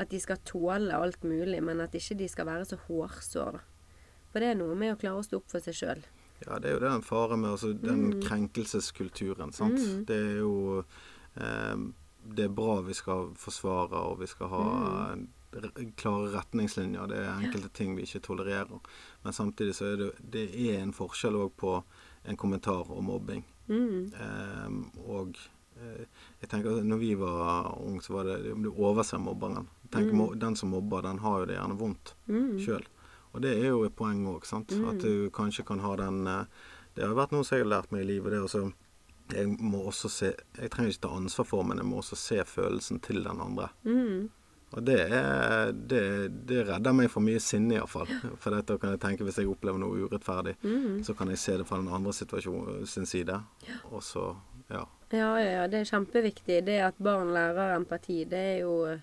at 0.00 0.08
de 0.12 0.20
skal 0.22 0.38
tåle 0.48 0.94
alt 0.96 1.24
mulig, 1.26 1.58
men 1.64 1.82
at 1.84 1.92
ikke 1.98 2.16
de 2.16 2.28
skal 2.32 2.46
være 2.48 2.64
så 2.70 2.78
hårsår, 2.86 3.58
da. 3.58 3.64
For 4.32 4.40
det 4.44 4.52
er 4.54 4.58
noe 4.60 4.76
med 4.78 4.94
å 4.94 5.00
klare 5.00 5.20
å 5.20 5.26
stå 5.26 5.40
opp 5.40 5.50
for 5.52 5.64
seg 5.64 5.76
sjøl. 5.76 6.00
Ja, 6.46 6.56
det 6.62 6.70
er 6.70 6.74
jo 6.76 6.82
det 6.84 6.90
en 6.94 7.02
fare 7.04 7.36
med 7.40 7.50
altså, 7.50 7.72
den 7.74 8.20
krenkelseskulturen. 8.22 9.52
sant? 9.56 9.80
Mm. 9.80 10.02
Det 10.08 10.18
er 10.22 10.36
jo 10.44 10.52
eh, 10.84 11.76
Det 12.28 12.44
er 12.46 12.52
bra 12.54 12.78
vi 12.86 12.94
skal 12.96 13.32
forsvare, 13.40 14.00
og 14.08 14.20
vi 14.20 14.28
skal 14.30 14.48
ha 14.52 14.62
r- 15.16 15.26
klare 15.96 16.30
retningslinjer. 16.34 17.06
Det 17.10 17.18
er 17.24 17.38
enkelte 17.42 17.68
ting 17.74 17.94
vi 17.96 18.02
ikke 18.06 18.20
tolererer. 18.26 18.80
Men 19.22 19.32
samtidig 19.32 19.74
så 19.78 19.92
er 19.92 19.96
det, 19.96 20.10
det 20.20 20.46
er 20.68 20.80
en 20.82 20.92
forskjell 20.96 21.36
òg 21.40 21.54
på 21.56 21.76
en 22.28 22.36
kommentar 22.36 22.90
om 22.92 23.04
mobbing. 23.08 23.44
Mm. 23.68 24.12
Eh, 24.12 24.76
og 25.08 25.36
eh, 25.80 26.04
jeg 26.40 26.50
tenker 26.52 26.78
at 26.80 26.86
når 26.88 27.00
vi 27.02 27.14
var 27.20 27.72
unge, 27.80 28.02
så 28.04 28.12
var 28.18 28.28
det 28.28 28.54
du 28.62 28.70
overser 28.72 29.18
mobberen. 29.22 29.68
Tenk, 29.92 30.12
mm. 30.12 30.38
Den 30.40 30.56
som 30.56 30.72
mobber, 30.74 31.02
den 31.06 31.18
har 31.24 31.40
jo 31.42 31.46
det 31.48 31.56
gjerne 31.58 31.78
vondt 31.80 32.14
Mm. 32.28 32.58
sjøl. 32.60 32.84
Og 33.32 33.42
det 33.44 33.54
er 33.60 33.68
jo 33.70 33.84
et 33.84 33.94
poeng 33.96 34.24
òg, 34.28 34.44
sant. 34.48 34.72
At 34.72 35.00
du 35.04 35.30
kanskje 35.30 35.64
kan 35.68 35.80
ha 35.84 35.94
den 35.96 36.26
eh, 36.26 36.44
Det 36.96 37.06
har 37.06 37.14
vært 37.14 37.30
noe 37.32 37.44
som 37.44 37.56
jeg 37.56 37.64
har 37.64 37.70
lært 37.70 37.92
meg 37.92 38.02
i 38.02 38.08
livet. 38.08 38.32
det 38.32 38.38
er 38.38 38.44
også 38.48 38.72
jeg 39.28 39.46
må 39.60 39.82
også 39.90 40.08
se 40.08 40.30
Jeg 40.56 40.70
trenger 40.70 40.88
ikke 40.90 41.02
ta 41.04 41.08
ansvar 41.16 41.44
for, 41.44 41.62
men 41.62 41.76
jeg 41.78 41.86
må 41.86 41.98
også 42.00 42.16
se 42.16 42.38
følelsen 42.48 42.98
til 43.04 43.22
den 43.22 43.40
andre. 43.44 43.68
Mm. 43.84 44.30
Og 44.76 44.82
det, 44.84 44.98
er, 45.08 45.70
det, 45.72 46.00
det 46.46 46.66
redder 46.68 46.92
meg 46.92 47.08
for 47.10 47.24
mye 47.24 47.40
sinne, 47.40 47.78
iallfall. 47.78 48.10
For 48.36 48.52
dette 48.52 48.76
kan 48.82 48.90
jeg 48.92 49.00
tenke 49.00 49.24
hvis 49.24 49.38
jeg 49.40 49.48
opplever 49.48 49.80
noe 49.80 50.02
urettferdig, 50.04 50.56
Mm. 50.62 50.98
så 51.06 51.14
kan 51.16 51.30
jeg 51.32 51.38
se 51.40 51.56
det 51.56 51.64
fra 51.66 51.78
den 51.80 51.88
andre 51.88 52.12
situasjonen 52.12 52.84
sin 52.86 53.06
side. 53.08 53.38
Og 53.90 54.02
så 54.04 54.34
Ja. 54.68 54.82
Ja, 55.10 55.30
ja, 55.40 55.50
ja. 55.62 55.66
Det 55.72 55.78
er 55.80 55.84
kjempeviktig. 55.88 56.58
Det 56.66 56.74
at 56.84 56.98
barn 57.00 57.30
lærer 57.32 57.76
empati, 57.78 58.24
det 58.28 58.38
er 58.38 58.58
jo 58.60 58.74
eh, 58.90 58.98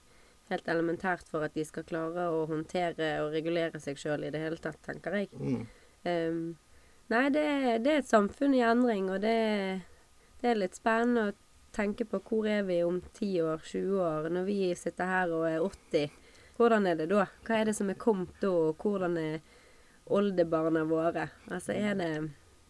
helt 0.51 0.67
elementært 0.69 1.25
for 1.27 1.41
at 1.41 1.55
de 1.57 1.63
skal 1.65 1.83
klare 1.83 2.27
å 2.29 2.43
håndtere 2.45 3.07
og 3.23 3.31
regulere 3.33 3.79
seg 3.81 3.97
sjøl 3.97 4.27
i 4.27 4.29
det 4.29 4.43
hele 4.43 4.57
tatt, 4.61 4.77
tenker 4.85 5.17
jeg. 5.17 5.29
Mm. 5.33 5.63
Um, 6.05 6.55
nei, 7.09 7.23
det, 7.33 7.47
det 7.81 7.91
er 7.95 8.03
et 8.03 8.11
samfunn 8.11 8.53
i 8.53 8.61
endring, 8.61 9.09
og 9.09 9.23
det, 9.25 9.81
det 10.43 10.51
er 10.51 10.59
litt 10.61 10.77
spennende 10.77 11.31
å 11.31 11.33
tenke 11.75 12.05
på 12.07 12.21
hvor 12.29 12.47
er 12.49 12.63
vi 12.67 12.79
om 12.85 13.01
10 13.19 13.29
år, 13.43 13.61
20 13.67 13.99
år, 14.01 14.29
når 14.33 14.47
vi 14.47 14.57
sitter 14.79 15.05
her 15.11 15.33
og 15.35 15.45
er 15.49 15.59
80. 15.59 16.09
hvordan 16.57 16.87
er 16.87 16.95
det 17.01 17.09
da? 17.11 17.25
Hva 17.45 17.59
er 17.61 17.65
det 17.69 17.75
som 17.75 17.89
er 17.91 17.99
kommet 17.99 18.31
da, 18.41 18.49
og 18.49 18.75
hvordan 18.81 19.17
er 19.19 19.39
oldebarna 20.07 20.83
våre? 20.87 21.29
Altså 21.51 21.75
er 21.75 21.95
det 21.99 22.11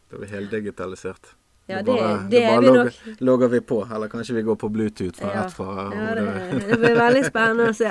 Da 0.10 0.16
er 0.18 0.22
vi 0.26 0.28
heldigitalisert. 0.34 1.36
Ja, 1.68 1.80
det, 1.82 1.86
bare- 1.86 2.30
det 2.30 2.42
da 2.44 2.50
bare 2.52 2.62
vi 2.62 2.68
logger, 2.68 2.84
nok. 2.84 3.22
logger 3.26 3.48
vi 3.50 3.60
på, 3.60 3.80
eller 3.96 4.08
kanskje 4.08 4.36
vi 4.36 4.42
går 4.46 4.56
på 4.62 4.70
Bluetooth 4.70 5.18
fra 5.22 5.32
Ja, 5.34 5.46
ett 5.48 5.54
fra 5.54 5.88
ja 5.96 6.12
det, 6.16 6.26
det 6.70 6.78
blir 6.78 6.96
veldig 7.00 7.24
spennende 7.26 7.70
å 7.72 7.74
se. 7.74 7.90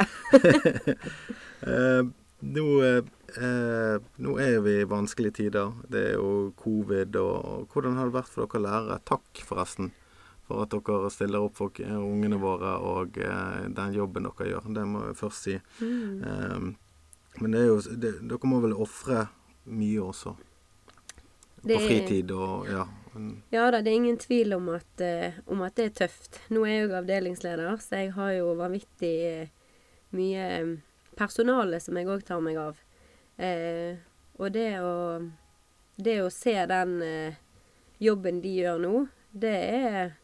uh, 1.66 2.02
nå, 2.54 2.64
eh, 2.84 3.98
nå 4.20 4.36
er 4.38 4.60
vi 4.62 4.76
i 4.82 4.86
vanskelige 4.88 5.34
tider. 5.40 5.72
Det 5.90 6.02
er 6.10 6.14
jo 6.18 6.52
covid 6.60 7.16
og 7.16 7.66
Hvordan 7.72 7.96
har 7.98 8.10
det 8.10 8.16
vært 8.20 8.30
for 8.30 8.46
dere 8.46 8.62
lærere? 8.66 8.98
Takk, 9.10 9.42
forresten, 9.48 9.90
for 10.48 10.64
at 10.64 10.74
dere 10.74 11.10
stiller 11.12 11.44
opp 11.44 11.56
for 11.58 11.82
eh, 11.82 11.96
ungene 11.96 12.38
våre 12.40 12.74
og 12.84 13.18
eh, 13.18 13.68
den 13.74 13.94
jobben 13.96 14.28
dere 14.28 14.50
gjør. 14.50 14.72
Det 14.76 14.86
må 14.88 15.04
jeg 15.08 15.20
først 15.20 15.48
si. 15.48 15.58
Mm. 15.80 16.24
Eh, 16.24 16.66
men 17.40 17.56
det 17.56 17.64
jo, 17.66 17.78
det, 17.96 18.12
dere 18.28 18.50
må 18.50 18.60
vel 18.64 18.76
ofre 18.76 19.26
mye 19.72 20.02
også? 20.04 20.34
Det 21.64 21.78
på 21.78 21.86
fritid 21.88 22.32
og 22.36 22.68
ja. 22.68 22.84
Ja 23.54 23.68
da, 23.70 23.78
det 23.78 23.92
er 23.92 24.00
ingen 24.00 24.18
tvil 24.18 24.56
om 24.56 24.68
at, 24.74 25.00
eh, 25.00 25.36
om 25.46 25.62
at 25.64 25.76
det 25.78 25.86
er 25.86 25.94
tøft. 26.02 26.40
Nå 26.52 26.64
er 26.66 26.72
jeg 26.72 26.88
jo 26.88 26.96
avdelingsleder, 26.98 27.76
så 27.80 28.02
jeg 28.02 28.10
har 28.16 28.32
jo 28.34 28.56
vanvittig 28.58 29.14
mye 30.14 30.48
personale 31.18 31.78
som 31.82 31.96
jeg 31.98 32.10
òg 32.10 32.24
tar 32.26 32.42
meg 32.42 32.58
av. 32.58 32.80
Eh, 33.38 33.96
og 34.38 34.50
det 34.54 34.68
å, 34.82 35.22
det 35.96 36.18
å 36.24 36.30
se 36.32 36.56
den 36.70 36.98
eh, 37.06 37.40
jobben 38.02 38.42
de 38.42 38.54
gjør 38.58 38.82
nå, 38.82 38.94
det 39.30 39.56
er 39.78 40.14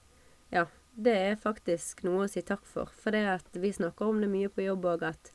Ja, 0.50 0.66
det 0.98 1.14
er 1.14 1.38
faktisk 1.38 2.02
noe 2.06 2.24
å 2.26 2.30
si 2.30 2.42
takk 2.42 2.66
for. 2.66 2.90
For 2.90 3.14
det 3.14 3.22
at 3.36 3.56
vi 3.62 3.70
snakker 3.72 4.10
om 4.10 4.20
det 4.22 4.30
mye 4.32 4.50
på 4.50 4.64
jobb 4.66 4.88
òg, 4.90 5.06
at 5.12 5.32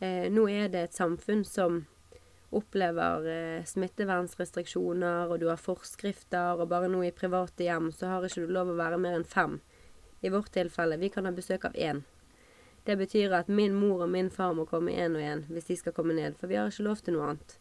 eh, 0.00 0.26
nå 0.32 0.46
er 0.48 0.70
det 0.72 0.86
et 0.86 0.96
samfunn 0.96 1.44
som 1.44 1.82
opplever 2.56 3.26
eh, 3.28 3.64
smittevernsrestriksjoner, 3.68 5.28
og 5.28 5.42
du 5.42 5.50
har 5.50 5.60
forskrifter, 5.60 6.56
og 6.56 6.70
bare 6.72 6.88
nå 6.88 7.02
i 7.04 7.12
private 7.12 7.66
hjem 7.66 7.90
så 7.92 8.14
har 8.14 8.24
ikke 8.24 8.46
du 8.46 8.54
lov 8.56 8.72
å 8.72 8.78
være 8.78 9.00
mer 9.02 9.18
enn 9.18 9.28
fem. 9.28 9.58
I 10.24 10.32
vårt 10.32 10.54
tilfelle, 10.56 10.96
vi 10.98 11.12
kan 11.12 11.28
ha 11.28 11.34
besøk 11.36 11.68
av 11.68 11.76
én. 11.76 12.02
Det 12.88 12.96
betyr 12.96 13.34
at 13.36 13.50
min 13.52 13.76
mor 13.76 14.06
og 14.06 14.10
min 14.10 14.30
far 14.32 14.54
må 14.56 14.64
komme 14.66 14.94
én 14.96 15.12
og 15.18 15.20
én 15.20 15.44
hvis 15.52 15.68
de 15.68 15.76
skal 15.76 15.92
komme 15.92 16.16
ned, 16.16 16.38
for 16.40 16.48
vi 16.48 16.56
har 16.56 16.72
ikke 16.72 16.86
lov 16.88 17.04
til 17.04 17.18
noe 17.18 17.34
annet. 17.34 17.58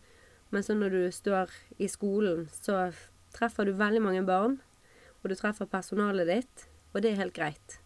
Men 0.55 0.63
så 0.63 0.77
når 0.77 0.95
du 0.95 1.01
står 1.11 1.51
i 1.83 1.91
skolen, 1.91 2.47
så 2.55 2.87
treffer 3.35 3.67
du 3.67 3.75
veldig 3.75 4.01
mange 4.05 4.23
barn, 4.23 4.61
og 5.19 5.27
du 5.27 5.35
treffer 5.35 5.67
personalet 5.67 6.31
ditt, 6.31 6.67
og 6.97 7.03
det 7.05 7.13
er 7.13 7.21
helt 7.21 7.35
greit. 7.37 7.77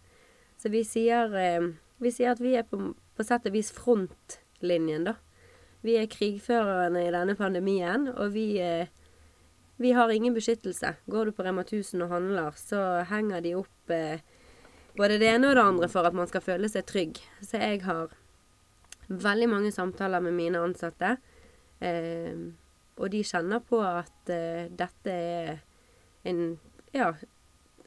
Så 0.62 0.71
vi 0.71 0.86
sier, 0.88 1.34
eh, 1.36 1.74
vi 2.00 2.12
sier 2.13 2.32
at 2.32 2.41
vi 2.41 2.56
er 2.56 2.63
på, 2.67 2.93
på 2.95 3.26
sett 3.28 3.47
og 3.50 3.56
vis 3.56 3.71
frontlinjen, 3.76 5.10
da. 5.10 5.17
Vi 5.82 5.97
er 5.97 6.10
krigførerne 6.12 7.02
i 7.08 7.12
denne 7.12 7.36
pandemien, 7.36 8.08
og 8.13 8.36
vi, 8.36 8.45
eh, 8.62 8.88
vi 9.82 9.91
har 9.97 10.13
ingen 10.13 10.36
beskyttelse. 10.38 10.93
Går 11.10 11.26
du 11.26 11.32
på 11.36 11.43
Rema 11.43 11.65
1000 11.65 12.06
og 12.06 12.13
handler, 12.13 12.56
så 12.56 13.02
henger 13.10 13.43
de 13.43 13.56
opp 13.58 13.91
eh, 13.91 14.24
både 14.95 15.19
det 15.19 15.34
ene 15.34 15.50
og 15.50 15.58
det 15.58 15.65
andre 15.65 15.91
for 15.91 16.08
at 16.08 16.15
man 16.15 16.30
skal 16.30 16.45
føle 16.45 16.69
seg 16.71 16.88
trygg. 16.88 17.19
Så 17.41 17.60
jeg 17.60 17.84
har 17.84 18.15
veldig 19.10 19.50
mange 19.52 19.74
samtaler 19.76 20.24
med 20.24 20.38
mine 20.38 20.62
ansatte, 20.62 21.17
og 21.82 23.08
de 23.10 23.24
kjenner 23.26 23.63
på 23.65 23.80
at 23.82 24.30
dette 24.78 25.12
er 25.12 25.56
en 26.30 26.43
ja, 26.93 27.10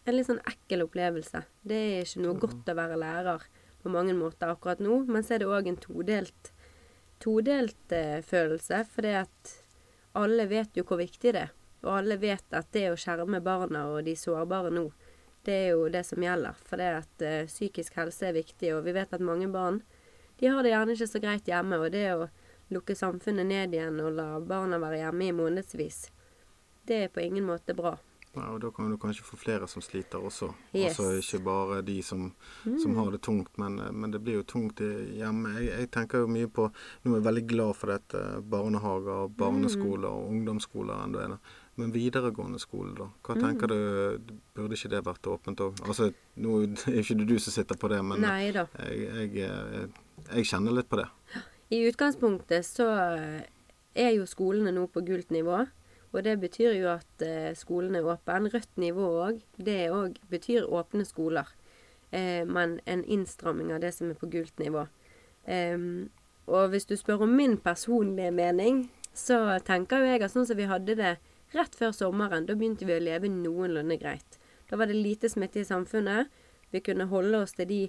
en 0.05 0.17
litt 0.17 0.29
sånn 0.29 0.43
ekkel 0.49 0.85
opplevelse. 0.85 1.45
Det 1.65 1.79
er 1.79 2.03
ikke 2.05 2.25
noe 2.25 2.41
godt 2.41 2.71
å 2.71 2.77
være 2.77 3.01
lærer 3.01 3.47
på 3.85 3.93
mange 3.93 4.15
måter 4.17 4.53
akkurat 4.53 4.81
nå, 4.85 5.03
men 5.09 5.25
så 5.25 5.37
er 5.37 5.45
det 5.45 5.51
òg 5.53 5.69
en 5.71 5.81
todelt 5.81 6.55
todelt 7.25 7.93
eh, 7.93 8.21
følelse, 8.21 8.85
fordi 8.91 9.15
at 9.17 9.53
alle 10.13 10.47
vet 10.51 10.77
jo 10.77 10.85
hvor 10.85 11.01
viktig 11.01 11.33
det 11.33 11.47
er. 11.47 11.53
Og 11.85 11.99
alle 11.99 12.17
vet 12.21 12.57
at 12.57 12.71
det 12.73 12.89
å 12.91 12.99
skjerme 13.01 13.43
barna 13.45 13.87
og 13.93 14.05
de 14.07 14.15
sårbare 14.17 14.73
nå, 14.73 14.87
det 15.45 15.57
er 15.67 15.75
jo 15.75 15.89
det 15.93 16.05
som 16.09 16.23
gjelder. 16.25 16.57
For 16.65 16.81
det 16.81 16.91
at 17.01 17.25
eh, 17.25 17.51
psykisk 17.51 17.97
helse 18.01 18.29
er 18.29 18.37
viktig, 18.37 18.73
og 18.77 18.85
vi 18.87 18.97
vet 18.97 19.13
at 19.13 19.25
mange 19.25 19.49
barn 19.53 19.83
de 20.41 20.51
har 20.51 20.65
det 20.65 20.73
gjerne 20.73 20.97
ikke 20.97 21.11
så 21.13 21.21
greit 21.23 21.49
hjemme. 21.49 21.79
Og 21.81 21.93
det 21.95 22.07
å 22.13 22.29
lukke 22.75 22.97
samfunnet 22.97 23.47
ned 23.49 23.77
igjen 23.77 24.01
og 24.03 24.17
la 24.17 24.29
barna 24.41 24.81
være 24.83 25.05
hjemme 25.05 25.29
i 25.29 25.37
månedsvis, 25.37 26.09
det 26.89 27.05
er 27.05 27.13
på 27.13 27.23
ingen 27.25 27.47
måte 27.49 27.77
bra. 27.77 27.97
Ja, 28.35 28.49
og 28.51 28.61
da 28.65 28.71
kan 28.75 28.91
du 28.91 28.99
kanskje 29.01 29.27
få 29.27 29.39
flere 29.39 29.69
som 29.71 29.83
sliter 29.85 30.23
også. 30.23 30.51
Yes. 30.75 30.95
Altså 30.99 31.11
ikke 31.21 31.43
bare 31.47 31.81
de 31.87 31.99
som, 32.03 32.29
som 32.83 32.97
har 32.99 33.11
det 33.15 33.23
tungt, 33.27 33.53
men, 33.63 33.79
eh, 33.79 33.93
men 33.93 34.15
det 34.15 34.23
blir 34.25 34.41
jo 34.41 34.47
tungt 34.55 34.83
hjemme. 34.83 35.57
Jeg, 35.59 35.71
jeg 35.73 35.91
tenker 35.95 36.25
jo 36.25 36.31
mye 36.31 36.51
på 36.51 36.69
Nå 37.05 37.13
er 37.13 37.19
jeg 37.21 37.27
veldig 37.29 37.45
glad 37.51 37.77
for 37.79 37.93
dette 37.95 38.23
barnehager, 38.51 39.29
barneskoler 39.39 40.09
og 40.11 40.33
ungdomsskoler 40.33 41.05
enda 41.05 41.23
er. 41.25 41.37
Men 41.75 41.91
videregående 41.91 42.61
skole, 42.63 42.93
da? 42.99 43.09
Hva 43.27 43.35
tenker 43.39 43.71
du 43.71 43.79
Burde 44.55 44.77
ikke 44.79 44.93
det 44.93 45.01
vært 45.07 45.27
åpent 45.27 45.63
òg? 45.65 45.81
Altså, 45.83 46.13
nå 46.39 46.61
er 46.63 46.99
ikke 47.03 47.19
det 47.19 47.27
du 47.31 47.35
som 47.43 47.55
sitter 47.55 47.79
på 47.79 47.91
det, 47.91 47.99
men 48.07 48.23
Nei 48.23 48.53
jeg, 48.53 48.69
jeg, 48.79 49.49
eh, 49.49 49.89
jeg 50.31 50.51
kjenner 50.53 50.77
litt 50.77 50.91
på 50.91 51.01
det. 51.03 51.09
I 51.75 51.83
utgangspunktet 51.89 52.67
så 52.67 52.87
eh, 53.17 53.41
er 53.95 54.13
jo 54.15 54.29
skolene 54.31 54.75
nå 54.75 54.87
på 54.93 55.03
gult 55.07 55.35
nivå. 55.35 55.65
Og 56.15 56.23
det 56.23 56.39
betyr 56.41 56.77
jo 56.79 56.93
at 56.95 57.23
eh, 57.27 57.53
skolen 57.59 57.99
er 57.99 58.07
åpen. 58.07 58.47
Rødt 58.53 58.79
nivå 58.79 59.09
òg. 59.27 59.41
Det 59.59 59.91
òg 59.91 60.21
betyr 60.31 60.69
åpne 60.71 61.05
skoler. 61.07 61.51
Eh, 62.15 62.47
men 62.47 62.79
en 62.87 63.03
innstramming 63.05 63.73
av 63.75 63.83
det 63.83 63.91
som 63.97 64.13
er 64.13 64.21
på 64.21 64.31
gult 64.31 64.59
nivå. 64.63 64.87
Eh, 65.51 65.79
og 66.47 66.71
hvis 66.71 66.87
du 66.87 66.95
spør 66.97 67.27
om 67.27 67.35
min 67.35 67.57
personlige 67.59 68.31
mening, 68.31 68.87
så 69.15 69.59
tenker 69.67 70.03
jo 70.03 70.13
jeg 70.13 70.23
at 70.23 70.33
sånn 70.35 70.47
som 70.47 70.59
vi 70.59 70.71
hadde 70.71 70.97
det 70.99 71.17
rett 71.55 71.77
før 71.79 71.93
sommeren, 71.95 72.47
da 72.47 72.57
begynte 72.59 72.87
vi 72.87 72.97
å 72.97 73.03
leve 73.03 73.31
noenlunde 73.31 73.99
greit. 73.99 74.39
Da 74.71 74.79
var 74.79 74.91
det 74.91 74.99
lite 74.99 75.31
smitte 75.31 75.63
i 75.63 75.69
samfunnet. 75.69 76.31
Vi 76.75 76.83
kunne 76.83 77.07
holde 77.11 77.45
oss 77.45 77.55
til 77.59 77.69
de 77.71 77.83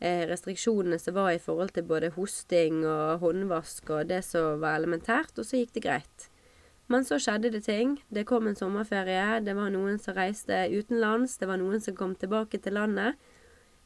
eh, 0.00 0.24
restriksjonene 0.28 0.98
som 1.00 1.16
var 1.16 1.34
i 1.34 1.42
forhold 1.42 1.74
til 1.76 1.88
både 1.88 2.12
hosting 2.16 2.84
og 2.84 3.20
håndvask 3.24 3.92
og 3.92 4.08
det 4.12 4.22
som 4.24 4.62
var 4.62 4.78
elementært, 4.80 5.36
og 5.36 5.48
så 5.48 5.60
gikk 5.60 5.76
det 5.76 5.84
greit. 5.88 6.30
Men 6.86 7.04
så 7.04 7.18
skjedde 7.18 7.50
det 7.50 7.64
ting. 7.66 7.96
Det 8.08 8.26
kom 8.28 8.46
en 8.46 8.58
sommerferie. 8.58 9.40
Det 9.42 9.56
var 9.58 9.72
noen 9.74 9.98
som 9.98 10.14
reiste 10.14 10.66
utenlands. 10.70 11.34
Det 11.40 11.48
var 11.50 11.58
noen 11.58 11.82
som 11.82 11.96
kom 11.98 12.14
tilbake 12.14 12.60
til 12.62 12.76
landet. 12.78 13.18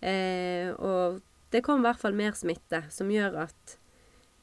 Eh, 0.05 0.69
og 0.77 1.21
det 1.53 1.63
kom 1.65 1.81
i 1.81 1.89
hvert 1.89 2.01
fall 2.01 2.17
mer 2.17 2.37
smitte, 2.37 2.85
som 2.93 3.11
gjør 3.13 3.47
at 3.47 3.77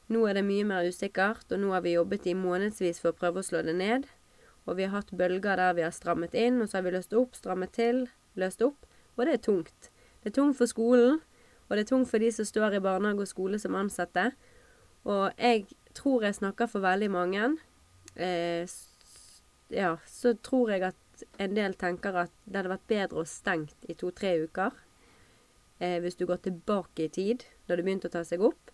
nå 0.08 0.24
er 0.24 0.38
det 0.38 0.46
mye 0.48 0.64
mer 0.64 0.86
usikkert, 0.88 1.46
og 1.52 1.60
nå 1.60 1.72
har 1.74 1.82
vi 1.84 1.94
jobbet 1.94 2.26
i 2.30 2.34
månedsvis 2.38 3.00
for 3.02 3.12
å 3.12 3.18
prøve 3.18 3.42
å 3.42 3.46
slå 3.46 3.62
det 3.66 3.76
ned. 3.76 4.06
Og 4.68 4.78
vi 4.78 4.86
har 4.86 4.94
hatt 4.96 5.14
bølger 5.16 5.60
der 5.60 5.76
vi 5.76 5.84
har 5.84 5.94
strammet 5.94 6.34
inn, 6.36 6.62
og 6.62 6.68
så 6.68 6.78
har 6.78 6.86
vi 6.86 6.94
løst 6.96 7.14
opp, 7.16 7.36
strammet 7.36 7.74
til, 7.76 8.06
løst 8.40 8.64
opp. 8.64 8.88
Og 9.16 9.26
det 9.26 9.38
er 9.38 9.44
tungt. 9.44 9.90
Det 10.22 10.32
er 10.32 10.36
tungt 10.40 10.58
for 10.58 10.70
skolen, 10.70 11.20
og 11.68 11.76
det 11.76 11.84
er 11.84 11.90
tungt 11.92 12.10
for 12.10 12.24
de 12.24 12.30
som 12.32 12.48
står 12.48 12.78
i 12.78 12.82
barnehage 12.84 13.24
og 13.24 13.30
skole 13.30 13.60
som 13.60 13.76
ansatte. 13.76 14.30
Og 15.08 15.30
jeg 15.36 15.66
tror 15.96 16.24
jeg 16.24 16.40
snakker 16.40 16.68
for 16.70 16.84
veldig 16.84 17.10
mange. 17.12 17.50
Eh, 18.18 18.68
ja, 19.68 19.92
så 20.06 20.34
tror 20.34 20.72
jeg 20.74 20.88
at 20.90 21.24
en 21.42 21.54
del 21.54 21.74
tenker 21.78 22.16
at 22.24 22.34
det 22.44 22.60
hadde 22.60 22.74
vært 22.74 22.90
bedre 22.90 23.22
å 23.22 23.28
stengt 23.28 23.88
i 23.90 23.96
to-tre 23.98 24.34
uker. 24.44 24.74
Eh, 25.78 25.98
hvis 26.02 26.18
du 26.18 26.26
går 26.26 26.42
tilbake 26.46 27.06
i 27.06 27.12
tid, 27.14 27.46
da 27.66 27.78
det 27.78 27.86
begynte 27.86 28.10
å 28.10 28.16
ta 28.16 28.24
seg 28.26 28.42
opp. 28.42 28.72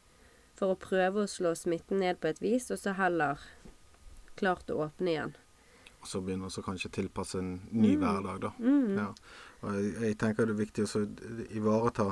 For 0.55 0.73
å 0.73 0.79
prøve 0.81 1.25
å 1.25 1.31
slå 1.31 1.55
smitten 1.59 2.01
ned 2.01 2.21
på 2.23 2.31
et 2.31 2.41
vis, 2.41 2.71
og 2.71 2.79
så 2.81 2.95
heller 2.97 3.43
klart 4.39 4.71
å 4.71 4.85
åpne 4.87 5.13
igjen. 5.13 5.35
Og 6.01 6.09
så 6.09 6.21
begynner 6.21 6.53
vi 6.53 6.63
kanskje 6.63 6.91
å 6.91 6.95
tilpasse 6.95 7.41
en 7.41 7.53
ny 7.73 7.95
hverdag, 7.97 8.43
da. 8.45 8.51
Ja. 8.93 9.09
Og 9.65 9.77
jeg, 9.79 9.93
jeg 10.05 10.19
tenker 10.21 10.47
det 10.47 10.55
er 10.55 10.61
viktig 10.61 10.85
å 10.85 11.05
ivareta 11.57 12.11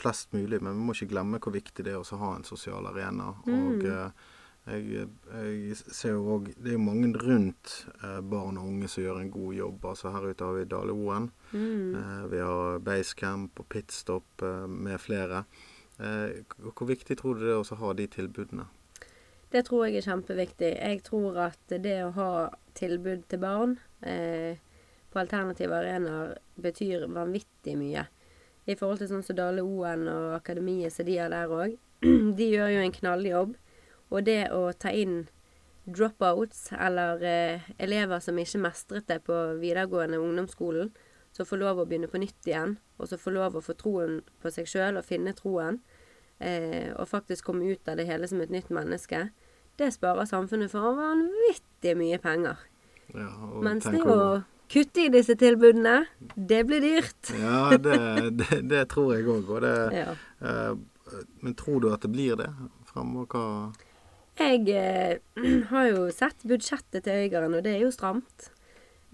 flest 0.00 0.32
mulig, 0.32 0.60
men 0.62 0.78
vi 0.78 0.86
må 0.86 0.94
ikke 0.96 1.12
glemme 1.12 1.40
hvor 1.42 1.54
viktig 1.54 1.84
det 1.86 1.92
er 1.94 2.00
å 2.00 2.20
ha 2.22 2.30
en 2.38 2.46
sosial 2.48 2.88
arena. 2.90 3.34
Og 3.44 3.84
eh, 3.84 4.24
jeg, 4.64 5.08
jeg 5.28 5.76
ser 5.76 6.14
jo 6.14 6.38
òg 6.38 6.46
Det 6.56 6.70
er 6.70 6.78
jo 6.78 6.84
mange 6.86 7.10
rundt 7.20 7.74
eh, 7.98 8.20
barn 8.24 8.56
og 8.60 8.70
unge 8.70 8.88
som 8.88 9.04
gjør 9.04 9.20
en 9.20 9.32
god 9.34 9.54
jobb. 9.58 9.84
Altså 9.90 10.12
Her 10.14 10.28
ute 10.30 10.48
har 10.48 10.56
vi 10.56 10.64
Dale 10.70 10.94
Oen. 10.96 11.30
Eh, 11.52 12.24
vi 12.32 12.40
har 12.40 12.80
Basecamp 12.84 13.60
og 13.60 13.68
Pitstop 13.68 14.42
eh, 14.42 14.64
med 14.68 15.00
flere. 15.02 15.44
Eh, 16.00 16.40
hvor 16.72 16.88
viktig 16.88 17.18
tror 17.20 17.36
du 17.36 17.44
det 17.44 17.52
er 17.54 17.60
å 17.60 17.80
ha 17.82 17.92
de 17.94 18.08
tilbudene? 18.10 18.66
Det 19.54 19.62
tror 19.68 19.86
jeg 19.86 20.00
er 20.00 20.08
kjempeviktig. 20.08 20.70
Jeg 20.80 21.02
tror 21.06 21.36
at 21.50 21.74
det 21.84 21.98
å 22.02 22.14
ha 22.16 22.30
tilbud 22.74 23.28
til 23.30 23.42
barn 23.42 23.76
eh, 24.02 24.56
på 25.12 25.20
alternative 25.20 25.76
arenaer 25.76 26.38
betyr 26.58 27.04
vanvittig 27.06 27.76
mye. 27.78 28.08
I 28.64 28.74
forhold 28.80 29.02
til 29.02 29.12
sånn 29.12 29.22
som 29.22 29.36
Dale 29.38 29.62
Oen 29.62 30.08
og 30.08 30.32
Akademiet 30.40 30.94
som 30.94 31.06
de 31.06 31.20
har 31.20 31.30
der 31.30 31.52
òg. 31.52 31.76
De 32.38 32.48
gjør 32.48 32.72
jo 32.72 32.80
en 32.82 32.96
knalljobb. 32.96 33.54
Og 34.14 34.22
det 34.26 34.44
å 34.54 34.68
ta 34.78 34.92
inn 34.94 35.24
dropouts, 35.84 36.70
eller 36.72 37.20
eh, 37.28 37.64
elever 37.82 38.22
som 38.24 38.38
ikke 38.40 38.60
mestret 38.62 39.08
det 39.10 39.18
på 39.26 39.34
videregående 39.60 40.20
ungdomsskolen, 40.22 40.92
som 41.34 41.48
får 41.48 41.60
lov 41.60 41.82
å 41.82 41.86
begynne 41.90 42.08
på 42.08 42.20
nytt 42.22 42.46
igjen, 42.48 42.76
og 42.96 43.10
som 43.10 43.20
får 43.20 43.34
lov 43.34 43.58
å 43.58 43.64
få 43.64 43.74
troen 43.76 44.20
på 44.40 44.52
seg 44.54 44.68
sjøl 44.70 45.00
og 45.00 45.04
finne 45.08 45.34
troen, 45.36 45.80
eh, 46.38 46.92
og 46.94 47.10
faktisk 47.10 47.50
komme 47.50 47.66
ut 47.74 47.90
av 47.90 47.98
det 47.98 48.06
hele 48.08 48.28
som 48.30 48.40
et 48.40 48.54
nytt 48.54 48.70
menneske, 48.72 49.26
det 49.76 49.90
sparer 49.96 50.28
samfunnet 50.30 50.70
for 50.70 50.94
vanvittig 50.96 51.96
mye 51.98 52.20
penger. 52.22 52.60
Ja, 53.12 53.28
og 53.50 53.64
Mens 53.66 53.84
det 53.90 54.00
å 54.06 54.18
kutte 54.70 55.02
i 55.04 55.10
disse 55.12 55.34
tilbudene, 55.36 56.04
det 56.38 56.62
blir 56.68 56.80
dyrt. 56.80 57.34
Ja, 57.36 57.74
det, 57.76 57.98
det, 58.38 58.60
det 58.70 58.84
tror 58.94 59.16
jeg 59.16 59.26
òg. 59.28 59.50
Og 59.50 59.64
det 59.66 59.74
Ja. 60.00 60.14
eh, 60.40 60.76
Men 61.44 61.54
tror 61.58 61.82
du 61.82 61.90
at 61.92 62.00
det 62.06 62.10
blir 62.14 62.38
det 62.40 62.48
framover? 62.88 63.26
Hva 63.34 63.44
Jeg 64.40 64.66
eh, 64.74 65.20
har 65.72 65.88
jo 65.92 66.08
sett 66.14 66.44
budsjettet 66.48 67.06
til 67.06 67.24
Øygarden, 67.24 67.54
og 67.54 67.64
det 67.66 67.76
er 67.76 67.84
jo 67.84 67.94
stramt. 67.94 68.50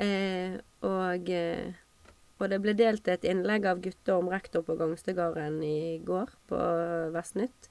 Eh, 0.00 0.56
og, 0.86 1.28
eh, 1.28 1.72
og 2.40 2.50
det 2.52 2.60
ble 2.64 2.74
delt 2.78 3.08
et 3.08 3.26
innlegg 3.28 3.68
av 3.68 3.82
gutter 3.84 4.16
om 4.16 4.30
rektor 4.32 4.64
på 4.64 4.78
Gangstegarden 4.80 5.60
i 5.66 6.00
går 6.04 6.32
på 6.48 6.60
Vestnytt. 7.12 7.68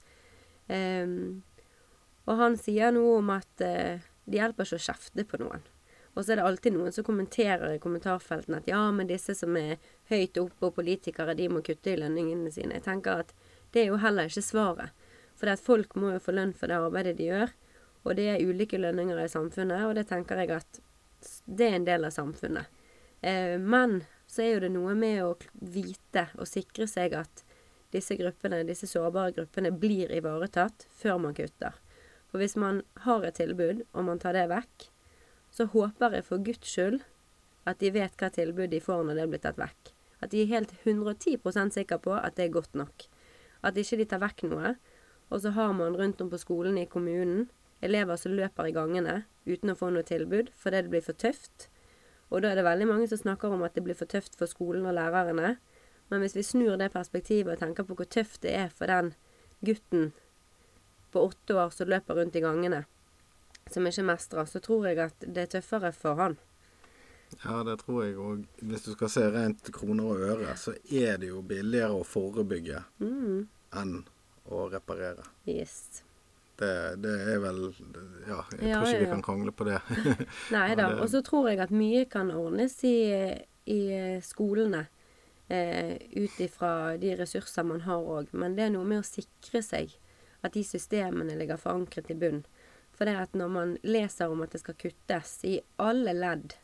Og 2.30 2.38
han 2.38 2.58
sier 2.62 2.94
noe 2.94 3.18
om 3.20 3.32
at 3.34 3.66
eh, 3.66 4.06
det 4.30 4.38
hjelper 4.38 4.68
ikke 4.68 4.78
å 4.78 4.86
kjefte 4.86 5.26
på 5.26 5.40
noen. 5.42 5.64
Og 6.14 6.24
så 6.24 6.34
er 6.34 6.40
det 6.40 6.46
alltid 6.46 6.76
noen 6.76 6.94
som 6.94 7.06
kommenterer 7.08 7.74
i 7.74 7.82
kommentarfeltene 7.82 8.60
at 8.60 8.70
ja, 8.70 8.82
men 8.94 9.10
disse 9.10 9.34
som 9.38 9.56
er 9.58 9.78
høyt 10.12 10.38
oppe 10.42 10.70
og 10.70 10.76
politikere, 10.78 11.38
de 11.38 11.48
må 11.50 11.64
kutte 11.66 11.94
i 11.94 11.98
lønningene 11.98 12.52
sine. 12.54 12.78
Jeg 12.78 12.86
tenker 12.86 13.24
at 13.24 13.34
det 13.74 13.84
er 13.84 13.92
jo 13.92 14.02
heller 14.02 14.30
ikke 14.30 14.46
svaret. 14.46 14.99
For 15.40 15.56
folk 15.64 15.96
må 15.96 16.14
jo 16.16 16.22
få 16.24 16.36
lønn 16.36 16.54
for 16.58 16.72
det 16.72 16.80
arbeidet 16.80 17.18
de 17.20 17.30
gjør. 17.30 17.54
Og 18.08 18.16
det 18.16 18.28
er 18.32 18.44
ulike 18.44 18.80
lønninger 18.80 19.20
i 19.24 19.32
samfunnet, 19.32 19.86
og 19.88 19.96
det 19.98 20.08
tenker 20.10 20.40
jeg 20.40 20.54
at 20.56 20.80
det 21.46 21.68
er 21.68 21.78
en 21.78 21.88
del 21.88 22.08
av 22.08 22.16
samfunnet. 22.16 22.68
Eh, 23.22 23.58
men 23.60 24.02
så 24.30 24.44
er 24.46 24.54
jo 24.54 24.64
det 24.64 24.72
noe 24.72 24.96
med 24.96 25.24
å 25.26 25.34
vite 25.60 26.30
og 26.38 26.48
sikre 26.48 26.88
seg 26.88 27.16
at 27.20 27.44
disse 27.92 28.16
gruppene, 28.16 28.62
disse 28.68 28.88
sårbare 28.88 29.34
gruppene 29.36 29.72
blir 29.74 30.12
ivaretatt 30.16 30.86
før 31.02 31.20
man 31.26 31.36
kutter. 31.36 31.76
For 32.30 32.42
hvis 32.42 32.56
man 32.60 32.84
har 33.06 33.26
et 33.26 33.40
tilbud, 33.40 33.84
og 33.92 34.06
man 34.06 34.22
tar 34.22 34.38
det 34.38 34.46
vekk, 34.52 34.90
så 35.50 35.66
håper 35.74 36.20
jeg 36.20 36.28
for 36.28 36.46
guds 36.46 36.70
skyld 36.70 37.00
at 37.70 37.82
de 37.82 37.90
vet 37.94 38.14
hva 38.18 38.30
tilbud 38.34 38.70
de 38.72 38.82
får 38.84 39.02
når 39.08 39.18
det 39.18 39.30
blir 39.32 39.42
tatt 39.44 39.60
vekk. 39.60 39.92
At 40.22 40.34
de 40.34 40.44
er 40.44 40.52
helt 40.54 40.76
110% 40.86 41.74
sikre 41.74 41.98
på 42.04 42.14
at 42.14 42.38
det 42.38 42.48
er 42.48 42.54
godt 42.54 42.78
nok. 42.78 43.08
At 43.66 43.78
ikke 43.80 43.98
de 44.00 44.08
tar 44.08 44.22
vekk 44.22 44.46
noe, 44.52 44.76
og 45.30 45.42
så 45.42 45.54
har 45.56 45.74
man 45.74 45.98
rundt 45.98 46.22
om 46.22 46.30
på 46.30 46.40
skolen 46.42 46.78
i 46.78 46.88
kommunen 46.90 47.48
elever 47.82 48.18
som 48.20 48.34
løper 48.36 48.70
i 48.70 48.76
gangene 48.76 49.24
uten 49.46 49.72
å 49.72 49.78
få 49.78 49.92
noe 49.94 50.06
tilbud 50.08 50.52
fordi 50.58 50.82
det 50.84 50.94
blir 50.94 51.06
for 51.06 51.18
tøft. 51.18 51.70
Og 52.30 52.44
da 52.44 52.52
er 52.52 52.60
det 52.60 52.68
veldig 52.68 52.88
mange 52.90 53.08
som 53.10 53.22
snakker 53.22 53.54
om 53.54 53.64
at 53.66 53.78
det 53.78 53.84
blir 53.86 53.98
for 53.98 54.10
tøft 54.10 54.36
for 54.38 54.50
skolen 54.50 54.86
og 54.86 54.94
lærerne. 54.98 55.56
Men 56.10 56.22
hvis 56.22 56.36
vi 56.38 56.46
snur 56.46 56.78
det 56.78 56.92
perspektivet 56.94 57.56
og 57.56 57.62
tenker 57.62 57.86
på 57.86 57.98
hvor 57.98 58.10
tøft 58.10 58.42
det 58.46 58.54
er 58.58 58.70
for 58.74 58.90
den 58.90 59.14
gutten 59.66 60.12
på 61.14 61.24
åtte 61.26 61.58
år 61.58 61.74
som 61.74 61.90
løper 61.90 62.20
rundt 62.20 62.38
i 62.38 62.44
gangene, 62.44 62.84
som 63.70 63.86
ikke 63.86 64.06
mestrer, 64.06 64.46
så 64.46 64.62
tror 64.62 64.86
jeg 64.90 65.02
at 65.02 65.26
det 65.26 65.46
er 65.46 65.52
tøffere 65.58 65.92
for 65.94 66.22
han. 66.22 66.38
Ja, 67.44 67.64
det 67.66 67.80
tror 67.84 68.04
jeg 68.06 68.18
òg. 68.18 68.46
Hvis 68.66 68.86
du 68.88 68.92
skal 68.96 69.12
se 69.14 69.26
rent 69.34 69.70
kroner 69.74 70.10
og 70.10 70.24
øre, 70.34 70.56
så 70.58 70.74
er 70.90 71.18
det 71.22 71.30
jo 71.30 71.42
billigere 71.46 71.98
å 71.98 72.06
forebygge 72.06 72.84
Mm. 73.00 73.48
enn 73.74 74.06
å 74.50 74.68
reparere. 74.72 75.24
Yes. 75.50 76.04
Det, 76.60 76.70
det 77.00 77.12
er 77.32 77.38
vel 77.40 77.62
Ja, 78.28 78.42
jeg 78.60 78.68
Ja, 78.68 78.80
tror 78.82 78.90
ikke 78.90 78.96
ja, 78.98 79.00
vi 79.06 79.12
kan 79.14 79.22
krangle 79.24 79.52
på 79.56 79.68
det. 79.70 79.78
Nei 80.56 80.74
da. 80.76 80.90
Og 81.00 81.08
så 81.14 81.22
tror 81.26 81.48
jeg 81.52 81.62
at 81.64 81.72
mye 81.72 82.06
kan 82.12 82.32
ordnes 82.36 82.76
i, 82.88 82.96
i 83.70 83.80
skolene. 84.26 84.86
Eh, 85.50 85.96
Ut 86.20 86.36
ifra 86.44 86.98
de 87.02 87.16
ressurser 87.18 87.64
man 87.66 87.82
har 87.88 88.04
òg. 88.04 88.34
Men 88.36 88.58
det 88.58 88.68
er 88.68 88.74
noe 88.76 88.86
med 88.86 89.02
å 89.02 89.08
sikre 89.08 89.62
seg 89.66 89.96
at 90.44 90.54
de 90.56 90.62
systemene 90.64 91.36
ligger 91.40 91.60
forankret 91.60 92.12
i 92.12 92.18
bunn. 92.20 92.44
For 92.96 93.08
det 93.08 93.16
at 93.22 93.34
når 93.40 93.50
man 93.54 93.74
leser 93.88 94.32
om 94.32 94.44
at 94.44 94.52
det 94.52 94.60
skal 94.62 94.76
kuttes 94.80 95.38
i 95.48 95.56
alle 95.80 96.12
ledd 96.16 96.58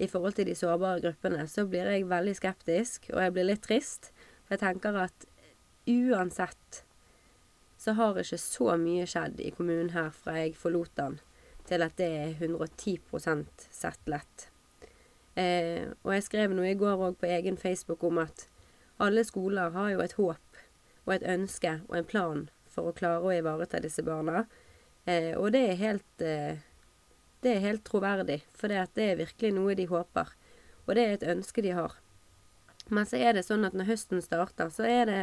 i 0.00 0.06
forhold 0.08 0.36
til 0.38 0.46
de 0.48 0.54
sårbare 0.56 1.02
gruppene, 1.04 1.44
så 1.50 1.66
blir 1.68 1.88
jeg 1.90 2.06
veldig 2.08 2.34
skeptisk, 2.38 3.08
og 3.12 3.20
jeg 3.20 3.32
blir 3.34 3.48
litt 3.50 3.64
trist. 3.66 4.12
For 4.46 4.54
jeg 4.56 4.62
tenker 4.62 4.96
at 5.04 5.26
uansett 5.88 6.82
så 7.88 7.94
har 7.96 8.18
ikke 8.20 8.36
så 8.36 8.74
mye 8.76 9.06
skjedd 9.08 9.38
i 9.40 9.50
kommunen 9.56 9.94
her 9.94 10.10
fra 10.12 10.34
jeg 10.42 10.58
forlot 10.60 10.92
den, 10.98 11.14
til 11.64 11.80
at 11.86 11.94
det 11.96 12.08
er 12.18 12.34
110 12.36 12.98
sett 13.72 14.10
lett. 14.12 14.48
Eh, 15.40 15.88
og 16.04 16.12
jeg 16.12 16.26
skrev 16.26 16.52
noe 16.52 16.68
i 16.68 16.76
går 16.76 17.00
òg 17.06 17.16
på 17.16 17.30
egen 17.32 17.56
Facebook 17.56 18.04
om 18.04 18.20
at 18.20 18.44
alle 19.00 19.24
skoler 19.24 19.72
har 19.72 19.94
jo 19.94 20.04
et 20.04 20.16
håp 20.18 20.60
og 21.06 21.14
et 21.14 21.24
ønske 21.24 21.78
og 21.86 21.96
en 21.96 22.10
plan 22.12 22.44
for 22.68 22.90
å 22.90 22.96
klare 22.96 23.24
å 23.24 23.32
ivareta 23.32 23.80
disse 23.80 24.04
barna. 24.04 24.44
Eh, 25.08 25.32
og 25.38 25.54
det 25.56 25.64
er 25.70 25.80
helt 25.80 26.20
eh, 26.20 26.60
Det 27.40 27.52
er 27.54 27.62
helt 27.62 27.84
troverdig, 27.86 28.42
for 28.50 28.68
det, 28.68 28.82
det 28.98 29.04
er 29.12 29.20
virkelig 29.20 29.54
noe 29.54 29.76
de 29.78 29.84
håper. 29.86 30.32
Og 30.84 30.96
det 30.98 31.02
er 31.04 31.12
et 31.14 31.30
ønske 31.38 31.62
de 31.62 31.70
har. 31.70 31.94
Men 32.90 33.06
så 33.06 33.16
er 33.16 33.36
det 33.36 33.46
sånn 33.46 33.64
at 33.64 33.76
når 33.78 33.94
høsten 33.94 34.20
starter, 34.20 34.72
så 34.74 34.82
er 34.82 35.04
det 35.06 35.20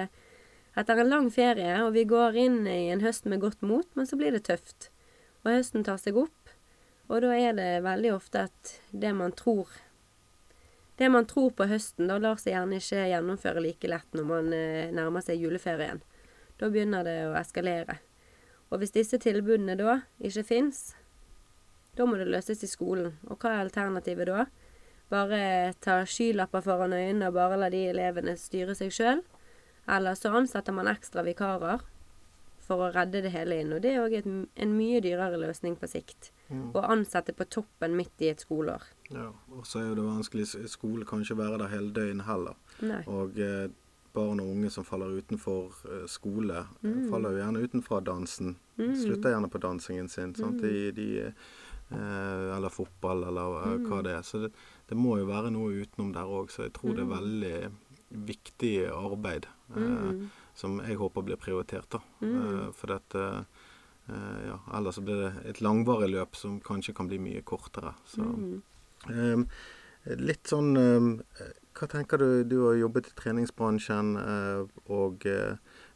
etter 0.76 1.00
en 1.00 1.10
lang 1.10 1.30
ferie, 1.32 1.78
og 1.84 1.94
vi 1.96 2.04
går 2.08 2.36
inn 2.40 2.66
i 2.68 2.90
en 2.94 3.04
høst 3.04 3.28
med 3.32 3.42
godt 3.44 3.64
mot, 3.64 3.88
men 3.96 4.08
så 4.08 4.20
blir 4.20 4.36
det 4.36 4.46
tøft. 4.50 4.90
Og 5.46 5.54
høsten 5.54 5.86
tar 5.88 6.00
seg 6.02 6.18
opp, 6.20 6.52
og 7.08 7.22
da 7.24 7.36
er 7.38 7.54
det 7.58 7.70
veldig 7.86 8.16
ofte 8.16 8.48
at 8.50 8.76
det 8.92 9.14
man 9.14 9.36
tror 9.36 9.70
Det 10.96 11.10
man 11.12 11.26
tror 11.28 11.50
på 11.52 11.66
høsten, 11.68 12.08
da 12.08 12.16
lar 12.24 12.38
seg 12.40 12.54
gjerne 12.54 12.78
ikke 12.80 13.02
gjennomføre 13.10 13.60
like 13.60 13.88
lett 13.92 14.14
når 14.16 14.28
man 14.30 14.54
eh, 14.56 14.94
nærmer 14.96 15.20
seg 15.20 15.42
juleferien. 15.44 16.00
Da 16.56 16.70
begynner 16.72 17.04
det 17.04 17.16
å 17.28 17.34
eskalere. 17.36 17.98
Og 18.72 18.80
hvis 18.80 18.96
disse 18.96 19.20
tilbudene 19.20 19.76
da 19.76 19.98
ikke 20.24 20.46
fins, 20.48 20.94
da 22.00 22.08
må 22.08 22.16
det 22.16 22.30
løses 22.32 22.64
i 22.64 22.70
skolen. 22.72 23.12
Og 23.28 23.36
hva 23.36 23.58
er 23.58 23.66
alternativet 23.66 24.32
da? 24.32 24.46
Bare 25.12 25.74
ta 25.84 26.00
skylapper 26.08 26.64
foran 26.64 26.96
øynene 26.96 27.28
og 27.28 27.36
bare 27.36 27.60
la 27.60 27.70
de 27.76 27.84
elevene 27.92 28.38
styre 28.40 28.76
seg 28.80 28.96
sjøl? 28.96 29.22
Eller 29.88 30.16
så 30.18 30.32
ansetter 30.34 30.74
man 30.74 30.88
ekstra 30.88 31.24
vikarer 31.24 31.82
for 32.66 32.82
å 32.82 32.92
redde 32.96 33.22
det 33.22 33.30
hele 33.36 33.60
inn. 33.62 33.74
Og 33.76 33.82
det 33.84 33.92
er 33.94 34.02
òg 34.02 34.16
en 34.26 34.72
mye 34.78 35.02
dyrere 35.06 35.38
løsning 35.38 35.76
på 35.78 35.88
sikt. 35.88 36.32
Å 36.50 36.82
ansette 36.90 37.34
på 37.38 37.46
toppen 37.50 37.94
midt 37.98 38.22
i 38.26 38.30
et 38.32 38.42
skoleår. 38.42 38.82
Ja, 39.14 39.28
og 39.54 39.66
så 39.70 39.80
er 39.84 39.90
jo 39.92 39.96
det 40.00 40.06
vanskelig. 40.08 40.48
Skole 40.70 41.06
kan 41.06 41.22
ikke 41.22 41.38
være 41.38 41.60
der 41.62 41.68
hele 41.74 41.92
døgnet 41.94 42.26
heller. 42.26 42.56
Nei. 42.82 43.04
Og 43.06 43.38
eh, 43.38 43.68
barn 44.16 44.40
og 44.42 44.50
unge 44.56 44.72
som 44.74 44.86
faller 44.88 45.14
utenfor 45.22 45.74
eh, 45.86 46.06
skole, 46.10 46.64
eh, 46.82 46.90
Mm. 46.90 47.10
faller 47.12 47.32
jo 47.38 47.44
gjerne 47.44 47.64
utenfra 47.68 48.02
dansen. 48.06 48.56
Slutter 48.78 49.30
gjerne 49.36 49.50
på 49.54 49.62
dansingen 49.62 50.10
sin. 50.10 50.34
Sant? 50.36 50.62
Mm. 50.62 50.62
De, 50.62 50.92
de, 50.92 51.08
eh, 51.92 52.58
eller 52.58 52.70
fotball, 52.74 53.24
eller 53.30 53.62
eh, 53.62 53.78
Mm. 53.78 53.86
hva 53.90 54.02
det 54.04 54.12
er. 54.18 54.22
Så 54.22 54.42
det, 54.42 54.52
det 54.90 54.98
må 54.98 55.18
jo 55.20 55.26
være 55.30 55.52
noe 55.52 55.70
utenom 55.86 56.14
der 56.14 56.26
òg. 56.26 56.50
Så 56.50 56.64
jeg 56.66 56.74
tror 56.74 56.96
det 56.96 57.06
er 57.06 57.14
veldig 57.14 57.72
viktig 58.16 58.88
arbeid 58.92 59.46
eh, 59.76 59.82
Mm. 59.82 60.30
som 60.56 60.80
jeg 60.80 60.96
håper 60.98 61.22
blir 61.24 61.36
prioritert. 61.38 61.90
da. 61.90 62.00
Mm. 62.22 62.36
Eh, 62.36 62.72
for 62.72 62.88
dette 62.88 63.46
eh, 64.10 64.48
ja, 64.48 64.60
Ellers 64.78 65.00
blir 65.00 65.16
det 65.24 65.46
et 65.50 65.62
langvarig 65.62 66.10
løp 66.12 66.36
som 66.36 66.60
kanskje 66.62 66.94
kan 66.96 67.08
bli 67.08 67.18
mye 67.20 67.42
kortere. 67.42 67.94
Så 68.06 68.22
Mm. 68.22 68.62
Ehm, 69.10 69.48
litt 70.18 70.44
sånn 70.48 71.22
Hva 71.76 71.88
tenker 71.90 72.18
du 72.18 72.44
Du 72.44 72.68
har 72.68 72.76
jobbet 72.76 73.08
i 73.08 73.16
treningsbransjen 73.16 74.16
eh, 74.18 74.68
og 74.90 75.26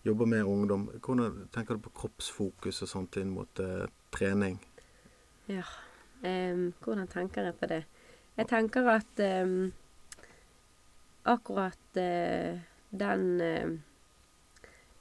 jobber 0.06 0.26
med 0.26 0.44
ungdom. 0.44 0.90
Hvordan 1.00 1.48
tenker 1.52 1.76
du 1.76 1.80
på 1.80 1.94
kroppsfokus 1.94 2.82
og 2.84 2.88
sånt 2.90 3.18
inn 3.18 3.30
mot 3.32 3.60
eh, 3.60 3.86
trening? 4.12 4.60
Ja. 5.48 5.64
Em, 6.24 6.74
hvordan 6.84 7.08
tenker 7.08 7.44
jeg 7.46 7.56
på 7.60 7.68
det? 7.68 7.86
Jeg 8.38 8.48
tenker 8.48 8.88
at 8.88 9.20
em, 9.20 9.72
akkurat 11.24 11.98
eh, 11.98 12.60
den 12.90 13.42
eh, 13.42 13.78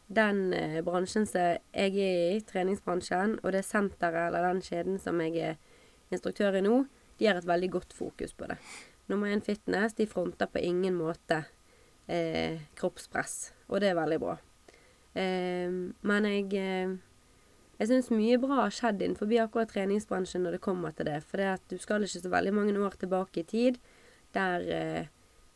den 0.08 0.52
eh, 0.56 0.80
bransjen 0.84 1.26
som 1.28 1.40
jeg 1.40 1.60
er 1.74 2.36
i, 2.36 2.40
treningsbransjen, 2.48 3.38
og 3.42 3.52
det 3.52 3.64
senteret 3.68 4.30
eller 4.30 4.46
den 4.48 4.62
kjeden 4.64 4.96
som 5.02 5.20
jeg 5.20 5.36
er 5.36 5.58
instruktør 6.12 6.56
i 6.56 6.64
nå, 6.64 6.86
de 7.20 7.28
har 7.28 7.36
et 7.36 7.48
veldig 7.48 7.70
godt 7.74 7.92
fokus 7.92 8.32
på 8.32 8.48
det. 8.48 8.56
Nummer 9.12 9.28
én 9.32 9.44
fitness, 9.44 9.96
de 9.98 10.06
fronter 10.08 10.48
på 10.48 10.62
ingen 10.64 10.96
måte 10.96 11.42
eh, 12.08 12.56
kroppspress, 12.80 13.52
og 13.68 13.82
det 13.84 13.92
er 13.92 14.00
veldig 14.00 14.20
bra. 14.22 14.38
Eh, 15.12 15.68
men 16.08 16.30
jeg 16.30 16.56
eh, 16.56 16.96
jeg 17.78 17.92
syns 17.92 18.08
mye 18.10 18.40
bra 18.42 18.64
har 18.64 18.72
skjedd 18.74 19.04
innenfor 19.04 19.30
akkurat 19.38 19.70
treningsbransjen 19.70 20.42
når 20.42 20.56
det 20.56 20.64
kommer 20.64 20.96
til 20.96 21.06
det. 21.06 21.20
For 21.22 21.38
det 21.38 21.52
at 21.52 21.68
du 21.70 21.76
skal 21.78 22.02
ikke 22.02 22.24
så 22.24 22.32
veldig 22.32 22.54
mange 22.56 22.74
år 22.74 22.96
tilbake 22.98 23.44
i 23.44 23.46
tid 23.46 23.78
der, 24.34 24.64
eh, 24.66 25.06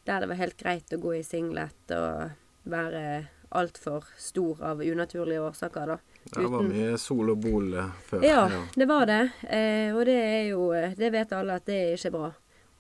der 0.07 0.23
det 0.23 0.31
var 0.33 0.41
helt 0.41 0.59
greit 0.59 0.93
å 0.95 1.01
gå 1.03 1.15
i 1.19 1.25
singlet 1.27 1.95
og 1.97 2.69
være 2.73 3.05
altfor 3.53 4.07
stor 4.19 4.63
av 4.65 4.81
unaturlige 4.81 5.43
årsaker, 5.45 5.93
da. 5.93 5.99
Det 6.23 6.47
var 6.49 6.63
mye 6.65 6.99
sol 7.01 7.33
og 7.35 7.43
bol 7.43 7.75
eh, 7.77 7.91
før. 8.09 8.25
Ja, 8.25 8.45
det 8.79 8.87
var 8.89 9.09
det. 9.11 9.23
Eh, 9.45 9.91
og 9.93 10.07
det 10.09 10.17
er 10.17 10.45
jo 10.53 10.71
Det 10.97 11.11
vet 11.13 11.35
alle 11.37 11.59
at 11.59 11.67
det 11.69 11.77
er 11.81 11.99
ikke 11.99 12.15
bra. 12.15 12.31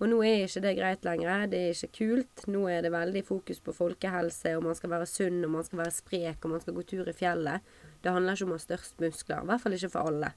Og 0.02 0.08
nå 0.10 0.18
er 0.26 0.46
ikke 0.46 0.62
det 0.64 0.72
greit 0.78 1.04
lenger. 1.06 1.44
Det 1.50 1.58
er 1.62 1.76
ikke 1.76 1.98
kult. 1.98 2.46
Nå 2.50 2.64
er 2.70 2.82
det 2.82 2.90
veldig 2.94 3.22
fokus 3.26 3.60
på 3.62 3.74
folkehelse, 3.76 4.56
og 4.56 4.64
man 4.66 4.78
skal 4.78 4.90
være 4.90 5.06
sunn, 5.06 5.42
og 5.46 5.52
man 5.58 5.66
skal 5.66 5.82
være 5.84 5.94
sprek, 5.94 6.38
og 6.42 6.54
man 6.54 6.62
skal 6.62 6.74
gå 6.74 6.86
tur 6.90 7.10
i 7.10 7.14
fjellet. 7.14 7.74
Det 8.02 8.10
handler 8.10 8.34
ikke 8.34 8.48
om 8.48 8.56
å 8.56 8.58
ha 8.58 8.64
størst 8.64 9.02
muskler. 9.02 9.44
I 9.44 9.50
hvert 9.50 9.62
fall 9.62 9.76
ikke 9.76 9.92
for 9.92 10.10
alle. 10.10 10.32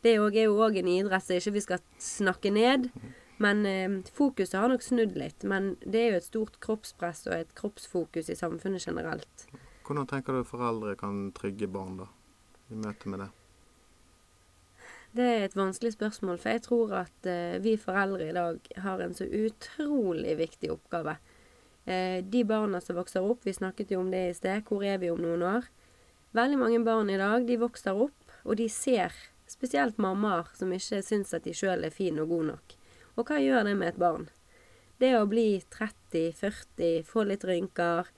Det 0.00 0.14
er 0.14 0.46
jo 0.46 0.54
òg 0.64 0.78
en 0.80 0.88
idrett 0.88 1.26
som 1.26 1.36
ikke 1.36 1.56
vi 1.58 1.64
skal 1.66 1.82
snakke 2.00 2.52
ned. 2.54 2.88
Men 3.40 3.64
eh, 3.66 3.98
fokuset 4.12 4.58
har 4.60 4.68
nok 4.68 4.84
snudd 4.84 5.16
litt. 5.16 5.44
Men 5.48 5.74
det 5.80 6.00
er 6.00 6.08
jo 6.12 6.20
et 6.20 6.28
stort 6.28 6.60
kroppspress 6.60 7.24
og 7.30 7.38
et 7.38 7.52
kroppsfokus 7.56 8.28
i 8.28 8.36
samfunnet 8.36 8.84
generelt. 8.84 9.46
Hvordan 9.86 10.08
tenker 10.10 10.36
du 10.36 10.46
foreldre 10.46 10.92
kan 11.00 11.30
trygge 11.34 11.66
barn 11.72 11.96
da, 12.02 12.10
i 12.70 12.76
møte 12.78 13.10
med 13.10 13.24
det? 13.24 13.30
Det 15.16 15.24
er 15.26 15.44
et 15.44 15.56
vanskelig 15.58 15.96
spørsmål, 15.96 16.36
for 16.38 16.54
jeg 16.54 16.62
tror 16.68 16.92
at 17.00 17.26
eh, 17.26 17.56
vi 17.64 17.74
foreldre 17.80 18.28
i 18.28 18.34
dag 18.36 18.68
har 18.84 19.00
en 19.02 19.16
så 19.16 19.26
utrolig 19.26 20.36
viktig 20.38 20.70
oppgave. 20.70 21.16
Eh, 21.88 22.20
de 22.22 22.44
barna 22.46 22.78
som 22.84 23.00
vokser 23.00 23.24
opp, 23.26 23.42
vi 23.48 23.56
snakket 23.56 23.90
jo 23.90 24.04
om 24.04 24.12
det 24.12 24.20
i 24.28 24.36
sted, 24.36 24.62
hvor 24.68 24.84
er 24.86 25.00
vi 25.02 25.10
om 25.10 25.18
noen 25.18 25.42
år? 25.48 25.66
Veldig 26.36 26.60
mange 26.60 26.82
barn 26.86 27.10
i 27.10 27.18
dag, 27.18 27.48
de 27.48 27.58
vokser 27.58 28.04
opp, 28.04 28.36
og 28.44 28.60
de 28.60 28.68
ser 28.70 29.16
spesielt 29.50 29.98
mammaer 29.98 30.52
som 30.54 30.70
ikke 30.70 31.00
syns 31.02 31.34
at 31.34 31.48
de 31.48 31.56
sjøl 31.56 31.82
er 31.88 31.94
fin 31.94 32.20
og 32.22 32.30
god 32.30 32.52
nok. 32.52 32.76
Og 33.20 33.28
hva 33.28 33.38
gjør 33.42 33.66
det 33.68 33.76
med 33.76 33.92
et 33.92 34.00
barn? 34.00 34.28
Det 35.00 35.14
å 35.16 35.26
bli 35.28 35.46
30-40, 35.72 37.04
få 37.08 37.24
litt 37.28 37.44
rynker, 37.48 38.08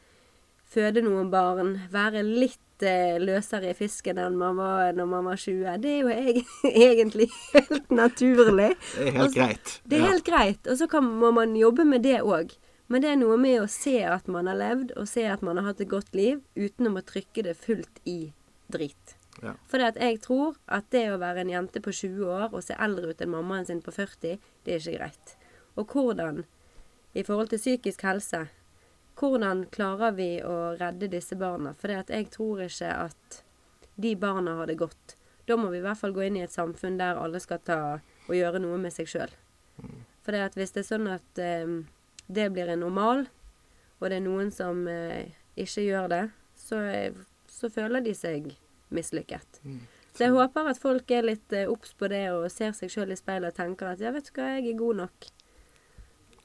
føde 0.73 1.03
noen 1.05 1.29
barn, 1.33 1.75
være 1.93 2.23
litt 2.27 2.83
eh, 2.87 3.19
løsere 3.23 3.71
i 3.71 3.77
fisken 3.79 4.19
enn 4.19 4.39
man 4.41 4.57
var 4.59 4.95
når 4.97 5.11
man 5.11 5.29
var 5.31 5.39
20. 5.39 5.77
Det 5.83 5.93
er 5.93 6.01
jo 6.01 6.13
eg 6.15 6.41
egentlig 6.89 7.29
helt 7.53 7.91
naturlig. 7.95 8.73
Det 8.97 9.07
er 9.07 9.17
helt 9.19 9.23
Og 9.27 9.31
så- 9.31 9.39
greit. 9.39 9.75
Det 9.85 9.99
er 9.99 10.05
Ja. 10.07 10.11
helt 10.15 10.27
greit, 10.27 10.67
og 10.73 10.79
så 10.81 11.03
må 11.07 11.33
man 11.37 11.55
jobbe 11.59 11.85
med 11.87 12.03
det 12.07 12.21
òg. 12.23 12.55
Men 12.89 13.01
det 13.01 13.11
er 13.13 13.17
noe 13.23 13.39
med 13.41 13.61
å 13.63 13.69
se 13.71 14.03
at 14.05 14.27
man 14.29 14.47
har 14.51 14.59
levd, 14.59 14.91
og 15.01 15.07
se 15.09 15.23
at 15.25 15.41
man 15.43 15.57
har 15.57 15.71
hatt 15.71 15.81
et 15.81 15.89
godt 15.89 16.13
liv, 16.19 16.43
uten 16.59 16.87
å 16.91 16.93
måtte 16.93 17.15
trykke 17.15 17.43
det 17.47 17.55
fullt 17.57 18.03
i 18.05 18.33
drit. 18.69 19.15
Ja. 19.43 19.53
For 19.67 19.83
jeg 19.83 20.21
tror 20.23 20.57
at 20.71 20.87
det 20.95 21.05
å 21.11 21.19
være 21.19 21.43
en 21.43 21.51
jente 21.51 21.81
på 21.83 21.91
20 21.91 22.27
år 22.31 22.53
og 22.55 22.63
se 22.63 22.77
eldre 22.79 23.11
ut 23.11 23.23
enn 23.25 23.33
mammaen 23.33 23.67
sin 23.67 23.81
på 23.83 23.91
40, 23.95 24.37
det 24.65 24.75
er 24.77 24.79
ikke 24.83 24.99
greit. 25.01 25.33
Og 25.77 25.89
hvordan, 25.97 26.45
i 27.19 27.25
forhold 27.27 27.51
til 27.51 27.59
psykisk 27.59 28.05
helse, 28.07 28.45
hvordan 29.19 29.65
klarer 29.75 30.15
vi 30.17 30.29
å 30.47 30.77
redde 30.79 31.11
disse 31.13 31.37
barna? 31.37 31.75
For 31.75 31.91
jeg 31.93 32.31
tror 32.33 32.63
ikke 32.69 32.93
at 33.09 33.43
de 34.01 34.15
barna 34.17 34.55
har 34.61 34.71
det 34.71 34.79
godt. 34.81 35.17
Da 35.47 35.57
må 35.59 35.73
vi 35.73 35.81
i 35.83 35.85
hvert 35.85 35.99
fall 35.99 36.15
gå 36.15 36.23
inn 36.29 36.39
i 36.39 36.45
et 36.47 36.55
samfunn 36.55 36.97
der 37.01 37.19
alle 37.19 37.41
skal 37.43 37.59
ta 37.67 37.81
og 38.29 38.35
gjøre 38.37 38.63
noe 38.63 38.79
med 38.79 38.95
seg 38.95 39.11
sjøl. 39.11 39.33
For 40.23 40.39
hvis 40.55 40.71
det 40.77 40.85
er 40.85 40.87
sånn 40.87 41.09
at 41.11 41.43
eh, 41.43 41.67
det 42.31 42.47
blir 42.55 42.71
en 42.71 42.85
normal, 42.87 43.25
og 43.99 44.07
det 44.09 44.21
er 44.21 44.25
noen 44.25 44.53
som 44.55 44.85
eh, 44.89 45.33
ikke 45.59 45.83
gjør 45.89 46.09
det, 46.15 46.23
så, 46.57 46.79
er- 46.79 47.19
så 47.51 47.69
føler 47.75 48.01
de 48.07 48.15
seg 48.15 48.53
mislykket. 48.93 49.61
Så 50.13 50.19
jeg 50.27 50.33
håper 50.35 50.67
at 50.69 50.77
folk 50.79 51.11
er 51.11 51.23
litt 51.23 51.53
eh, 51.57 51.69
obs 51.73 51.95
på 51.97 52.09
det 52.13 52.27
og 52.35 52.51
ser 52.53 52.73
seg 52.77 52.91
sjøl 52.93 53.13
i 53.13 53.17
speilet 53.17 53.49
og 53.53 53.57
tenker 53.57 53.87
at 53.95 54.01
ja, 54.05 54.11
vet 54.13 54.25
du 54.29 54.33
hva, 54.41 54.51
jeg 54.59 54.69
er 54.75 54.79
god 54.79 54.97
nok. 54.97 55.27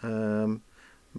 Ehm, 0.05 0.59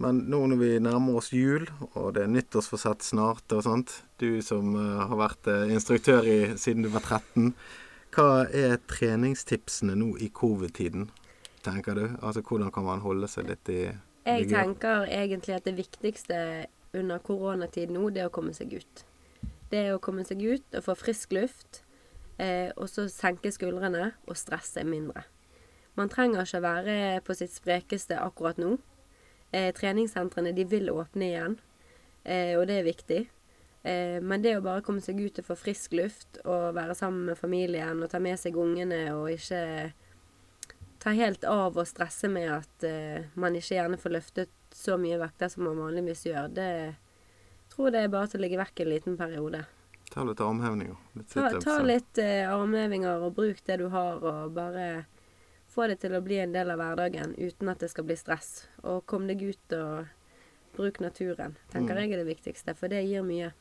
men 0.01 0.21
nå 0.31 0.39
når 0.47 0.59
vi 0.61 0.71
nærmer 0.79 1.19
oss 1.19 1.31
jul, 1.35 1.65
og 1.99 2.13
det 2.15 2.23
er 2.23 2.31
nyttårsforsett 2.31 3.03
snart 3.03 3.51
og 3.51 3.65
sånt 3.65 3.97
Du 4.21 4.39
som 4.45 4.75
eh, 4.79 5.01
har 5.09 5.17
vært 5.19 5.49
eh, 5.51 5.73
instruktør 5.75 6.27
i, 6.27 6.37
siden 6.57 6.85
du 6.85 6.91
var 6.93 7.03
13. 7.03 7.51
Hva 8.15 8.45
er 8.47 8.79
treningstipsene 8.91 9.95
nå 9.99 10.13
i 10.19 10.27
covid-tiden, 10.35 11.09
tenker 11.63 11.95
du? 11.95 12.05
Altså 12.21 12.43
hvordan 12.43 12.71
kan 12.71 12.87
man 12.87 13.03
holde 13.03 13.27
seg 13.31 13.51
litt 13.51 13.71
i 13.71 13.81
Jeg 14.27 14.49
tenker 14.51 15.07
egentlig 15.07 15.55
at 15.55 15.67
det 15.67 15.77
viktigste 15.77 16.41
under 16.93 17.21
koronatid 17.23 17.91
nå, 17.91 18.09
det 18.11 18.25
er 18.25 18.31
å 18.31 18.35
komme 18.35 18.55
seg 18.55 18.75
ut. 18.75 19.05
Det 19.71 19.85
er 19.85 19.95
å 19.95 20.01
komme 20.03 20.25
seg 20.27 20.43
ut 20.43 20.75
og 20.75 20.83
få 20.83 20.97
frisk 20.99 21.31
luft, 21.35 21.83
eh, 22.35 22.71
og 22.75 22.89
så 22.91 23.07
senke 23.11 23.51
skuldrene 23.53 24.11
og 24.27 24.39
stresse 24.39 24.83
mindre. 24.87 25.23
Man 25.99 26.09
trenger 26.11 26.45
ikke 26.45 26.63
være 26.63 26.95
på 27.25 27.35
sitt 27.35 27.53
sprekeste 27.53 28.19
akkurat 28.21 28.59
nå. 28.61 28.77
Eh, 29.51 29.73
treningssentrene 29.75 30.53
de 30.55 30.65
vil 30.65 30.91
åpne 30.93 31.27
igjen, 31.27 31.57
eh, 32.23 32.53
og 32.55 32.67
det 32.69 32.79
er 32.79 32.87
viktig. 32.87 33.21
Eh, 33.83 34.21
men 34.21 34.43
det 34.43 34.55
å 34.57 34.63
bare 34.63 34.83
komme 34.85 35.01
seg 35.03 35.19
ut 35.19 35.41
og 35.41 35.47
få 35.49 35.57
frisk 35.57 35.95
luft 35.97 36.39
og 36.45 36.75
være 36.77 36.95
sammen 36.95 37.31
med 37.31 37.39
familien 37.39 38.03
og 38.03 38.11
ta 38.11 38.21
med 38.21 38.39
seg 38.39 38.55
ungene 38.55 39.07
og 39.15 39.31
ikke 39.33 39.91
ta 41.01 41.13
helt 41.17 41.43
av 41.49 41.79
og 41.81 41.87
stresse 41.89 42.29
med 42.29 42.51
at 42.53 42.85
eh, 42.85 43.29
man 43.33 43.57
ikke 43.57 43.79
gjerne 43.79 43.97
får 43.97 44.13
løftet 44.19 44.51
så 44.71 44.99
mye 45.01 45.17
vekter 45.19 45.49
som 45.49 45.65
man 45.65 45.81
vanligvis 45.81 46.27
gjør, 46.29 46.51
det 46.53 46.71
tror 47.73 47.91
det 47.91 48.03
er 48.03 48.11
bare 48.13 48.29
til 48.29 48.41
å 48.41 48.43
ligge 48.45 48.59
vekk 48.59 48.83
en 48.83 48.91
liten 48.91 49.17
periode. 49.17 49.63
Ta 50.11 50.25
litt 50.27 50.43
armhevninger. 50.43 50.97
Litt 51.17 51.33
Ta, 51.33 51.49
ta 51.63 51.77
litt 51.85 52.19
eh, 52.21 52.43
armhevinger 52.45 53.23
og 53.25 53.35
bruk 53.39 53.63
det 53.65 53.79
du 53.81 53.87
har, 53.93 54.19
og 54.19 54.53
bare 54.55 55.07
få 55.71 55.87
det 55.87 55.99
til 56.03 56.15
å 56.17 56.21
bli 56.23 56.39
en 56.43 56.51
del 56.55 56.71
av 56.73 56.81
hverdagen 56.81 57.35
uten 57.37 57.69
at 57.71 57.79
det 57.79 57.89
skal 57.93 58.07
bli 58.07 58.17
stress. 58.19 58.67
Og 58.83 59.05
kom 59.09 59.27
deg 59.29 59.41
ut 59.41 59.75
og 59.77 60.07
bruk 60.75 60.99
naturen, 61.03 61.55
tenker 61.71 61.95
Mm. 61.95 62.01
jeg 62.03 62.11
er 62.13 62.23
det 62.23 62.29
viktigste, 62.37 62.75
for 62.75 62.87
det 62.91 63.05
gir 63.07 63.23
mye. 63.23 63.53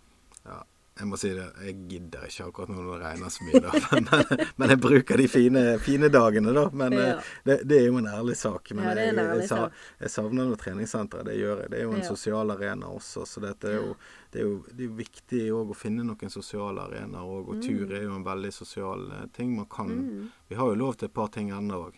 Ja, 0.44 0.62
jeg 1.00 1.08
må 1.08 1.16
si 1.18 1.30
det. 1.34 1.46
Jeg 1.64 1.74
gidder 1.88 2.26
ikke 2.28 2.44
akkurat 2.50 2.70
når 2.70 2.86
det 2.90 2.98
regner 3.02 3.32
så 3.32 3.46
mye, 3.48 3.60
da. 3.64 3.70
Men, 3.96 4.46
men 4.60 4.72
jeg 4.74 4.80
bruker 4.84 5.16
de 5.22 5.26
fine, 5.32 5.62
fine 5.80 6.10
dagene, 6.12 6.52
da. 6.54 6.66
Men 6.76 6.92
Ja. 6.98 7.06
eh, 7.16 7.30
det, 7.48 7.56
det 7.70 7.78
er 7.80 7.86
jo 7.88 7.96
en 7.98 8.06
ærlig 8.12 8.36
sak. 8.36 8.70
Men 8.76 8.84
Ja, 8.84 8.94
det 8.94 9.06
er 9.06 9.12
en 9.14 9.20
jeg, 9.22 9.26
ærlig 9.32 9.44
jeg, 9.46 9.48
sa- 9.48 9.60
sak. 9.66 9.72
jeg 10.04 10.10
savner 10.14 10.50
noe 10.50 10.60
treningssenter. 10.60 11.24
Det 11.26 11.36
gjør 11.40 11.62
jeg. 11.64 11.70
Det 11.74 11.78
er 11.80 11.86
jo 11.88 11.92
en 11.96 12.02
Ja. 12.04 12.08
sosial 12.12 12.50
arena 12.54 12.86
også. 12.92 13.24
Så 13.26 13.40
dette 13.42 13.72
er 13.72 13.78
jo, 13.80 13.96
det 14.32 14.42
er 14.42 14.44
jo 14.46 14.54
det 14.76 14.84
er 14.86 14.94
viktig 15.00 15.42
å 15.56 15.64
finne 15.74 16.04
noen 16.06 16.30
sosiale 16.30 16.84
arenaer 16.84 17.24
òg. 17.24 17.48
Og 17.56 17.62
tur 17.64 17.90
er 17.96 18.04
jo 18.04 18.14
en 18.20 18.24
veldig 18.28 18.52
sosial 18.52 19.08
eh, 19.18 19.26
ting. 19.32 19.56
Man 19.56 19.66
kan 19.66 19.88
Mm. 19.90 20.28
Vi 20.50 20.56
har 20.56 20.66
jo 20.66 20.74
lov 20.74 20.96
til 20.98 21.06
et 21.08 21.14
par 21.14 21.28
ting 21.28 21.50
ennå 21.50 21.86
òg. 21.88 21.96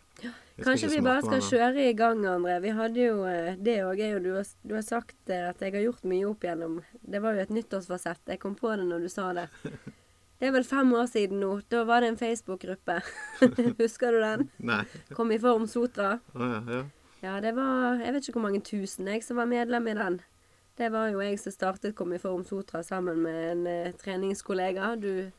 Kanskje 0.61 0.91
vi 0.93 1.01
bare 1.05 1.23
skal 1.25 1.43
kjøre 1.47 1.87
i 1.89 1.95
gang, 1.97 2.21
André. 2.29 2.59
Vi 2.61 2.75
hadde 2.77 3.01
jo 3.01 3.25
eh, 3.29 3.57
Det 3.57 3.79
òg 3.87 4.03
du 4.23 4.31
du 4.69 4.75
har 4.75 4.85
sagt 4.85 5.31
eh, 5.31 5.49
at 5.49 5.63
jeg 5.65 5.73
har 5.73 5.87
gjort 5.87 6.05
mye 6.05 6.29
opp 6.29 6.45
igjennom. 6.45 6.81
Det 7.01 7.23
var 7.23 7.35
jo 7.35 7.43
et 7.47 7.55
nyttårsforsett. 7.57 8.21
Jeg 8.29 8.41
kom 8.43 8.55
på 8.55 8.75
det 8.77 8.85
når 8.87 9.07
du 9.07 9.09
sa 9.09 9.33
det. 9.33 9.49
Det 10.43 10.49
er 10.49 10.57
vel 10.57 10.65
fem 10.67 10.89
år 10.99 11.07
siden 11.07 11.39
nå. 11.39 11.61
Da 11.71 11.85
var 11.87 12.03
det 12.03 12.09
en 12.11 12.17
Facebook-gruppe. 12.19 12.97
Husker 13.79 14.11
du 14.11 14.19
den? 14.19 14.49
Nei. 14.59 14.81
Kom 15.15 15.31
i 15.31 15.39
form 15.39 15.69
Sotra. 15.71 16.17
Å 16.35 16.49
ja, 16.51 16.59
ja. 16.67 16.81
Ja, 17.23 17.37
det 17.39 17.53
var 17.55 18.01
Jeg 18.03 18.17
vet 18.17 18.27
ikke 18.27 18.41
hvor 18.41 18.49
mange 18.49 18.61
tusen 18.67 19.07
jeg 19.07 19.23
som 19.23 19.39
var 19.39 19.47
medlem 19.47 19.87
i 19.87 19.95
den. 19.95 20.17
Det 20.75 20.89
var 20.91 21.13
jo 21.13 21.23
jeg 21.23 21.39
som 21.39 21.55
startet 21.55 21.95
Kom 21.95 22.11
i 22.11 22.19
form 22.19 22.43
Sotra 22.43 22.83
sammen 22.83 23.23
med 23.23 23.39
en 23.53 23.63
uh, 23.71 23.95
treningskollega. 24.03 24.97
Du 24.99 25.31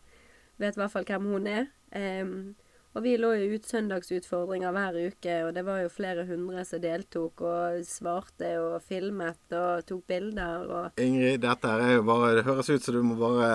vet 0.62 0.78
i 0.78 0.80
hvert 0.80 0.94
fall 0.94 1.08
hvem 1.10 1.28
hun 1.34 1.52
er. 1.52 1.68
Em, 1.92 2.56
og 2.96 3.02
vi 3.04 3.16
lå 3.18 3.32
jo 3.40 3.56
ut 3.56 3.66
søndagsutfordringer 3.66 4.72
hver 4.76 4.98
uke, 5.10 5.36
og 5.48 5.54
det 5.56 5.64
var 5.66 5.80
jo 5.82 5.90
flere 5.90 6.26
hundre 6.28 6.64
som 6.66 6.82
deltok 6.84 7.42
og 7.42 7.80
svarte 7.88 8.52
og 8.62 8.76
filmet 8.86 9.56
og 9.58 9.86
tok 9.90 10.04
bilder 10.08 10.68
og 10.70 11.00
Ingrid, 11.02 11.42
dette 11.42 11.72
er 11.74 11.96
jo 11.96 12.04
bare 12.08 12.36
Det 12.38 12.44
høres 12.46 12.70
ut 12.70 12.84
som 12.86 12.94
du 12.94 13.02
må 13.04 13.16
bare 13.18 13.48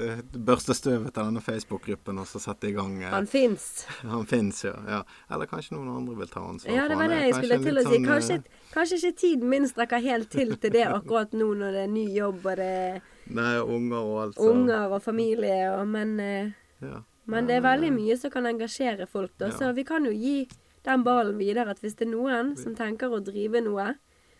eh, 0.00 0.22
børste 0.32 0.74
støvet 0.76 1.16
av 1.18 1.28
denne 1.28 1.42
Facebook-gruppen 1.44 2.18
og 2.22 2.26
så 2.30 2.40
sette 2.40 2.70
i 2.70 2.72
gang. 2.76 3.02
eh, 3.02 3.10
Han 3.12 3.26
fins. 3.26 3.84
Han 4.02 4.24
fins, 4.26 4.62
ja. 4.64 4.74
ja. 4.88 5.02
Eller 5.30 5.46
kanskje 5.50 5.76
noen 5.76 5.90
andre 5.96 6.16
vil 6.22 6.28
ta 6.32 6.40
ansvar 6.40 6.72
Ja, 6.72 6.86
det 6.88 6.96
for 6.96 7.02
var 7.02 7.02
han. 7.02 7.10
det 7.10 7.18
er 7.18 7.26
jeg 7.26 7.34
skulle 7.40 7.58
til 7.64 7.76
å 7.76 7.84
si. 7.84 7.96
sånn, 7.96 8.06
Kanskje, 8.06 8.38
eh, 8.40 8.70
kanskje 8.72 8.96
ikke 9.02 9.18
tiden 9.20 9.48
min 9.52 9.68
strekker 9.68 10.00
helt 10.06 10.30
til 10.32 10.56
til 10.56 10.72
det 10.72 10.86
akkurat 10.88 11.32
nå 11.36 11.50
når 11.54 11.72
det 11.76 11.82
er 11.84 11.92
ny 11.92 12.06
jobb 12.16 12.46
og 12.46 12.56
det 12.56 13.02
Nei, 13.26 13.52
unger 13.60 13.98
og 14.00 14.16
alt. 14.22 14.36
så- 14.36 14.48
unger 14.52 14.92
og 14.96 15.02
familie 15.02 15.60
og 15.76 15.86
Men 15.88 16.18
eh, 16.20 16.50
Ja. 16.80 17.02
Men 17.26 17.48
det 17.48 17.58
er 17.58 17.64
veldig 17.66 17.92
mye 17.94 18.16
som 18.20 18.30
kan 18.30 18.46
engasjere 18.46 19.06
folk, 19.10 19.32
da. 19.38 19.50
Så 19.54 19.72
vi 19.74 19.84
kan 19.84 20.04
jo 20.06 20.12
gi 20.14 20.48
den 20.86 21.02
ballen 21.06 21.38
videre 21.38 21.72
at 21.74 21.80
hvis 21.82 21.96
det 21.98 22.06
er 22.06 22.12
noen 22.12 22.54
som 22.58 22.76
tenker 22.78 23.10
å 23.10 23.18
drive 23.24 23.62
noe 23.66 23.94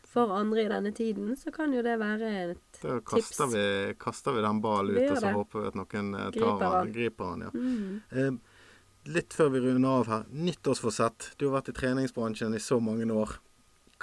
for 0.07 0.31
andre 0.33 0.63
i 0.65 0.69
denne 0.71 0.93
tiden, 0.95 1.35
så 1.37 1.51
kan 1.53 1.75
jo 1.75 1.83
det 1.85 1.97
være 2.01 2.29
et 2.45 2.79
Da 2.81 3.01
tips. 3.01 3.33
kaster 3.37 3.97
kaster 3.99 4.37
vi 4.37 4.45
den 4.45 4.61
ballen 4.63 4.97
ut, 4.97 5.11
og 5.11 5.19
så 5.21 5.33
håper 5.35 5.65
vi 5.65 5.73
at 5.73 5.81
noen 5.81 6.13
eh, 6.15 6.29
tar 6.31 6.37
Griper 6.37 6.77
den. 6.77 6.93
Griper 6.95 7.33
den 7.33 7.43
ja. 7.43 7.51
Mm. 7.53 8.03
Eh, 8.11 9.11
litt 9.17 9.35
før 9.35 9.51
vi 9.57 9.65
runder 9.67 9.99
av 10.01 10.07
her. 10.13 10.23
Nyttårsforsett. 10.31 11.33
Du 11.37 11.49
har 11.49 11.59
vært 11.59 11.75
i 11.75 11.77
treningsbransjen 11.77 12.55
i 12.55 12.63
så 12.63 12.79
mange 12.81 13.11
år. 13.13 13.37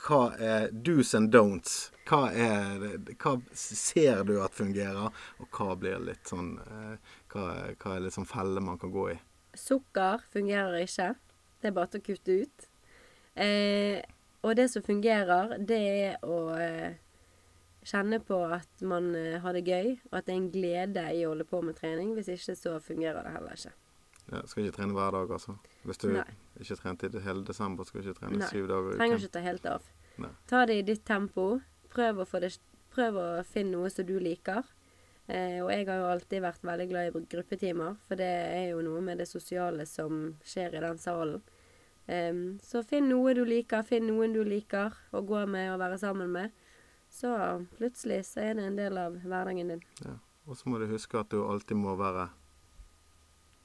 Hva 0.03 0.21
er 0.41 0.69
do's 0.73 1.13
and 1.15 1.31
don'ts? 1.33 1.91
Hva, 2.09 2.27
er 2.33 2.97
hva 3.21 3.35
ser 3.55 4.23
du 4.27 4.35
at 4.43 4.55
fungerer, 4.57 5.11
og 5.39 5.47
hva 5.55 5.75
blir 5.79 6.01
litt 6.03 6.27
sånn 6.27 6.57
eh, 6.59 7.13
hva, 7.33 7.47
hva 7.81 7.95
er 7.95 8.05
liksom 8.07 8.27
feller 8.29 8.63
man 8.63 8.79
kan 8.81 8.93
gå 8.93 9.09
i. 9.13 9.17
Sukker 9.57 10.23
fungerer 10.33 10.81
ikke. 10.81 11.13
Det 11.61 11.69
er 11.69 11.75
bare 11.75 11.93
til 11.93 12.01
å 12.01 12.07
kutte 12.07 12.37
ut. 12.43 12.67
Eh, 13.35 14.01
og 14.43 14.57
det 14.59 14.67
som 14.71 14.83
fungerer, 14.85 15.55
det 15.63 15.79
er 15.79 16.25
å 16.27 16.39
eh, 16.59 16.97
kjenne 17.87 18.19
på 18.23 18.39
at 18.51 18.83
man 18.87 19.13
eh, 19.15 19.39
har 19.43 19.55
det 19.55 19.63
gøy, 19.67 19.93
og 20.11 20.17
at 20.19 20.27
det 20.27 20.33
er 20.33 20.41
en 20.41 20.51
glede 20.51 21.05
i 21.15 21.23
å 21.23 21.31
holde 21.31 21.47
på 21.47 21.61
med 21.65 21.77
trening. 21.79 22.13
Hvis 22.17 22.31
ikke, 22.33 22.57
så 22.59 22.75
fungerer 22.83 23.23
det 23.23 23.33
heller 23.37 23.57
ikke. 23.57 23.73
Ja, 24.31 24.41
skal 24.47 24.65
ikke 24.65 24.77
trene 24.77 24.95
hver 24.95 25.15
dag, 25.15 25.31
altså. 25.35 25.57
Hvis 25.83 25.99
du 25.99 26.09
Nei. 26.13 26.27
ikke 26.61 26.79
trente 26.79 27.09
i 27.09 27.23
hele 27.25 27.43
desember, 27.47 27.87
skal 27.87 28.01
du 28.01 28.07
ikke 28.07 28.21
trene 28.21 28.39
Nei. 28.39 28.51
syv 28.51 28.69
dager 28.71 28.85
i 28.87 28.93
uken. 28.93 29.01
Trenger 29.01 29.23
ikke 29.23 29.33
ta 29.35 29.43
helt 29.43 29.67
av. 29.67 29.89
Nei. 30.23 30.29
Ta 30.47 30.61
det 30.69 30.77
i 30.79 30.85
ditt 30.87 31.03
tempo. 31.07 31.47
Prøv 31.93 32.23
å, 32.23 32.27
få 32.27 32.39
det, 32.43 32.53
prøv 32.93 33.19
å 33.19 33.27
finne 33.47 33.75
noe 33.75 33.91
som 33.93 34.07
du 34.07 34.15
liker. 34.21 34.63
Eh, 35.27 35.59
og 35.63 35.69
jeg 35.71 35.87
har 35.87 36.01
jo 36.01 36.09
alltid 36.11 36.43
vært 36.43 36.65
veldig 36.67 36.87
glad 36.89 37.07
i 37.07 37.25
gruppetimer, 37.31 37.95
for 38.07 38.19
det 38.19 38.27
er 38.27 38.65
jo 38.73 38.81
noe 38.83 39.01
med 39.05 39.21
det 39.23 39.27
sosiale 39.29 39.85
som 39.87 40.33
skjer 40.43 40.75
i 40.75 40.83
den 40.83 40.99
salen. 40.99 41.43
Em, 42.11 42.41
så 42.59 42.81
finn 42.83 43.07
noe 43.07 43.31
du 43.37 43.45
liker, 43.47 43.85
finn 43.87 44.09
noen 44.09 44.35
du 44.35 44.41
liker 44.43 44.91
å 45.15 45.21
gå 45.23 45.45
med 45.47 45.71
og 45.71 45.79
være 45.79 46.01
sammen 46.01 46.33
med. 46.33 46.51
Så 47.13 47.31
plutselig 47.77 48.23
så 48.27 48.41
er 48.43 48.57
det 48.57 48.67
en 48.67 48.79
del 48.79 48.97
av 48.99 49.15
hverdagen 49.23 49.71
din. 49.75 49.83
Ja. 50.03 50.17
Og 50.43 50.57
så 50.59 50.67
må 50.67 50.81
du 50.81 50.89
huske 50.91 51.15
at 51.21 51.31
du 51.31 51.39
alltid 51.45 51.79
må 51.79 51.93
være 51.95 52.27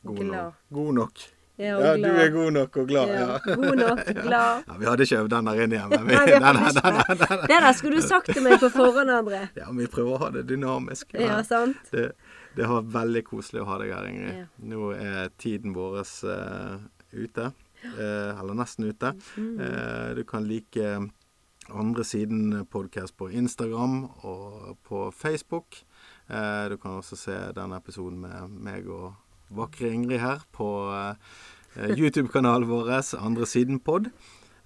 god 0.07 0.25
nok. 0.29 0.61
God 0.71 0.95
nok. 1.01 1.25
Ja, 1.59 1.79
Ja, 1.83 1.95
du 1.99 2.05
er 2.07 2.29
god 2.31 2.53
nok 2.55 2.77
og 2.77 2.89
glad. 2.89 3.09
Ja, 3.09 3.27
Ja. 3.35 3.55
god 3.55 3.77
nok, 3.77 4.05
glad. 4.27 4.63
Ja, 4.69 4.77
vi 4.79 4.87
hadde 4.87 5.03
ikke 5.09 5.19
øvd 5.23 5.31
den 5.35 5.51
der 5.51 5.63
inn 5.65 5.73
igjen. 5.75 5.89
Men 5.91 6.07
vi, 6.07 6.15
Nei, 6.15 6.27
den, 6.31 6.43
den, 6.43 6.59
det. 6.65 6.83
den, 6.85 7.19
den, 7.19 7.45
Det 7.51 7.61
der 7.67 7.73
skulle 7.79 7.97
du 7.97 8.07
sagt 8.07 8.31
til 8.33 8.43
meg 8.47 8.61
på 8.63 8.71
forhånd, 8.71 9.11
André. 9.11 9.41
Ja, 9.59 9.67
vi 9.75 9.87
prøver 9.91 10.15
å 10.15 10.21
ha 10.23 10.31
det 10.39 10.45
dynamisk. 10.49 11.15
Ja, 11.19 11.41
sant? 11.43 11.91
Det, 11.91 12.13
det 12.57 12.67
har 12.67 12.79
vært 12.83 12.93
veldig 12.95 13.25
koselig 13.27 13.63
å 13.65 13.69
ha 13.73 13.79
deg 13.83 13.95
her, 13.97 14.07
Ingrid. 14.13 14.37
Ja. 14.39 14.47
Nå 14.71 14.93
er 14.95 15.33
tiden 15.39 15.75
vår 15.75 15.99
uh, 16.05 16.79
ute. 17.13 17.51
Uh, 17.85 18.33
eller 18.41 18.55
nesten 18.59 18.89
ute. 18.91 19.13
Eh, 19.39 20.15
du 20.19 20.25
kan 20.27 20.47
like 20.51 20.89
andre 21.69 22.05
siden 22.05 22.65
podkast 22.71 23.17
på 23.17 23.29
Instagram 23.31 24.05
og 24.27 24.79
på 24.89 25.11
Facebook. 25.15 25.83
Eh, 26.29 26.65
du 26.73 26.77
kan 26.81 26.99
også 26.99 27.17
se 27.17 27.37
denne 27.57 27.77
episoden 27.79 28.19
med 28.21 28.49
meg 28.51 28.89
og 28.89 29.13
vakre 29.55 29.91
Ingrid 29.95 30.21
her 30.21 30.43
på 30.55 30.69
eh, 30.95 31.93
YouTube-kanalen 31.97 32.69
vår, 32.69 32.91
Andre 33.19 33.47
siden 33.47 33.81
pod. 33.81 34.11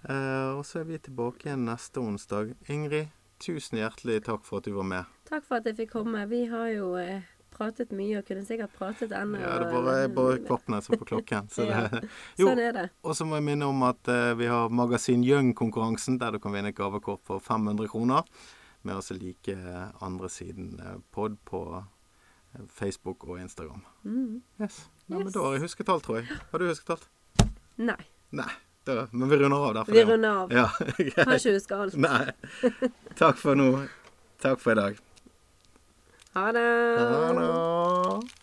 Eh, 0.08 0.50
og 0.56 0.64
så 0.66 0.80
er 0.82 0.88
vi 0.88 0.98
tilbake 0.98 1.46
igjen 1.48 1.66
neste 1.68 2.02
onsdag. 2.02 2.54
Ingrid, 2.72 3.12
tusen 3.42 3.78
hjertelig 3.78 4.22
takk 4.26 4.46
for 4.46 4.62
at 4.62 4.66
du 4.66 4.74
var 4.76 4.88
med. 4.88 5.12
Takk 5.28 5.46
for 5.46 5.60
at 5.60 5.68
jeg 5.70 5.78
fikk 5.84 5.94
komme. 5.94 6.24
Vi 6.30 6.44
har 6.50 6.72
jo 6.74 6.94
eh, 6.98 7.22
pratet 7.52 7.92
mye 7.94 8.18
og 8.20 8.26
kunne 8.26 8.46
sikkert 8.48 8.74
pratet 8.78 9.12
enda. 9.14 9.38
Ja, 9.42 9.58
det 9.62 9.68
er 9.68 9.76
bare, 9.76 10.08
bare 10.16 10.40
knappene 10.42 10.80
som 10.82 10.98
på 10.98 11.08
klokken. 11.12 11.50
Så 11.52 11.66
Ja. 11.70 11.84
det, 11.92 12.02
jo, 12.40 12.48
Sånn 12.48 12.64
er 12.64 12.74
det. 12.80 12.88
og 13.04 13.14
så 13.18 13.28
må 13.28 13.38
jeg 13.38 13.46
minne 13.52 13.68
om 13.70 13.86
at 13.86 14.10
uh, 14.10 14.32
vi 14.38 14.50
har 14.50 14.72
Magasin 14.72 15.22
Young-konkurransen, 15.26 16.18
der 16.22 16.34
du 16.34 16.42
kan 16.42 16.54
vinne 16.56 16.72
et 16.74 16.78
gavekort 16.78 17.22
for 17.28 17.42
500 17.44 17.92
kroner. 17.92 18.26
Med 18.82 18.98
også 18.98 19.14
like 19.14 19.54
andre 20.02 20.26
siden 20.32 20.72
pod 21.14 21.36
på 21.46 21.60
Facebook 22.68 23.24
og 23.28 23.38
Instagram. 23.40 23.84
Mm. 24.04 24.42
Yes. 24.60 24.82
Ja, 25.08 25.18
men 25.18 25.32
da 25.32 25.40
har 25.46 25.52
jeg 25.56 25.62
husket 25.66 25.88
alt, 25.92 26.04
tror 26.04 26.20
jeg. 26.20 26.26
Har 26.50 26.58
du 26.62 26.66
husket 26.68 26.90
alt? 26.96 27.08
Nei. 27.76 27.96
Nei. 28.30 28.50
Da, 28.86 29.06
men 29.14 29.30
vi 29.30 29.36
runder 29.38 29.62
av 29.68 29.74
derfor. 29.78 29.94
Vi 29.94 30.02
runder 30.04 30.30
av. 30.42 30.52
Ja, 30.52 30.66
Kan 30.78 31.06
greit. 31.06 31.34
ikke 31.38 31.52
huske 31.54 31.76
alt. 31.78 31.94
Nei. 32.02 32.32
Takk 33.18 33.38
for 33.38 33.54
nå. 33.58 33.68
Takk 34.42 34.58
for 34.60 34.74
i 34.74 34.80
dag. 34.80 34.98
Ha 36.34 36.46
det. 36.56 36.66
Ha 36.98 37.32
det. 37.38 38.41